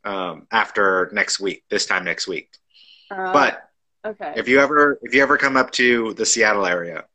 um, 0.05 0.47
after 0.53 1.09
next 1.13 1.41
week. 1.41 1.65
This 1.71 1.87
time 1.87 2.05
next 2.05 2.29
week. 2.29 2.51
uh, 3.11 3.33
But 3.33 3.71
okay. 4.07 4.35
if 4.37 4.47
you 4.47 4.61
ever 4.61 4.99
if 5.03 5.15
you 5.15 5.23
ever 5.23 5.39
come 5.39 5.57
up 5.57 5.71
to 5.73 6.13
the 6.15 6.27
Seattle 6.27 6.67
area, 6.67 7.07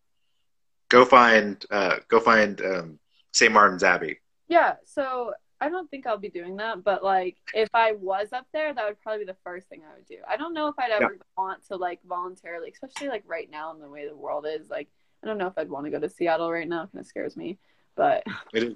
go 0.93 1.03
find 1.03 1.65
uh, 1.71 1.95
go 2.07 2.19
find 2.19 2.61
um, 2.61 2.99
St. 3.33 3.51
Martin's 3.51 3.83
Abbey. 3.83 4.19
yeah. 4.47 4.75
So 4.85 5.33
I 5.59 5.69
don't 5.69 5.89
think 5.89 6.05
I'll 6.05 6.19
be 6.19 6.29
doing 6.29 6.57
that, 6.57 6.83
but 6.83 7.03
like 7.03 7.37
if 7.53 7.69
I 7.73 7.93
was 7.93 8.31
up 8.31 8.45
there, 8.53 8.73
that 8.73 8.85
would 8.85 9.01
probably 9.01 9.25
be 9.25 9.31
the 9.31 9.37
first 9.43 9.67
thing 9.67 9.81
I 9.81 9.95
would 9.95 10.05
do. 10.05 10.17
I 10.29 10.37
don't 10.37 10.53
know 10.53 10.67
if 10.67 10.75
I'd 10.77 10.91
ever 10.91 11.17
want 11.35 11.65
to 11.69 11.77
like 11.77 11.99
voluntarily, 12.07 12.71
especially 12.71 13.09
like 13.09 13.23
right 13.25 13.49
now 13.49 13.73
in 13.73 13.79
the 13.79 13.89
way 13.89 14.07
the 14.07 14.15
world 14.15 14.45
is. 14.47 14.69
Like 14.69 14.87
I 15.23 15.27
don't 15.27 15.39
know 15.39 15.47
if 15.47 15.57
I'd 15.57 15.69
want 15.69 15.85
to 15.85 15.91
go 15.91 15.99
to 15.99 16.09
Seattle 16.09 16.51
right 16.51 16.67
now. 16.67 16.83
It 16.83 16.91
kind 16.91 17.01
of 17.01 17.07
scares 17.07 17.35
me. 17.35 17.57
But 17.95 18.23
It 18.53 18.63
is 18.63 18.75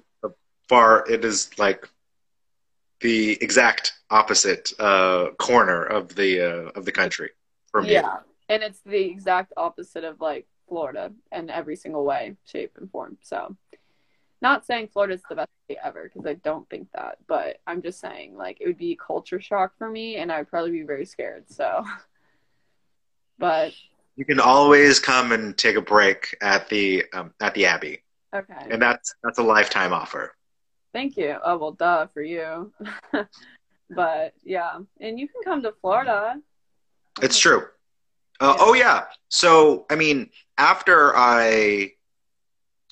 far. 0.68 1.08
It 1.08 1.24
is 1.24 1.56
like 1.56 1.88
the 3.00 3.38
exact 3.40 3.92
opposite 4.10 4.72
uh, 4.80 5.30
corner 5.38 5.84
of 5.84 6.16
the 6.16 6.40
uh, 6.40 6.70
of 6.74 6.84
the 6.84 6.92
country 6.92 7.30
from 7.70 7.84
yeah, 7.84 8.18
and 8.48 8.62
it's 8.64 8.80
the 8.80 9.04
exact 9.04 9.52
opposite 9.56 10.02
of 10.02 10.20
like 10.20 10.46
Florida 10.68 11.12
in 11.32 11.50
every 11.50 11.76
single 11.76 12.04
way, 12.04 12.36
shape, 12.44 12.72
and 12.78 12.90
form. 12.90 13.18
So, 13.22 13.56
not 14.40 14.64
saying 14.66 14.88
Florida's 14.92 15.22
the 15.28 15.36
best 15.36 15.48
state 15.64 15.78
ever 15.82 16.04
because 16.04 16.26
I 16.26 16.34
don't 16.34 16.68
think 16.70 16.88
that, 16.94 17.18
but 17.26 17.58
I'm 17.66 17.82
just 17.82 18.00
saying 18.00 18.36
like 18.36 18.58
it 18.60 18.66
would 18.66 18.78
be 18.78 18.98
culture 19.04 19.40
shock 19.40 19.72
for 19.78 19.88
me, 19.90 20.16
and 20.16 20.30
I'd 20.30 20.48
probably 20.48 20.70
be 20.72 20.82
very 20.82 21.04
scared. 21.04 21.44
So, 21.48 21.84
but 23.38 23.72
You 24.16 24.24
can 24.24 24.40
always 24.40 25.00
come 25.00 25.32
and 25.32 25.56
take 25.56 25.76
a 25.76 25.82
break 25.82 26.36
at 26.40 26.68
the 26.68 27.04
um, 27.12 27.32
at 27.40 27.54
the 27.54 27.66
Abbey, 27.66 28.02
okay, 28.34 28.66
and 28.70 28.80
that's 28.80 29.14
that's 29.24 29.38
a 29.38 29.42
lifetime 29.42 29.92
offer. 29.92 30.34
thank 30.92 31.16
you. 31.16 31.36
Oh 31.42 31.56
well, 31.58 31.72
duh 31.72 32.06
for 32.06 32.22
you. 32.22 32.72
but 33.90 34.34
yeah, 34.44 34.78
and 35.00 35.18
you 35.18 35.26
can 35.28 35.42
come 35.44 35.62
to 35.62 35.72
Florida. 35.80 36.40
It's 37.20 37.38
true. 37.38 37.66
Uh. 38.40 38.56
Oh 38.58 38.74
yeah. 38.74 39.04
So 39.28 39.86
I 39.90 39.96
mean, 39.96 40.30
after 40.56 41.16
I 41.16 41.92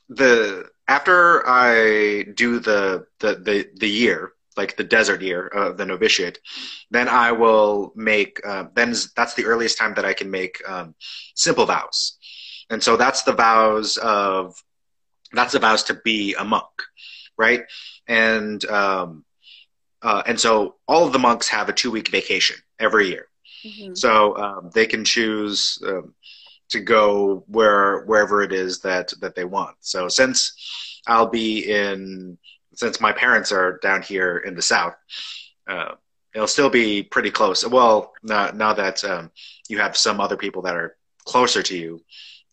the 0.09 0.69
after 0.89 1.49
I 1.49 2.27
do 2.35 2.61
the 2.61 3.07
the 3.21 3.35
the, 3.35 3.69
the 3.77 3.89
year 3.89 4.33
like 4.57 4.77
the 4.77 4.85
desert 4.85 5.23
year 5.23 5.47
of 5.49 5.77
the 5.77 5.85
novitiate, 5.85 6.39
then 6.91 7.09
I 7.09 7.33
will 7.33 7.93
make. 7.95 8.41
Uh, 8.47 8.65
then 8.75 8.95
that's 9.15 9.35
the 9.35 9.45
earliest 9.45 9.79
time 9.79 9.95
that 9.95 10.05
I 10.05 10.15
can 10.15 10.31
make 10.31 10.67
um, 10.69 10.95
simple 11.35 11.67
vows, 11.67 12.17
and 12.71 12.83
so 12.83 12.97
that's 12.97 13.23
the 13.23 13.35
vows 13.35 13.99
of 13.99 14.55
that's 15.33 15.53
the 15.53 15.59
vows 15.59 15.83
to 15.85 15.95
be 15.95 16.35
a 16.35 16.45
monk, 16.45 16.71
right? 17.37 17.65
And 18.09 18.65
um, 18.67 19.25
uh, 20.03 20.23
and 20.27 20.41
so 20.41 20.77
all 20.89 21.07
of 21.07 21.13
the 21.13 21.19
monks 21.19 21.49
have 21.49 21.69
a 21.69 21.73
two 21.73 21.91
week 21.91 22.09
vacation 22.09 22.57
every 22.79 23.09
year. 23.09 23.29
Mhm. 23.67 23.97
So 23.97 24.37
um, 24.37 24.71
they 24.75 24.87
can 24.87 25.05
choose 25.05 25.79
um, 25.87 26.15
to 26.71 26.81
go 26.81 27.45
where 27.47 28.05
wherever 28.05 28.43
it 28.43 28.53
is 28.53 28.81
that 28.81 29.13
that 29.21 29.35
they 29.35 29.45
want. 29.45 29.77
So 29.81 30.09
since 30.09 30.53
I'll 31.07 31.29
be 31.29 31.61
in, 31.71 32.39
since 32.75 33.01
my 33.01 33.13
parents 33.13 33.53
are 33.53 33.79
down 33.83 34.03
here 34.03 34.39
in 34.39 34.55
the 34.55 34.63
south, 34.63 34.95
uh, 35.69 35.95
it'll 36.35 36.47
still 36.49 36.71
be 36.71 37.03
pretty 37.03 37.31
close. 37.31 37.67
Well, 37.67 38.13
now, 38.23 38.51
now 38.51 38.73
that 38.75 39.05
um, 39.05 39.31
you 39.69 39.79
have 39.79 39.97
some 39.97 40.21
other 40.21 40.37
people 40.37 40.63
that 40.63 40.75
are 40.77 40.97
closer 41.25 41.63
to 41.63 41.77
you 41.77 42.01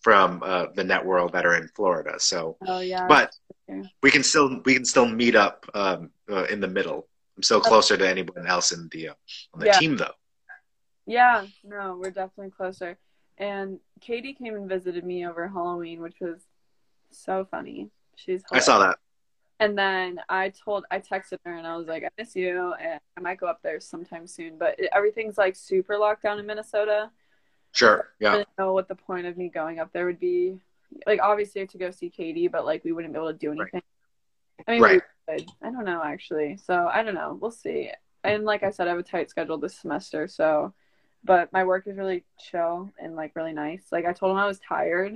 from 0.02 0.42
uh, 0.44 0.68
the 0.76 0.84
net 0.84 1.06
world 1.06 1.34
that 1.34 1.46
are 1.46 1.56
in 1.56 1.68
Florida. 1.76 2.20
So, 2.20 2.58
Oh 2.68 2.80
yeah. 2.80 3.08
but 3.08 3.34
Okay. 3.70 3.90
we 4.02 4.12
can 4.12 4.24
still 4.24 4.62
we 4.66 4.74
can 4.76 4.86
still 4.86 5.08
meet 5.08 5.36
up 5.36 5.66
um, 5.74 6.12
uh, 6.30 6.44
in 6.46 6.60
the 6.60 6.68
middle. 6.68 7.08
I'm 7.38 7.44
still 7.44 7.62
closer 7.62 7.98
to 7.98 8.08
anyone 8.08 8.46
else 8.46 8.72
in 8.72 8.90
the 8.92 9.10
uh, 9.10 9.14
on 9.54 9.60
the 9.62 9.68
Yeah. 9.68 9.80
team 9.80 9.98
though. 9.98 10.14
Yeah, 11.06 11.46
no, 11.64 11.98
we're 12.00 12.12
definitely 12.12 12.52
closer. 12.52 12.98
And 13.38 13.80
Katie 14.00 14.34
came 14.34 14.56
and 14.56 14.70
visited 14.70 15.04
me 15.04 15.26
over 15.28 15.48
Halloween, 15.48 16.02
which 16.02 16.20
was 16.22 16.42
so 17.10 17.48
funny. 17.50 17.90
She's 18.16 18.44
I 18.52 18.60
saw 18.60 18.80
that. 18.80 19.00
And 19.60 19.78
then 19.78 20.20
I 20.30 20.50
told, 20.50 20.86
I 20.92 21.00
texted 21.00 21.38
her 21.46 21.56
and 21.56 21.66
I 21.66 21.78
was 21.78 21.88
like, 21.88 22.04
I 22.04 22.10
miss 22.18 22.36
you, 22.36 22.74
and 22.74 23.00
I 23.18 23.22
might 23.22 23.40
go 23.40 23.48
up 23.48 23.62
there 23.64 23.80
sometime 23.80 24.28
soon. 24.28 24.58
But 24.58 24.80
it, 24.80 24.90
everything's 24.94 25.38
like 25.38 25.56
super 25.56 25.98
locked 25.98 26.24
down 26.24 26.40
in 26.40 26.46
Minnesota. 26.46 27.12
Sure. 27.72 28.10
Yeah. 28.20 28.34
I 28.34 28.36
don't 28.38 28.48
know 28.58 28.74
what 28.74 28.88
the 28.88 28.96
point 28.96 29.26
of 29.26 29.38
me 29.38 29.50
going 29.50 29.80
up 29.80 29.92
there 29.94 30.06
would 30.06 30.20
be. 30.20 30.60
Like, 31.08 31.22
obviously 31.24 31.66
to 31.66 31.78
go 31.78 31.92
see 31.92 32.10
Katie, 32.10 32.48
but 32.48 32.66
like 32.66 32.84
we 32.84 32.92
wouldn't 32.92 33.14
be 33.14 33.20
able 33.20 33.32
to 33.32 33.38
do 33.38 33.50
Right. 33.50 33.60
anything. 33.62 33.82
I 34.68 34.72
mean, 34.72 34.82
Right. 34.82 35.02
I 35.62 35.72
don't 35.72 35.86
know 35.86 36.02
actually. 36.04 36.58
So 36.58 36.88
I 36.92 37.02
don't 37.02 37.16
know. 37.16 37.38
We'll 37.42 37.52
see. 37.52 37.92
And 38.24 38.44
like 38.44 38.64
I 38.64 38.70
said, 38.70 38.88
I 38.88 38.92
have 38.92 39.00
a 39.00 39.04
tight 39.04 39.30
schedule 39.30 39.58
this 39.58 39.76
semester, 39.76 40.28
so 40.28 40.74
but 41.24 41.52
my 41.54 41.64
work 41.64 41.88
is 41.88 41.98
really 41.98 42.24
chill 42.40 42.92
and 43.00 43.16
like 43.16 43.36
really 43.36 43.54
nice. 43.54 43.84
Like 43.92 44.06
I 44.06 44.14
told 44.14 44.32
them 44.32 44.38
I 44.38 44.48
was 44.48 44.60
tired, 44.60 45.16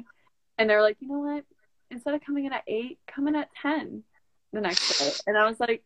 and 0.57 0.69
they're 0.69 0.81
like, 0.81 0.97
you 0.99 1.07
know 1.07 1.19
what? 1.19 1.45
Instead 1.91 2.13
of 2.13 2.21
coming 2.21 2.45
in 2.45 2.53
at 2.53 2.63
eight, 2.67 2.99
come 3.07 3.27
in 3.27 3.35
at 3.35 3.49
ten 3.61 4.03
the 4.53 4.61
next 4.61 4.99
day. 4.99 5.11
And 5.27 5.37
I 5.37 5.47
was 5.47 5.59
like, 5.59 5.83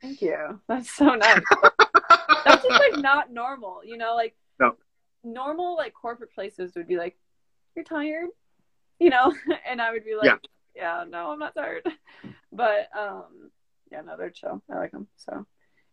thank 0.00 0.20
you. 0.22 0.60
That's 0.68 0.90
so 0.90 1.14
nice. 1.14 1.40
That's 2.44 2.62
just 2.62 2.80
like 2.80 2.98
not 3.02 3.32
normal, 3.32 3.80
you 3.84 3.96
know? 3.96 4.14
Like 4.14 4.34
No. 4.60 4.76
normal 5.22 5.76
like 5.76 5.94
corporate 5.94 6.34
places 6.34 6.72
would 6.76 6.86
be 6.88 6.96
like, 6.96 7.16
you're 7.74 7.84
tired, 7.84 8.28
you 8.98 9.10
know, 9.10 9.34
and 9.68 9.80
I 9.80 9.92
would 9.92 10.04
be 10.04 10.14
like, 10.16 10.26
Yeah. 10.74 11.00
yeah, 11.00 11.04
no, 11.08 11.30
I'm 11.30 11.38
not 11.38 11.54
tired. 11.54 11.86
But 12.52 12.88
um, 12.96 13.50
yeah, 13.90 14.02
no, 14.02 14.16
they're 14.16 14.30
chill. 14.30 14.62
I 14.70 14.76
like 14.76 14.92
them. 14.92 15.08
So 15.16 15.44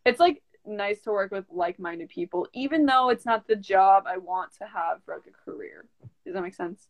it's 0.06 0.20
like 0.20 0.44
nice 0.66 1.02
to 1.02 1.12
work 1.12 1.32
with 1.32 1.46
like-minded 1.50 2.10
people, 2.10 2.48
even 2.54 2.86
though 2.86 3.10
it's 3.10 3.26
not 3.26 3.48
the 3.48 3.56
job 3.56 4.06
I 4.08 4.18
want 4.18 4.54
to 4.60 4.66
have 4.66 5.04
for 5.04 5.16
like 5.16 5.28
a 5.28 5.52
career. 5.52 5.86
Does 6.26 6.34
that 6.34 6.42
make 6.42 6.56
sense? 6.56 6.88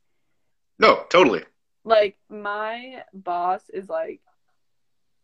No, 0.80 1.06
totally. 1.10 1.44
Like 1.84 2.18
my 2.30 3.04
boss 3.14 3.62
is 3.74 3.90
like 3.90 4.22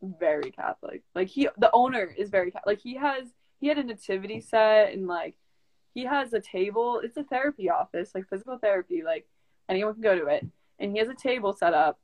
very 0.01 0.51
Catholic. 0.51 1.03
Like 1.13 1.27
he, 1.27 1.49
the 1.57 1.71
owner 1.73 2.13
is 2.17 2.29
very 2.29 2.51
Catholic. 2.51 2.67
Like 2.67 2.81
he 2.81 2.95
has, 2.95 3.27
he 3.59 3.67
had 3.67 3.77
a 3.77 3.83
nativity 3.83 4.39
set 4.39 4.93
and 4.93 5.07
like 5.07 5.35
he 5.93 6.05
has 6.05 6.31
a 6.33 6.39
table. 6.39 7.01
It's 7.03 7.17
a 7.17 7.23
therapy 7.23 7.71
office, 7.71 8.11
like 8.13 8.29
physical 8.29 8.59
therapy. 8.59 9.01
Like 9.03 9.27
anyone 9.67 9.93
can 9.93 10.03
go 10.03 10.15
to 10.15 10.27
it, 10.27 10.45
and 10.77 10.91
he 10.91 10.99
has 10.99 11.09
a 11.09 11.15
table 11.15 11.53
set 11.53 11.73
up, 11.73 11.99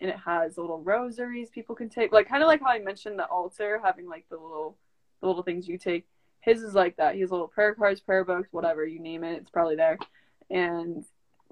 and 0.00 0.10
it 0.10 0.18
has 0.22 0.58
little 0.58 0.82
rosaries 0.82 1.48
people 1.48 1.74
can 1.74 1.88
take. 1.88 2.12
Like 2.12 2.28
kind 2.28 2.42
of 2.42 2.46
like 2.46 2.60
how 2.60 2.68
I 2.68 2.78
mentioned 2.78 3.18
the 3.18 3.24
altar 3.24 3.80
having 3.82 4.06
like 4.06 4.26
the 4.28 4.36
little, 4.36 4.76
the 5.20 5.26
little 5.26 5.42
things 5.42 5.66
you 5.68 5.78
take. 5.78 6.06
His 6.40 6.62
is 6.62 6.74
like 6.74 6.96
that. 6.96 7.14
He 7.14 7.20
has 7.20 7.30
little 7.30 7.48
prayer 7.48 7.74
cards, 7.74 8.00
prayer 8.00 8.24
books, 8.24 8.48
whatever 8.52 8.84
you 8.86 9.00
name 9.00 9.24
it. 9.24 9.36
It's 9.38 9.50
probably 9.50 9.76
there, 9.76 9.98
and 10.50 11.04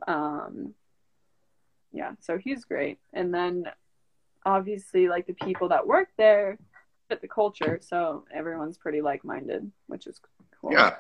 um, 0.07 0.75
yeah. 1.93 2.13
So 2.21 2.39
he's 2.39 2.65
great. 2.65 2.99
And 3.13 3.33
then 3.35 3.65
obviously 4.45 5.09
like 5.09 5.27
the 5.27 5.33
people 5.35 5.69
that 5.71 5.87
work 5.87 6.09
there 6.17 6.59
fit 7.09 7.21
the 7.21 7.29
culture, 7.29 7.79
so 7.83 8.25
everyone's 8.33 8.79
pretty 8.79 9.01
like 9.03 9.25
minded, 9.25 9.71
which 9.87 10.07
is 10.07 10.21
cool. 10.61 10.73
Yeah. 10.73 10.91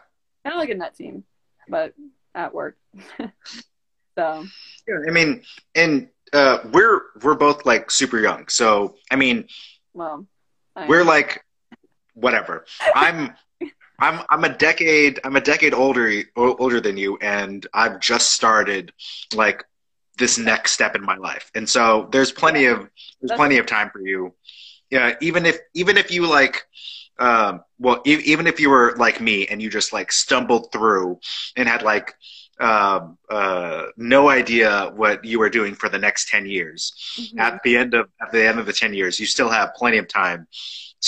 Kind 0.44 0.54
of 0.54 0.56
like 0.56 0.70
a 0.70 0.74
net 0.74 0.94
team, 0.94 1.24
but 1.68 1.94
at 2.34 2.52
work. 2.54 2.76
so 3.18 4.44
Yeah. 4.88 4.94
I 5.08 5.10
mean, 5.10 5.42
and 5.74 6.08
uh, 6.32 6.58
we're 6.72 7.02
we're 7.22 7.34
both 7.34 7.64
like 7.66 7.90
super 7.90 8.18
young. 8.18 8.48
So 8.48 8.96
I 9.10 9.16
mean, 9.16 9.46
well, 9.94 10.26
I- 10.74 10.86
we're 10.88 11.04
like 11.04 11.44
whatever. 12.16 12.64
I'm 12.94 13.34
I'm 13.98 14.20
I'm 14.28 14.44
a 14.44 14.48
decade 14.50 15.20
I'm 15.24 15.36
a 15.36 15.40
decade 15.40 15.74
older 15.74 16.22
older 16.36 16.80
than 16.80 16.96
you, 16.96 17.16
and 17.22 17.66
I've 17.72 18.00
just 18.00 18.32
started 18.32 18.92
like 19.34 19.64
this 20.18 20.38
next 20.38 20.72
step 20.72 20.96
in 20.96 21.02
my 21.02 21.16
life, 21.16 21.50
and 21.54 21.68
so 21.68 22.08
there's 22.10 22.32
plenty 22.32 22.64
of 22.66 22.78
there's 22.78 23.30
That's- 23.30 23.38
plenty 23.38 23.58
of 23.58 23.66
time 23.66 23.90
for 23.90 24.00
you. 24.00 24.34
Yeah, 24.90 25.14
even 25.20 25.46
if 25.46 25.58
even 25.74 25.96
if 25.96 26.10
you 26.10 26.26
like. 26.26 26.64
Um, 27.18 27.62
well, 27.78 28.02
e- 28.06 28.20
even 28.26 28.46
if 28.46 28.60
you 28.60 28.68
were 28.68 28.94
like 28.98 29.22
me 29.22 29.46
and 29.46 29.62
you 29.62 29.70
just 29.70 29.90
like 29.90 30.12
stumbled 30.12 30.70
through 30.70 31.18
and 31.56 31.66
had 31.66 31.80
like 31.82 32.14
um, 32.60 33.16
uh, 33.30 33.84
no 33.96 34.28
idea 34.28 34.92
what 34.94 35.24
you 35.24 35.38
were 35.38 35.48
doing 35.48 35.74
for 35.74 35.88
the 35.88 35.98
next 35.98 36.28
10 36.28 36.44
years, 36.44 36.92
Mhm. 37.18 37.40
at 37.40 37.62
the 37.62 37.74
end 37.78 37.94
of 37.94 38.10
at 38.20 38.32
the 38.32 38.46
end 38.46 38.58
of 38.58 38.66
the 38.66 38.72
10 38.74 38.92
years 38.92 39.18
you 39.18 39.24
still 39.24 39.48
have 39.48 39.72
plenty 39.74 39.96
of 39.96 40.06
time 40.08 40.46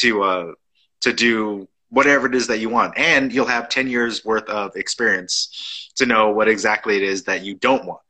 to 0.01 0.23
uh 0.23 0.53
to 1.01 1.13
do 1.13 1.69
whatever 1.91 2.27
it 2.27 2.35
is 2.35 2.47
that 2.49 2.59
you 2.59 2.69
want. 2.69 2.99
And 2.99 3.33
you'll 3.33 3.47
have 3.47 3.69
10 3.69 3.89
years 3.89 4.25
worth 4.25 4.49
of 4.49 4.77
experience 4.77 5.91
to 5.97 6.07
know 6.07 6.31
what 6.31 6.49
exactly 6.49 6.97
it 6.97 7.03
is 7.03 7.25
that 7.25 7.43
you 7.43 7.55
don't 7.55 7.85
want 7.85 8.03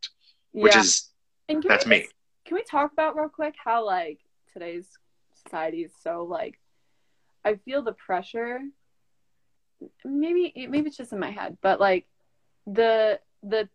which 0.52 0.76
is 0.76 1.08
that's 1.48 1.86
we 1.86 1.90
me. 1.90 2.08
Can 2.44 2.54
we 2.56 2.62
talk 2.64 2.92
about 2.92 3.16
real 3.16 3.28
quick 3.28 3.54
how 3.62 3.84
like 3.84 4.18
today's 4.52 4.86
society 5.44 5.82
is 5.82 5.92
so 6.02 6.24
like 6.24 6.58
I 7.44 7.56
feel 7.56 7.82
the 7.82 7.92
pressure 7.92 8.60
maybe 10.04 10.52
maybe 10.68 10.88
it's 10.88 10.96
just 10.96 11.12
in 11.12 11.20
my 11.20 11.30
head, 11.30 11.56
but 11.62 11.80
like 11.80 12.06
the 12.66 13.20
the 13.42 13.68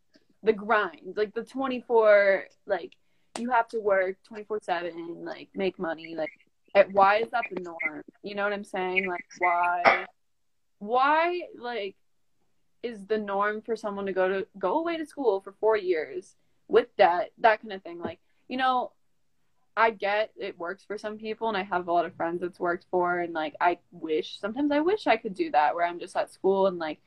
the 0.43 0.53
grind, 0.53 1.15
like 1.15 1.33
the 1.33 1.43
24 1.43 2.45
like 2.65 2.93
you 3.39 3.49
have 3.49 3.67
to 3.69 3.79
work 3.79 4.17
24/7 4.31 5.23
like 5.23 5.49
make 5.55 5.79
money 5.79 6.15
like 6.15 6.42
why 6.91 7.17
is 7.17 7.29
that 7.31 7.43
the 7.51 7.61
norm? 7.61 8.03
You 8.23 8.35
know 8.35 8.43
what 8.43 8.53
I'm 8.53 8.63
saying? 8.63 9.07
Like 9.07 9.25
why 9.39 10.05
why 10.79 11.41
like 11.57 11.95
is 12.81 13.05
the 13.05 13.17
norm 13.17 13.61
for 13.61 13.75
someone 13.75 14.05
to 14.05 14.13
go 14.13 14.27
to 14.27 14.47
go 14.59 14.79
away 14.79 14.97
to 14.97 15.05
school 15.05 15.39
for 15.39 15.53
4 15.59 15.77
years 15.77 16.35
with 16.67 16.95
debt, 16.97 17.31
that 17.37 17.61
kind 17.61 17.73
of 17.73 17.81
thing. 17.81 17.99
Like, 17.99 18.19
you 18.47 18.57
know, 18.57 18.91
I 19.77 19.91
get 19.91 20.31
it 20.37 20.59
works 20.59 20.83
for 20.83 20.97
some 20.97 21.17
people, 21.17 21.47
and 21.47 21.57
I 21.57 21.63
have 21.63 21.87
a 21.87 21.91
lot 21.91 22.05
of 22.05 22.15
friends 22.15 22.43
it's 22.43 22.59
worked 22.59 22.85
for, 22.91 23.19
and 23.19 23.33
like, 23.33 23.55
I 23.61 23.79
wish 23.91 24.39
sometimes 24.39 24.71
I 24.71 24.81
wish 24.81 25.07
I 25.07 25.17
could 25.17 25.33
do 25.33 25.51
that 25.51 25.75
where 25.75 25.85
I'm 25.85 25.99
just 25.99 26.15
at 26.15 26.31
school 26.31 26.67
and 26.67 26.77
like, 26.77 26.99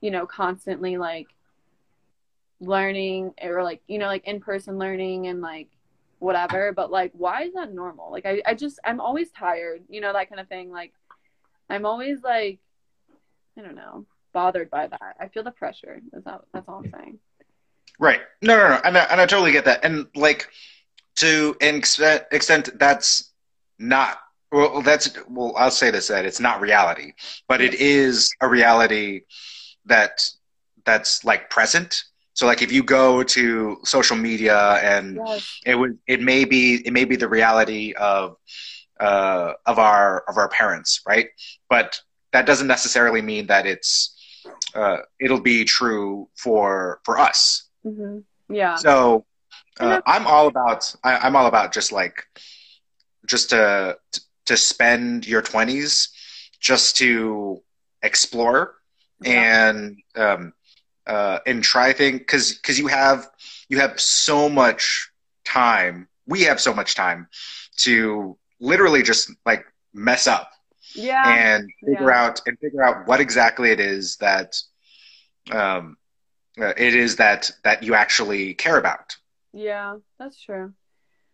you 0.00 0.10
know, 0.10 0.26
constantly 0.26 0.96
like 0.96 1.28
learning 2.60 3.34
or 3.42 3.62
like, 3.62 3.82
you 3.88 3.98
know, 3.98 4.06
like 4.06 4.26
in 4.26 4.40
person 4.40 4.78
learning 4.78 5.26
and 5.26 5.40
like 5.40 5.68
whatever. 6.20 6.72
But 6.72 6.92
like, 6.92 7.10
why 7.14 7.42
is 7.42 7.54
that 7.54 7.74
normal? 7.74 8.12
Like, 8.12 8.24
I, 8.26 8.40
I 8.46 8.54
just, 8.54 8.78
I'm 8.84 9.00
always 9.00 9.30
tired, 9.32 9.82
you 9.88 10.00
know, 10.00 10.12
that 10.12 10.28
kind 10.28 10.40
of 10.40 10.48
thing. 10.48 10.70
Like, 10.70 10.92
I'm 11.68 11.84
always 11.84 12.22
like, 12.22 12.60
I 13.58 13.62
don't 13.62 13.74
know, 13.74 14.06
bothered 14.32 14.70
by 14.70 14.86
that. 14.86 15.16
I 15.18 15.28
feel 15.28 15.42
the 15.42 15.50
pressure. 15.50 16.00
That's 16.12 16.26
all, 16.26 16.44
that's 16.54 16.68
all 16.68 16.82
I'm 16.84 16.90
saying. 16.92 17.18
Right. 17.98 18.20
No, 18.40 18.56
no, 18.56 18.68
no. 18.68 18.80
And 18.84 18.96
I, 18.96 19.04
and 19.04 19.20
I 19.20 19.26
totally 19.26 19.52
get 19.52 19.64
that. 19.64 19.84
And 19.84 20.06
like 20.14 20.48
to 21.16 21.56
an 21.60 21.74
extent, 21.74 22.24
extent 22.30 22.70
that's 22.78 23.32
not 23.78 24.18
well 24.52 24.82
that's 24.82 25.16
well 25.28 25.54
I'll 25.56 25.70
say 25.70 25.90
this 25.90 26.08
that 26.08 26.24
it's 26.24 26.40
not 26.40 26.60
reality, 26.60 27.12
but 27.48 27.60
it 27.60 27.74
is 27.74 28.30
a 28.40 28.48
reality 28.48 29.22
that 29.86 30.22
that's 30.84 31.24
like 31.24 31.50
present. 31.50 32.04
So 32.40 32.46
like 32.46 32.62
if 32.62 32.72
you 32.72 32.82
go 32.82 33.22
to 33.36 33.76
social 33.84 34.16
media 34.16 34.80
and 34.82 35.16
Yes. 35.16 35.60
it 35.66 35.74
would 35.74 35.98
it 36.06 36.22
may 36.22 36.46
be 36.46 36.80
it 36.86 36.92
may 36.98 37.04
be 37.04 37.16
the 37.16 37.28
reality 37.28 37.92
of 37.92 38.36
uh, 38.98 39.52
of 39.66 39.78
our 39.78 40.24
of 40.26 40.38
our 40.38 40.48
parents, 40.48 41.02
right? 41.06 41.28
But 41.68 42.00
that 42.32 42.46
doesn't 42.46 42.66
necessarily 42.66 43.20
mean 43.20 43.48
that 43.48 43.66
it's 43.66 43.92
uh, 44.74 44.98
it'll 45.20 45.42
be 45.42 45.64
true 45.66 46.30
for 46.34 47.00
for 47.04 47.18
us. 47.18 47.68
hmm 47.84 48.20
Yeah. 48.48 48.76
So 48.76 49.26
uh, 49.78 50.00
I'm 50.06 50.26
all 50.26 50.46
about 50.48 50.94
I, 51.04 51.18
I'm 51.18 51.36
all 51.36 51.46
about 51.46 51.74
just 51.74 51.92
like 51.92 52.24
just 53.26 53.50
to 53.50 53.98
to 54.46 54.56
spend 54.56 55.26
your 55.26 55.42
twenties 55.42 56.08
just 56.58 56.96
to 57.02 57.60
explore 58.02 58.76
Yeah. 59.20 59.44
and 59.44 59.96
um, 60.16 60.54
uh, 61.06 61.38
and 61.46 61.62
try 61.62 61.92
things 61.92 62.18
because 62.20 62.54
because 62.54 62.78
you 62.78 62.86
have 62.88 63.28
you 63.68 63.78
have 63.78 64.00
so 64.00 64.48
much 64.48 65.10
time. 65.44 66.08
We 66.26 66.42
have 66.42 66.60
so 66.60 66.72
much 66.74 66.94
time 66.94 67.28
to 67.78 68.36
literally 68.60 69.02
just 69.02 69.32
like 69.46 69.64
mess 69.92 70.26
up 70.26 70.50
Yeah. 70.94 71.24
and 71.24 71.72
figure 71.84 72.10
Yeah. 72.10 72.12
out 72.12 72.40
and 72.46 72.58
figure 72.60 72.82
out 72.84 73.06
what 73.06 73.20
exactly 73.20 73.70
it 73.70 73.80
is 73.80 74.16
that 74.18 74.56
um, 75.50 75.96
uh, 76.60 76.74
it 76.76 76.94
is 76.94 77.16
that 77.16 77.50
that 77.64 77.82
you 77.82 77.94
actually 77.94 78.54
care 78.54 78.78
about. 78.78 79.16
Yeah, 79.52 79.96
that's 80.18 80.40
true. 80.40 80.72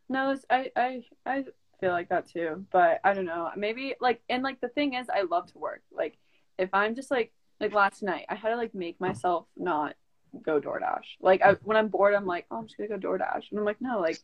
No, 0.09 0.37
I, 0.51 0.71
I, 0.77 1.03
I 1.27 1.45
feel 1.81 1.93
like 1.93 2.11
that 2.11 2.29
too, 2.29 2.67
but 2.73 3.01
I 3.05 3.14
don't 3.14 3.27
know. 3.27 3.51
Maybe 3.57 3.95
like, 4.01 4.23
and 4.29 4.43
like 4.43 4.61
the 4.61 4.69
thing 4.69 4.95
is, 4.95 5.09
I 5.11 5.23
love 5.23 5.53
to 5.53 5.59
work. 5.59 5.83
Like, 5.93 6.19
if 6.59 6.71
I'm 6.75 6.95
just 6.95 7.11
like, 7.11 7.33
like 7.61 7.73
last 7.73 8.03
night, 8.03 8.27
I 8.29 8.35
had 8.35 8.51
to 8.51 8.57
like 8.57 8.75
make 8.75 8.97
oh. 9.01 9.07
myself 9.07 9.47
not 9.57 9.95
go 10.43 10.61
DoorDash. 10.61 11.05
Like, 11.21 11.43
I, 11.43 11.53
when 11.63 11.77
I'm 11.77 11.89
bored, 11.89 12.15
I'm 12.15 12.27
like, 12.27 12.47
oh, 12.51 12.59
I'm 12.59 12.67
just 12.67 12.79
gonna 12.79 12.99
go 12.99 13.09
DoorDash, 13.09 13.51
and 13.51 13.59
I'm 13.59 13.65
like, 13.65 13.81
no, 13.81 14.01
like, 14.01 14.19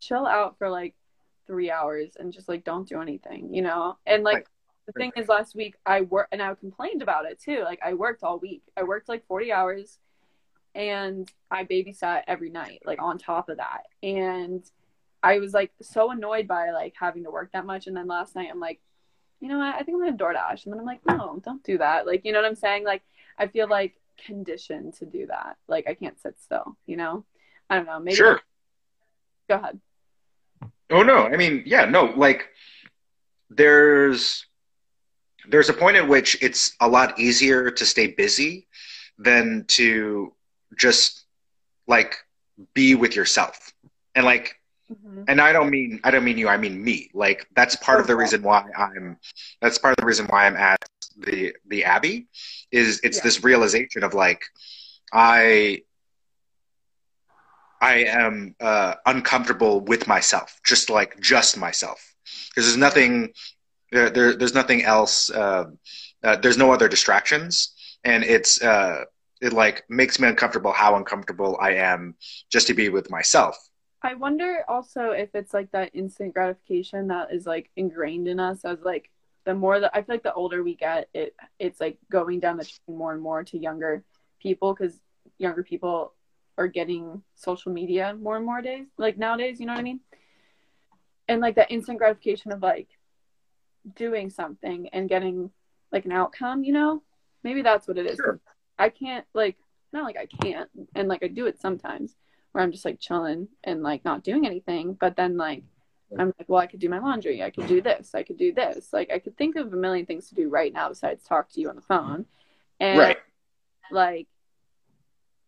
chill 0.00 0.26
out 0.26 0.58
for 0.58 0.68
like 0.68 0.94
three 1.46 1.70
hours 1.70 2.16
and 2.18 2.32
just 2.32 2.48
like 2.48 2.64
don't 2.64 2.88
do 2.88 3.00
anything, 3.00 3.52
you 3.52 3.62
know. 3.62 3.96
And 4.06 4.22
like, 4.22 4.36
Right. 4.36 4.46
the 4.86 4.92
thing 4.92 5.12
is, 5.16 5.28
last 5.28 5.54
week 5.54 5.76
I 5.86 6.02
worked, 6.02 6.32
and 6.32 6.42
I 6.42 6.54
complained 6.54 7.02
about 7.02 7.26
it 7.26 7.40
too. 7.40 7.62
Like, 7.64 7.80
I 7.84 7.94
worked 7.94 8.22
all 8.22 8.38
week. 8.38 8.62
I 8.76 8.82
worked 8.82 9.08
like 9.08 9.26
40 9.26 9.52
hours 9.52 9.98
and 10.74 11.30
I 11.50 11.64
babysat 11.64 12.24
every 12.26 12.50
night, 12.50 12.82
like 12.84 13.00
on 13.00 13.18
top 13.18 13.48
of 13.48 13.58
that. 13.58 13.82
And 14.02 14.62
I 15.22 15.38
was 15.38 15.54
like 15.54 15.72
so 15.80 16.10
annoyed 16.10 16.48
by 16.48 16.70
like 16.70 16.94
having 16.98 17.24
to 17.24 17.30
work 17.30 17.52
that 17.52 17.64
much. 17.64 17.86
And 17.86 17.96
then 17.96 18.06
last 18.06 18.34
night 18.34 18.48
I'm 18.50 18.60
like, 18.60 18.80
you 19.44 19.50
know 19.50 19.58
what? 19.58 19.74
I 19.74 19.82
think 19.82 19.96
I'm 19.96 20.04
gonna 20.04 20.16
DoorDash. 20.16 20.64
And 20.64 20.72
then 20.72 20.80
I'm 20.80 20.86
like, 20.86 21.04
no, 21.06 21.38
don't 21.44 21.62
do 21.62 21.76
that. 21.76 22.06
Like, 22.06 22.24
you 22.24 22.32
know 22.32 22.40
what 22.40 22.48
I'm 22.48 22.54
saying? 22.54 22.84
Like, 22.84 23.02
I 23.36 23.46
feel 23.46 23.68
like 23.68 23.94
conditioned 24.24 24.94
to 24.94 25.04
do 25.04 25.26
that. 25.26 25.58
Like, 25.68 25.86
I 25.86 25.92
can't 25.92 26.18
sit 26.18 26.40
still. 26.40 26.78
You 26.86 26.96
know? 26.96 27.26
I 27.68 27.76
don't 27.76 27.84
know. 27.84 28.00
Maybe. 28.00 28.16
Sure. 28.16 28.40
Go 29.50 29.56
ahead. 29.56 29.78
Oh 30.88 31.02
no, 31.02 31.26
I 31.26 31.36
mean, 31.36 31.62
yeah, 31.66 31.84
no, 31.84 32.04
like 32.16 32.48
there's 33.50 34.46
there's 35.48 35.68
a 35.68 35.74
point 35.74 35.98
at 35.98 36.08
which 36.08 36.38
it's 36.42 36.74
a 36.80 36.88
lot 36.88 37.18
easier 37.18 37.70
to 37.70 37.84
stay 37.84 38.06
busy 38.06 38.66
than 39.18 39.66
to 39.68 40.32
just 40.78 41.26
like 41.86 42.16
be 42.72 42.94
with 42.94 43.14
yourself. 43.14 43.74
And 44.14 44.24
like 44.24 44.56
Mhm. 44.90 45.24
and 45.28 45.40
I 45.40 45.52
don't 45.52 45.70
mean 45.70 46.00
I 46.04 46.10
don't 46.10 46.24
mean 46.24 46.38
you, 46.38 46.48
I 46.48 46.56
mean 46.56 46.82
me. 46.82 47.10
Like 47.14 47.46
that's 47.54 47.76
part 47.76 48.00
of 48.00 48.06
the 48.06 48.16
reason 48.16 48.42
why 48.42 48.64
I'm 48.76 49.18
that's 49.60 49.78
part 49.78 49.92
of 49.92 50.02
the 50.02 50.06
reason 50.06 50.26
why 50.26 50.46
I'm 50.46 50.56
at 50.56 50.78
the 51.16 51.54
the 51.66 51.84
Abbey 51.84 52.28
is 52.70 53.00
it's 53.02 53.18
Yeah. 53.18 53.22
this 53.24 53.44
realization 53.44 54.02
of 54.04 54.14
like 54.14 54.42
I 55.12 55.82
I 57.80 58.04
am 58.04 58.54
uh, 58.60 58.94
uncomfortable 59.06 59.80
with 59.80 60.06
myself, 60.06 60.58
just 60.64 60.90
like 60.90 61.20
just 61.20 61.56
myself, 61.56 62.14
because 62.50 62.64
there's 62.66 62.76
nothing 62.76 63.32
there, 63.92 64.10
there 64.10 64.36
there's 64.36 64.54
nothing 64.54 64.82
else. 64.84 65.30
Uh, 65.30 65.64
uh, 66.22 66.36
there's 66.36 66.56
no 66.58 66.72
other 66.72 66.88
distractions, 66.88 67.74
and 68.04 68.24
it's 68.24 68.60
uh, 68.62 69.04
it 69.40 69.52
like 69.52 69.84
makes 69.88 70.18
me 70.18 70.28
uncomfortable 70.28 70.72
how 70.72 70.96
uncomfortable 70.96 71.58
I 71.60 71.72
am 71.74 72.14
just 72.50 72.66
to 72.68 72.74
be 72.74 72.88
with 72.88 73.10
myself. 73.10 73.56
I 74.04 74.14
wonder 74.14 74.64
also 74.68 75.12
if 75.12 75.34
it's 75.34 75.54
like 75.54 75.72
that 75.72 75.90
instant 75.94 76.34
gratification 76.34 77.08
that 77.08 77.32
is 77.32 77.46
like 77.46 77.70
ingrained 77.74 78.28
in 78.28 78.38
us 78.38 78.62
as 78.64 78.78
like 78.82 79.10
the 79.44 79.54
more 79.54 79.80
that 79.80 79.92
I 79.94 80.02
feel 80.02 80.14
like 80.14 80.22
the 80.22 80.34
older 80.34 80.62
we 80.62 80.74
get, 80.74 81.08
it 81.14 81.34
it's 81.58 81.80
like 81.80 81.96
going 82.10 82.38
down 82.38 82.58
the 82.58 82.64
chain 82.64 82.96
more 82.96 83.14
and 83.14 83.22
more 83.22 83.42
to 83.44 83.58
younger 83.58 84.04
people 84.40 84.74
because 84.74 85.00
younger 85.38 85.62
people 85.62 86.12
are 86.58 86.68
getting 86.68 87.22
social 87.34 87.72
media 87.72 88.14
more 88.20 88.36
and 88.36 88.44
more 88.44 88.60
days 88.60 88.86
like 88.98 89.16
nowadays. 89.16 89.58
You 89.58 89.66
know 89.66 89.72
what 89.72 89.80
I 89.80 89.84
mean? 89.84 90.00
And 91.26 91.40
like 91.40 91.56
that 91.56 91.70
instant 91.70 91.98
gratification 91.98 92.52
of 92.52 92.60
like 92.60 92.88
doing 93.96 94.28
something 94.28 94.86
and 94.92 95.08
getting 95.08 95.50
like 95.92 96.04
an 96.04 96.12
outcome. 96.12 96.62
You 96.62 96.74
know, 96.74 97.02
maybe 97.42 97.62
that's 97.62 97.88
what 97.88 97.96
it 97.96 98.04
is. 98.04 98.16
Sure. 98.16 98.38
I 98.78 98.90
can't 98.90 99.24
like 99.32 99.56
not 99.94 100.04
like 100.04 100.18
I 100.18 100.26
can't 100.26 100.68
and 100.94 101.08
like 101.08 101.22
I 101.22 101.28
do 101.28 101.46
it 101.46 101.58
sometimes 101.58 102.16
where 102.54 102.62
I'm 102.62 102.70
just 102.70 102.84
like 102.84 103.00
chilling 103.00 103.48
and 103.64 103.82
like 103.82 104.04
not 104.04 104.22
doing 104.22 104.46
anything. 104.46 104.94
But 104.94 105.16
then 105.16 105.36
like 105.36 105.64
I'm 106.16 106.32
like, 106.38 106.48
well, 106.48 106.60
I 106.60 106.68
could 106.68 106.78
do 106.78 106.88
my 106.88 107.00
laundry. 107.00 107.42
I 107.42 107.50
could 107.50 107.66
do 107.66 107.82
this. 107.82 108.14
I 108.14 108.22
could 108.22 108.38
do 108.38 108.52
this. 108.54 108.92
Like 108.92 109.10
I 109.12 109.18
could 109.18 109.36
think 109.36 109.56
of 109.56 109.72
a 109.72 109.76
million 109.76 110.06
things 110.06 110.28
to 110.28 110.36
do 110.36 110.48
right 110.48 110.72
now 110.72 110.88
besides 110.88 111.24
talk 111.24 111.50
to 111.50 111.60
you 111.60 111.68
on 111.68 111.74
the 111.74 111.82
phone. 111.82 112.26
And 112.78 112.96
Right. 113.00 113.16
like, 113.90 114.28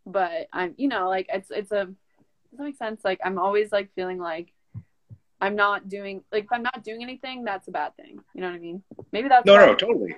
but 0.05 0.49
I'm, 0.53 0.75
you 0.77 0.89
know, 0.89 1.09
like 1.09 1.27
it's 1.33 1.53
it's 1.53 1.71
a 1.71 1.85
does 1.85 2.59
that 2.59 2.65
make 2.65 2.77
sense? 2.77 3.03
Like 3.05 3.21
I'm 3.25 3.39
always 3.39 3.71
like 3.71 3.95
feeling 3.95 4.19
like 4.19 4.53
I'm 5.41 5.55
not 5.55 5.89
doing 5.89 6.25
like 6.33 6.45
if 6.45 6.53
I'm 6.53 6.65
not 6.65 6.83
doing 6.83 7.05
anything, 7.05 7.45
that's 7.45 7.69
a 7.69 7.71
bad 7.71 7.97
thing. 7.97 8.19
You 8.35 8.41
know 8.41 8.49
what 8.49 8.57
I 8.57 8.59
mean? 8.59 8.83
Maybe 9.13 9.29
that's 9.29 9.47
No, 9.47 9.55
no, 9.55 9.77
totally. 9.77 10.17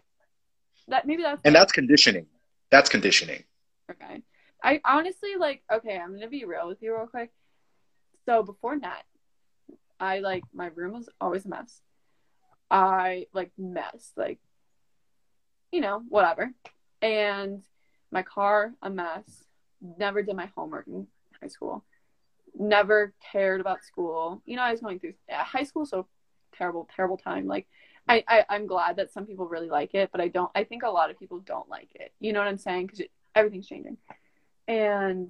that 0.89 1.07
maybe 1.07 1.23
that's 1.23 1.43
And 1.45 1.55
that's 1.55 1.73
conditioning. 1.73 2.25
That's 2.71 2.89
conditioning. 2.89 3.45
Okay. 3.91 4.23
I 4.63 4.81
honestly 4.85 5.37
like 5.39 5.63
okay, 5.73 5.97
I'm 5.97 6.13
gonna 6.15 6.29
be 6.29 6.45
real 6.45 6.69
with 6.69 6.83
you 6.83 6.95
real 6.97 7.07
quick. 7.07 7.31
So 8.27 8.43
before 8.43 8.77
Nat, 8.77 9.03
I 10.01 10.19
like 10.19 10.43
my 10.53 10.67
room 10.75 10.93
was 10.93 11.09
always 11.21 11.47
a 11.47 11.49
mess. 11.49 11.81
I 12.71 13.27
like 13.33 13.53
mess, 13.57 14.13
like 14.17 14.39
you 15.73 15.81
know, 15.81 16.03
whatever. 16.09 16.53
And 17.03 17.63
my 18.11 18.23
car, 18.23 18.73
a 18.83 18.91
mess. 18.91 19.45
Never 19.81 20.23
did 20.23 20.35
my 20.35 20.47
homework 20.57 20.89
in 20.89 21.07
high 21.41 21.49
school. 21.49 21.85
Never 22.59 23.15
cared 23.33 23.61
about 23.61 23.85
school. 23.85 24.43
You 24.45 24.57
know, 24.57 24.63
I 24.63 24.73
was 24.73 24.81
going 24.81 24.99
through 24.99 25.15
yeah, 25.29 25.45
high 25.45 25.63
school 25.63 25.87
so 25.87 26.07
terrible, 26.53 26.89
terrible 26.95 27.17
time. 27.17 27.47
Like 27.47 27.69
I, 28.09 28.25
I, 28.27 28.45
I'm 28.49 28.67
glad 28.67 28.97
that 28.97 29.13
some 29.13 29.27
people 29.27 29.47
really 29.47 29.69
like 29.69 29.95
it, 29.95 30.11
but 30.11 30.21
I 30.21 30.29
don't. 30.29 30.51
I 30.55 30.65
think 30.65 30.83
a 30.83 30.89
lot 30.89 31.11
of 31.11 31.19
people 31.19 31.39
don't 31.41 31.69
like 31.69 31.91
it. 31.95 32.13
You 32.21 32.33
know 32.33 32.41
what 32.41 32.49
I'm 32.49 32.59
saying? 32.59 32.87
Because 32.87 33.03
everything's 33.35 33.69
changing. 33.69 33.99
And 34.69 35.29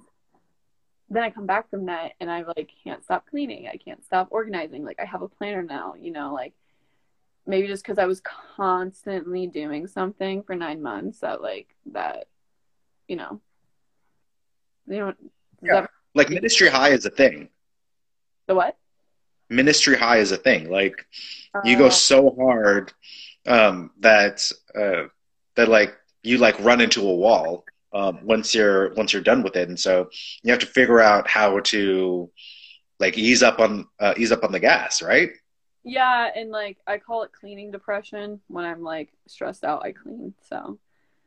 then 1.08 1.22
I 1.22 1.30
come 1.30 1.46
back 1.46 1.70
from 1.70 1.86
that, 1.86 2.12
and 2.20 2.30
I 2.30 2.42
like 2.42 2.70
can't 2.84 3.02
stop 3.04 3.26
cleaning. 3.30 3.68
I 3.72 3.76
can't 3.76 4.04
stop 4.04 4.28
organizing. 4.30 4.84
Like 4.84 5.00
I 5.00 5.04
have 5.06 5.22
a 5.22 5.28
planner 5.28 5.62
now. 5.62 5.94
You 5.98 6.10
know, 6.10 6.34
like 6.34 6.52
maybe 7.46 7.66
just 7.68 7.82
because 7.82 7.98
I 7.98 8.04
was 8.06 8.20
constantly 8.56 9.46
doing 9.46 9.86
something 9.86 10.42
for 10.42 10.54
nine 10.54 10.82
months 10.82 11.20
that 11.20 11.40
like 11.40 11.68
that, 11.92 12.26
you 13.06 13.16
know, 13.16 13.40
you 14.86 14.98
know, 14.98 15.14
Yeah. 15.62 15.80
that- 15.82 15.90
Like 16.14 16.28
ministry 16.30 16.68
high 16.68 16.90
is 16.90 17.06
a 17.06 17.10
thing. 17.10 17.48
the 18.46 18.54
what? 18.54 18.76
Ministry 19.50 19.96
high 19.96 20.18
is 20.18 20.32
a 20.32 20.36
thing. 20.36 20.68
Like 20.70 21.06
you 21.64 21.76
Uh, 21.76 21.78
go 21.78 21.88
so 21.90 22.30
hard 22.38 22.92
um, 23.46 23.92
that 24.00 24.50
uh, 24.74 25.04
that 25.54 25.68
like 25.68 25.96
you 26.22 26.36
like 26.38 26.58
run 26.60 26.80
into 26.82 27.00
a 27.08 27.14
wall 27.14 27.64
um, 27.92 28.20
once 28.22 28.54
you're 28.54 28.92
once 28.94 29.12
you're 29.12 29.22
done 29.22 29.42
with 29.42 29.56
it, 29.56 29.68
and 29.68 29.78
so 29.78 30.08
you 30.42 30.50
have 30.52 30.60
to 30.60 30.66
figure 30.66 31.00
out 31.00 31.28
how 31.28 31.60
to 31.60 32.30
like 33.00 33.16
ease 33.16 33.42
up 33.42 33.58
on 33.60 33.86
uh, 34.00 34.14
ease 34.16 34.32
up 34.32 34.44
on 34.44 34.52
the 34.52 34.60
gas, 34.60 35.02
right? 35.02 35.30
Yeah, 35.84 36.30
and 36.34 36.50
like 36.50 36.78
I 36.86 36.98
call 36.98 37.22
it 37.22 37.32
cleaning 37.32 37.70
depression. 37.70 38.40
When 38.48 38.64
I'm 38.64 38.82
like 38.82 39.10
stressed 39.26 39.64
out, 39.64 39.84
I 39.84 39.92
clean. 39.92 40.34
So 40.48 40.78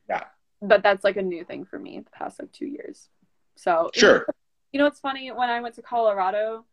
Yeah. 0.09 0.24
but 0.62 0.84
that's 0.84 1.03
like 1.03 1.18
a 1.18 1.22
new 1.22 1.43
thing 1.43 1.66
for 1.66 1.80
me 1.80 1.99
the 1.99 2.09
past 2.12 2.39
like 2.39 2.51
two 2.51 2.68
years. 2.68 3.09
So 3.55 3.89
Sure. 3.93 4.26
You 4.72 4.80
know, 4.80 4.86
it's 4.86 4.99
funny 4.99 5.32
when 5.32 5.49
I 5.49 5.59
went 5.62 5.76
to 5.76 5.82
Colorado, 5.82 6.66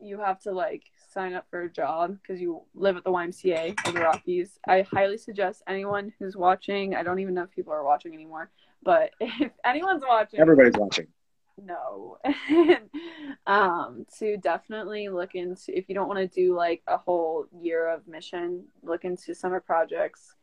you 0.00 0.18
have 0.18 0.40
to 0.40 0.52
like 0.52 0.84
sign 1.12 1.34
up 1.34 1.46
for 1.50 1.62
a 1.62 1.70
job 1.70 2.16
because 2.20 2.40
you 2.40 2.62
live 2.74 2.96
at 2.96 3.04
the 3.04 3.10
YMCA 3.10 3.86
of 3.86 3.94
the 3.94 4.00
Rockies. 4.00 4.58
I 4.66 4.82
highly 4.82 5.18
suggest 5.18 5.62
anyone 5.68 6.12
who's 6.18 6.36
watching. 6.36 6.94
I 6.94 7.02
don't 7.02 7.18
even 7.18 7.34
know 7.34 7.44
if 7.44 7.50
people 7.50 7.72
are 7.72 7.84
watching 7.84 8.14
anymore, 8.14 8.50
but 8.82 9.10
if 9.20 9.52
anyone's 9.64 10.02
watching, 10.06 10.40
Everybody's 10.40 10.76
watching. 10.76 11.06
no. 11.62 12.18
um, 13.46 14.06
to 14.18 14.36
definitely 14.38 15.08
look 15.08 15.34
into 15.34 15.76
if 15.76 15.88
you 15.88 15.94
don't 15.94 16.08
want 16.08 16.20
to 16.20 16.26
do 16.28 16.56
like 16.56 16.82
a 16.86 16.96
whole 16.96 17.46
year 17.60 17.88
of 17.88 18.06
mission, 18.08 18.64
look 18.82 19.04
into 19.04 19.34
summer 19.34 19.60
projects. 19.60 20.34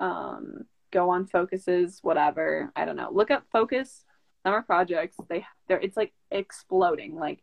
Um, 0.00 0.64
go 0.90 1.10
on 1.10 1.26
focuses, 1.26 2.00
whatever. 2.02 2.72
I 2.76 2.84
don't 2.84 2.96
know. 2.96 3.10
Look 3.12 3.30
up 3.30 3.44
focus 3.50 4.04
summer 4.42 4.62
projects. 4.62 5.16
They 5.28 5.46
they're 5.68 5.80
it's 5.80 5.96
like 5.96 6.12
exploding. 6.30 7.16
Like 7.16 7.42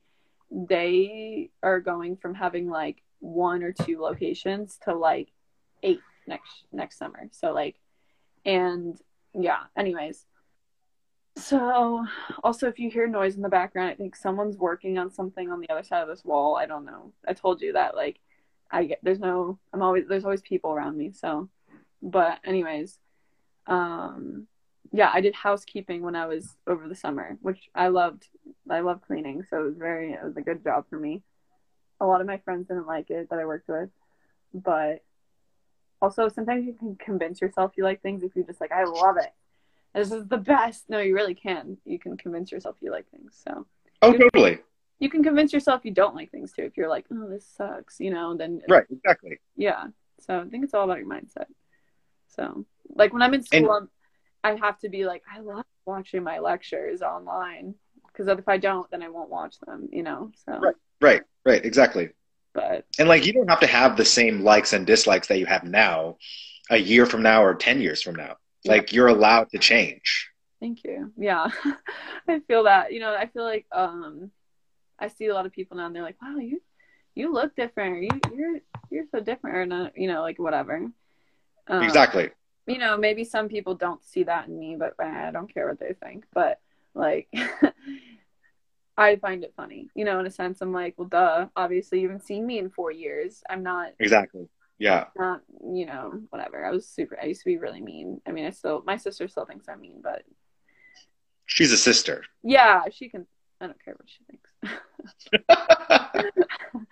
they 0.51 1.49
are 1.61 1.79
going 1.79 2.17
from 2.17 2.33
having 2.33 2.69
like 2.69 3.01
one 3.19 3.63
or 3.63 3.71
two 3.71 3.99
locations 3.99 4.79
to 4.85 4.93
like 4.93 5.29
eight 5.83 6.01
next 6.27 6.63
next 6.71 6.97
summer. 6.97 7.29
So 7.31 7.53
like 7.53 7.75
and 8.45 8.99
yeah, 9.33 9.63
anyways. 9.77 10.25
So 11.37 12.05
also 12.43 12.67
if 12.67 12.79
you 12.79 12.89
hear 12.89 13.07
noise 13.07 13.35
in 13.35 13.41
the 13.41 13.49
background, 13.49 13.89
I 13.89 13.95
think 13.95 14.15
someone's 14.15 14.57
working 14.57 14.97
on 14.97 15.11
something 15.11 15.51
on 15.51 15.59
the 15.59 15.69
other 15.69 15.83
side 15.83 16.01
of 16.01 16.07
this 16.07 16.25
wall. 16.25 16.55
I 16.55 16.65
don't 16.65 16.85
know. 16.85 17.13
I 17.27 17.33
told 17.33 17.61
you 17.61 17.73
that 17.73 17.95
like 17.95 18.19
I 18.71 18.85
get 18.85 18.99
there's 19.03 19.19
no 19.19 19.59
I'm 19.73 19.81
always 19.81 20.05
there's 20.07 20.25
always 20.25 20.41
people 20.41 20.71
around 20.71 20.97
me, 20.97 21.11
so 21.11 21.49
but 22.01 22.39
anyways, 22.43 22.97
um 23.67 24.47
yeah, 24.91 25.11
I 25.13 25.21
did 25.21 25.35
housekeeping 25.35 26.01
when 26.01 26.15
I 26.15 26.25
was 26.25 26.55
over 26.67 26.87
the 26.87 26.95
summer, 26.95 27.37
which 27.41 27.69
I 27.75 27.87
loved. 27.89 28.27
I 28.69 28.79
love 28.79 29.01
cleaning, 29.05 29.43
so 29.49 29.59
it 29.61 29.65
was 29.65 29.77
very 29.77 30.13
it 30.13 30.23
was 30.23 30.37
a 30.37 30.41
good 30.41 30.63
job 30.63 30.85
for 30.89 30.99
me. 30.99 31.21
A 32.01 32.05
lot 32.05 32.21
of 32.21 32.27
my 32.27 32.37
friends 32.37 32.67
didn't 32.67 32.87
like 32.87 33.09
it 33.09 33.29
that 33.29 33.39
I 33.39 33.45
worked 33.45 33.67
with, 33.67 33.89
but 34.53 35.03
also 36.01 36.29
sometimes 36.29 36.65
you 36.65 36.73
can 36.73 36.95
convince 36.95 37.41
yourself 37.41 37.71
you 37.75 37.83
like 37.83 38.01
things 38.01 38.23
if 38.23 38.35
you're 38.35 38.45
just 38.45 38.61
like 38.61 38.71
I 38.71 38.85
love 38.85 39.17
it. 39.17 39.33
This 39.93 40.11
is 40.11 40.27
the 40.27 40.37
best. 40.37 40.89
No, 40.89 40.99
you 40.99 41.13
really 41.15 41.35
can. 41.35 41.77
You 41.85 41.99
can 41.99 42.15
convince 42.15 42.51
yourself 42.51 42.77
you 42.79 42.91
like 42.91 43.09
things. 43.09 43.39
So 43.43 43.65
Oh, 44.01 44.13
you, 44.13 44.19
totally. 44.19 44.59
You 44.99 45.09
can 45.09 45.23
convince 45.23 45.51
yourself 45.51 45.81
you 45.83 45.91
don't 45.91 46.15
like 46.15 46.31
things 46.31 46.53
too. 46.53 46.61
If 46.63 46.77
you're 46.77 46.89
like, 46.89 47.05
oh, 47.11 47.27
this 47.27 47.45
sucks, 47.57 47.99
you 47.99 48.11
know, 48.11 48.35
then 48.37 48.61
Right, 48.69 48.85
exactly. 48.89 49.39
yeah. 49.57 49.87
So 50.21 50.39
I 50.39 50.45
think 50.45 50.63
it's 50.63 50.73
all 50.73 50.83
about 50.85 50.99
your 50.99 51.07
mindset. 51.07 51.47
So 52.27 52.65
like 52.95 53.11
when 53.13 53.21
I'm 53.21 53.33
in 53.33 53.43
school, 53.43 53.71
I'm, 53.71 53.89
I 54.43 54.55
have 54.55 54.79
to 54.79 54.89
be 54.89 55.05
like, 55.05 55.23
I 55.33 55.39
love 55.39 55.65
watching 55.85 56.23
my 56.23 56.39
lectures 56.39 57.01
online 57.01 57.75
because 58.07 58.27
if 58.27 58.47
I 58.47 58.57
don't, 58.57 58.89
then 58.91 59.03
I 59.03 59.09
won't 59.09 59.29
watch 59.29 59.59
them, 59.59 59.89
you 59.91 60.03
know. 60.03 60.31
So 60.45 60.59
Right. 60.59 60.75
Right, 61.01 61.21
right, 61.45 61.65
exactly. 61.65 62.09
but 62.53 62.85
And 62.99 63.07
like 63.07 63.25
you 63.25 63.33
don't 63.33 63.49
have 63.49 63.61
to 63.61 63.67
have 63.67 63.95
the 63.95 64.05
same 64.05 64.41
likes 64.41 64.73
and 64.73 64.85
dislikes 64.85 65.27
that 65.27 65.39
you 65.39 65.45
have 65.45 65.63
now 65.63 66.17
a 66.69 66.77
year 66.77 67.05
from 67.05 67.21
now 67.21 67.43
or 67.43 67.55
10 67.55 67.81
years 67.81 68.01
from 68.01 68.15
now. 68.15 68.35
Like 68.65 68.91
you're 68.91 69.07
allowed 69.07 69.49
to 69.51 69.59
change. 69.59 70.29
Thank 70.59 70.83
you. 70.83 71.13
Yeah. 71.17 71.47
I 72.27 72.39
feel 72.47 72.63
that. 72.63 72.91
You 72.91 72.99
know, 72.99 73.13
I 73.15 73.27
feel 73.27 73.43
like 73.43 73.65
um 73.71 74.31
I 74.99 75.07
see 75.07 75.27
a 75.27 75.33
lot 75.33 75.45
of 75.45 75.53
people 75.53 75.77
now 75.77 75.85
and 75.85 75.95
they're 75.95 76.03
like, 76.03 76.21
Wow, 76.21 76.37
you 76.37 76.61
you 77.15 77.31
look 77.33 77.55
different 77.55 77.93
or 77.95 78.01
you 78.01 78.09
you're 78.33 78.59
you're 78.91 79.05
so 79.11 79.21
different 79.21 79.55
or 79.57 79.65
not 79.65 79.97
you 79.97 80.07
know, 80.07 80.21
like 80.21 80.37
whatever. 80.39 80.91
Um, 81.67 81.83
Exactly. 81.83 82.29
You 82.70 82.78
know, 82.78 82.97
maybe 82.97 83.24
some 83.24 83.49
people 83.49 83.76
don't 83.76 84.03
see 84.03 84.24
that 84.24 84.47
in 84.47 84.57
me, 84.57 84.76
but 84.78 84.93
eh, 85.01 85.28
I 85.28 85.32
don't 85.32 85.53
care 85.53 85.67
what 85.67 85.80
they 85.80 85.93
think. 85.93 86.26
But 86.34 86.59
like 86.93 87.28
I 88.97 89.15
find 89.17 89.43
it 89.43 89.53
funny. 89.57 89.89
You 89.95 90.05
know, 90.05 90.20
in 90.20 90.26
a 90.26 90.32
sense 90.32 90.61
I'm 90.61 90.72
like, 90.72 90.93
well 90.97 91.07
duh, 91.07 91.47
obviously 91.55 91.99
you 91.99 92.07
haven't 92.07 92.26
seen 92.26 92.45
me 92.45 92.59
in 92.59 92.70
four 92.70 92.91
years. 92.91 93.43
I'm 93.49 93.63
not 93.63 93.93
Exactly. 93.99 94.47
Yeah. 94.78 95.05
not 95.17 95.41
you 95.74 95.86
know, 95.86 96.22
whatever. 96.30 96.63
I 96.65 96.72
was 96.72 96.88
super 96.88 97.17
I 97.22 97.26
used 97.26 97.41
to 97.41 97.45
be 97.45 97.57
really 97.57 97.82
mean. 97.82 98.22
I 98.26 98.32
mean 98.32 98.45
I 98.45 98.51
still 98.51 98.84
my 98.86 98.97
sister 98.97 99.28
still 99.28 99.45
thinks 99.45 99.67
I'm 99.67 99.82
mean, 99.82 100.01
but 100.01 100.24
She's 101.49 101.72
a 101.72 101.78
sister. 101.78 102.24
Yeah, 102.43 102.84
she 102.91 103.09
can. 103.09 103.26
I 103.59 103.65
don't 103.65 103.84
care 103.84 103.95
what 103.95 104.07
she 104.07 104.24
thinks. 104.26 104.51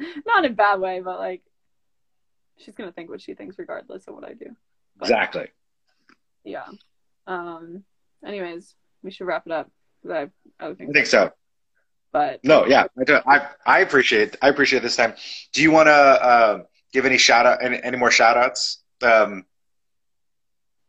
Not 0.25 0.45
in 0.45 0.51
a 0.51 0.55
bad 0.55 0.79
way, 0.79 0.99
but 0.99 1.19
like, 1.19 1.43
she's 2.57 2.73
gonna 2.73 2.91
think 2.91 3.07
what 3.07 3.21
she 3.21 3.35
thinks 3.35 3.59
regardless 3.59 4.07
of 4.07 4.15
what 4.15 4.23
I 4.25 4.33
do. 4.33 4.55
But, 4.97 5.09
exactly. 5.09 5.49
Yeah. 6.47 6.67
Um. 7.27 7.83
Anyways, 8.25 8.73
we 9.03 9.11
should 9.11 9.27
wrap 9.27 9.45
it 9.45 9.51
up 9.51 9.69
because 10.01 10.15
I 10.15 10.19
have 10.21 10.31
other 10.59 10.75
I 10.79 10.91
think 10.91 11.05
so. 11.05 11.31
But 12.11 12.39
No, 12.43 12.65
yeah. 12.65 12.85
I, 12.99 13.03
do, 13.03 13.19
I, 13.27 13.47
I 13.65 13.79
appreciate 13.81 14.37
I 14.41 14.49
appreciate 14.49 14.81
this 14.81 14.95
time. 14.95 15.13
Do 15.53 15.61
you 15.61 15.71
want 15.71 15.87
to 15.87 15.93
uh, 15.93 16.63
give 16.93 17.05
any 17.05 17.17
shout 17.17 17.45
out 17.45 17.63
any, 17.63 17.81
any 17.83 17.97
more 17.97 18.11
shout 18.11 18.37
outs 18.37 18.81
um, 19.01 19.45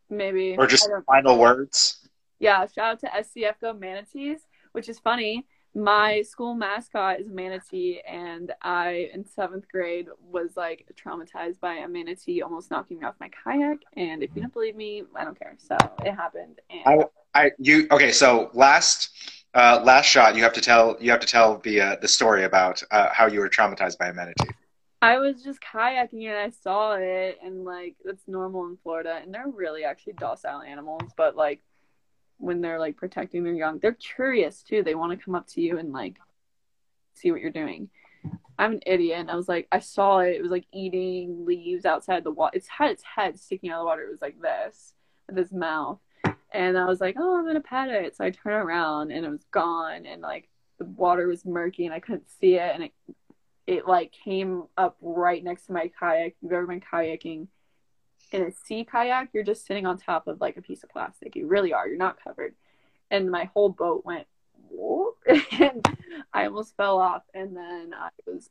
maybe 0.09 0.55
or 0.57 0.65
just 0.65 0.89
final 1.05 1.37
words? 1.37 2.07
yeah. 2.39 2.65
Shout 2.65 2.93
out 2.93 2.99
to 3.01 3.07
SCF 3.07 3.55
Go 3.61 3.73
Manatees, 3.73 4.39
which 4.71 4.87
is 4.89 4.97
funny. 4.99 5.45
My 5.79 6.23
school 6.23 6.55
mascot 6.55 7.21
is 7.21 7.27
a 7.27 7.33
manatee, 7.33 8.01
and 8.05 8.51
I 8.61 9.09
in 9.13 9.25
seventh 9.25 9.65
grade 9.71 10.07
was 10.21 10.57
like 10.57 10.85
traumatized 10.93 11.61
by 11.61 11.75
a 11.75 11.87
manatee 11.87 12.41
almost 12.41 12.69
knocking 12.69 12.99
me 12.99 13.05
off 13.05 13.15
my 13.21 13.29
kayak. 13.29 13.77
And 13.95 14.21
if 14.21 14.29
you 14.35 14.41
don't 14.41 14.53
believe 14.53 14.75
me, 14.75 15.03
I 15.15 15.23
don't 15.23 15.39
care. 15.39 15.55
So 15.57 15.77
it 16.03 16.11
happened. 16.11 16.59
And 16.69 17.05
I 17.33 17.51
you 17.59 17.87
okay? 17.91 18.11
So 18.11 18.49
last 18.53 19.09
uh, 19.53 19.81
last 19.83 20.07
shot, 20.07 20.35
you 20.35 20.43
have 20.43 20.53
to 20.53 20.61
tell 20.61 20.97
you 20.99 21.11
have 21.11 21.21
to 21.21 21.27
tell 21.27 21.59
the 21.59 21.79
uh, 21.79 21.95
the 22.01 22.09
story 22.09 22.43
about 22.43 22.83
uh, 22.91 23.07
how 23.13 23.27
you 23.27 23.39
were 23.39 23.49
traumatized 23.49 23.97
by 23.97 24.09
a 24.09 24.13
manatee. 24.13 24.49
I 25.01 25.17
was 25.17 25.41
just 25.41 25.61
kayaking 25.61 26.27
and 26.27 26.37
I 26.37 26.49
saw 26.49 26.95
it, 26.95 27.37
and 27.41 27.63
like 27.63 27.95
that's 28.03 28.27
normal 28.27 28.67
in 28.67 28.77
Florida, 28.83 29.21
and 29.23 29.33
they're 29.33 29.47
really 29.47 29.85
actually 29.85 30.13
docile 30.13 30.61
animals. 30.61 31.03
But 31.15 31.37
like 31.37 31.61
when 32.39 32.61
they're 32.61 32.79
like 32.79 32.97
protecting 32.97 33.43
their 33.43 33.53
young, 33.53 33.79
they're 33.79 33.93
curious 33.93 34.63
too. 34.63 34.81
They 34.83 34.95
want 34.95 35.17
to 35.17 35.23
come 35.23 35.35
up 35.35 35.47
to 35.49 35.61
you 35.61 35.77
and 35.77 35.93
like 35.93 36.17
see 37.13 37.31
what 37.31 37.41
you're 37.41 37.51
doing. 37.51 37.89
I'm 38.57 38.73
an 38.73 38.81
idiot, 38.85 39.19
and 39.19 39.31
I 39.31 39.35
was 39.35 39.47
like, 39.47 39.67
I 39.71 39.79
saw 39.79 40.19
it. 40.19 40.35
It 40.35 40.41
was 40.41 40.51
like 40.51 40.65
eating 40.73 41.45
leaves 41.45 41.85
outside 41.85 42.23
the 42.23 42.31
water. 42.31 42.57
It's 42.57 42.67
had 42.67 42.91
its 42.91 43.03
head 43.03 43.39
sticking 43.39 43.69
out 43.69 43.79
of 43.79 43.81
the 43.81 43.85
water. 43.85 44.01
It 44.03 44.11
was 44.11 44.21
like 44.21 44.41
this 44.41 44.93
with 45.27 45.37
its 45.37 45.51
mouth, 45.51 45.99
and 46.51 46.77
I 46.77 46.85
was 46.85 46.99
like, 46.99 47.15
oh, 47.17 47.37
I'm 47.37 47.45
gonna 47.45 47.61
pet 47.61 47.89
it. 47.89 48.17
So 48.17 48.25
I 48.25 48.31
turn 48.31 48.53
around, 48.53 49.11
and 49.11 49.25
it 49.25 49.29
was 49.29 49.45
gone, 49.51 50.05
and 50.05 50.21
like 50.21 50.49
the 50.77 50.85
water 50.85 51.27
was 51.27 51.45
murky, 51.45 51.85
and 51.85 51.93
I 51.93 51.99
couldn't 51.99 52.29
see 52.29 52.55
it, 52.55 52.71
and 52.73 52.83
it 52.83 52.93
it 53.67 53.87
like 53.87 54.11
came 54.11 54.63
up 54.77 54.97
right 55.01 55.43
next 55.43 55.67
to 55.67 55.73
my 55.73 55.91
kayak. 55.99 56.35
You've 56.41 56.51
ever 56.51 56.67
been 56.67 56.81
kayaking 56.81 57.47
in 58.31 58.43
a 58.43 58.51
sea 58.51 58.85
kayak, 58.85 59.29
you're 59.33 59.43
just 59.43 59.65
sitting 59.65 59.85
on 59.85 59.97
top 59.97 60.27
of 60.27 60.41
like 60.41 60.57
a 60.57 60.61
piece 60.61 60.83
of 60.83 60.89
plastic. 60.89 61.35
You 61.35 61.47
really 61.47 61.73
are. 61.73 61.87
You're 61.87 61.97
not 61.97 62.23
covered. 62.23 62.55
And 63.11 63.31
my 63.31 63.49
whole 63.53 63.69
boat 63.69 64.05
went 64.05 64.27
and 65.51 65.85
I 66.33 66.45
almost 66.45 66.75
fell 66.75 66.99
off. 66.99 67.23
And 67.33 67.55
then 67.55 67.93
I 67.93 68.09
was, 68.25 68.49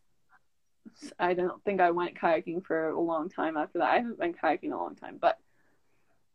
I 1.19 1.35
don't 1.35 1.63
think 1.65 1.81
I 1.81 1.91
went 1.91 2.19
kayaking 2.19 2.65
for 2.65 2.89
a 2.89 3.01
long 3.01 3.29
time 3.29 3.57
after 3.57 3.79
that. 3.79 3.91
I 3.91 3.97
haven't 3.97 4.19
been 4.19 4.35
kayaking 4.35 4.65
in 4.65 4.73
a 4.73 4.79
long 4.79 4.97
time, 4.97 5.19
but 5.21 5.39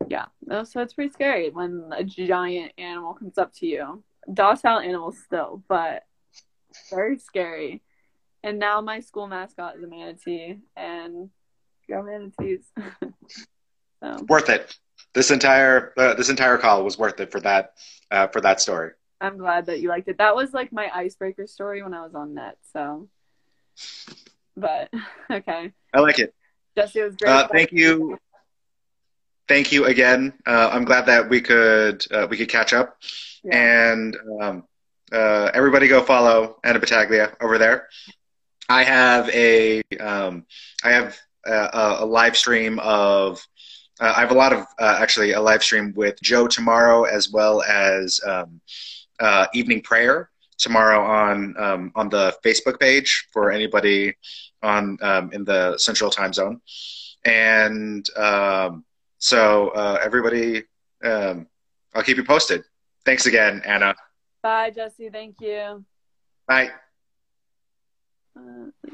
yeah. 0.08 0.26
No, 0.46 0.64
So 0.64 0.82
it's 0.82 0.94
pretty 0.94 1.12
scary 1.12 1.50
when 1.50 1.90
a 1.96 2.04
giant 2.04 2.74
animal 2.78 3.14
comes 3.14 3.38
up 3.38 3.54
to 3.56 3.68
you. 3.68 4.04
Docile 4.32 4.80
animals 4.80 5.18
still, 5.18 5.64
but 5.68 6.04
very 6.90 7.20
scary. 7.20 7.82
And 8.44 8.60
now 8.60 8.82
my 8.82 9.00
school 9.00 9.28
mascot 9.28 9.78
is 9.78 9.84
a 9.84 9.88
manatee, 9.88 10.60
and 10.76 11.30
go 11.90 12.04
manatees. 12.04 12.66
so 14.04 14.26
Worth 14.28 14.50
it. 14.50 14.76
This 15.14 15.32
entire 15.32 15.94
uh, 15.98 16.16
this 16.16 16.30
entire 16.30 16.58
call 16.58 16.84
was 16.84 16.98
worth 16.98 17.20
it 17.20 17.32
for 17.32 17.40
that 17.42 17.74
uh, 18.12 18.28
for 18.28 18.42
that 18.42 18.62
story. 18.62 18.92
I'm 19.22 19.38
glad 19.38 19.68
that 19.68 19.80
you 19.80 19.90
liked 19.90 20.08
it. 20.08 20.18
That 20.18 20.36
was 20.36 20.54
like 20.54 20.74
my 20.74 20.90
icebreaker 20.94 21.48
story 21.48 21.84
when 21.84 21.94
I 21.94 22.02
was 22.02 22.16
on 22.16 22.34
net. 22.34 22.58
So, 22.74 23.08
but 24.58 24.90
okay, 25.32 25.72
I 25.94 26.00
like 26.00 26.20
it. 26.20 26.34
Jesse 26.76 27.00
it 27.00 27.04
was 27.04 27.16
great. 27.16 27.30
Uh, 27.30 27.48
thank 27.48 27.72
you. 27.72 28.18
Thank 29.48 29.72
you 29.72 29.86
again. 29.86 30.34
Uh, 30.46 30.70
I'm 30.72 30.86
glad 30.86 31.06
that 31.06 31.30
we 31.30 31.42
could 31.42 32.06
uh, 32.12 32.28
we 32.30 32.38
could 32.38 32.50
catch 32.50 32.74
up. 32.74 32.98
Yeah. 33.44 33.92
and 33.92 34.18
um, 34.42 34.64
uh, 35.12 35.52
everybody 35.54 35.88
go 35.88 36.02
follow 36.02 36.60
Anna 36.64 36.80
Battaglia 36.80 37.36
over 37.42 37.58
there. 37.58 37.90
I 38.70 38.84
have 38.84 39.30
a 39.30 39.82
um, 40.00 40.46
I 40.84 40.92
have 40.92 41.18
a, 41.46 41.98
a 42.00 42.06
live 42.06 42.36
stream 42.38 42.80
of 42.80 43.46
uh, 44.00 44.14
I 44.16 44.20
have 44.20 44.32
a 44.32 44.36
lot 44.36 44.54
of 44.54 44.66
uh, 44.80 44.98
actually 45.00 45.34
a 45.34 45.42
live 45.42 45.64
stream 45.64 45.94
with 45.96 46.20
Joe 46.22 46.48
tomorrow 46.48 47.04
as 47.04 47.30
well 47.32 47.62
as 47.64 48.20
um, 48.26 48.60
uh, 49.20 49.48
evening 49.54 49.82
prayer 49.82 50.30
tomorrow 50.58 51.04
on 51.04 51.56
um, 51.58 51.92
on 51.96 52.10
the 52.10 52.36
Facebook 52.44 52.80
page 52.80 53.28
for 53.32 53.52
anybody 53.52 54.16
on 54.62 54.98
um, 55.02 55.32
in 55.32 55.44
the 55.44 55.78
Central 55.78 56.10
Time 56.10 56.34
Zone, 56.34 56.62
and 57.26 58.06
um, 58.18 58.84
so 59.18 59.70
uh, 59.70 60.00
everybody, 60.02 60.64
um, 61.04 61.48
I'll 61.94 62.04
keep 62.04 62.18
you 62.18 62.24
posted. 62.24 62.64
Thanks 63.06 63.26
again, 63.26 63.62
Anna. 63.66 63.96
Bye, 64.42 64.72
Jesse. 64.72 65.10
Thank 65.10 65.40
you. 65.40 65.86
Bye. 66.48 66.72
Uh, 68.38 68.92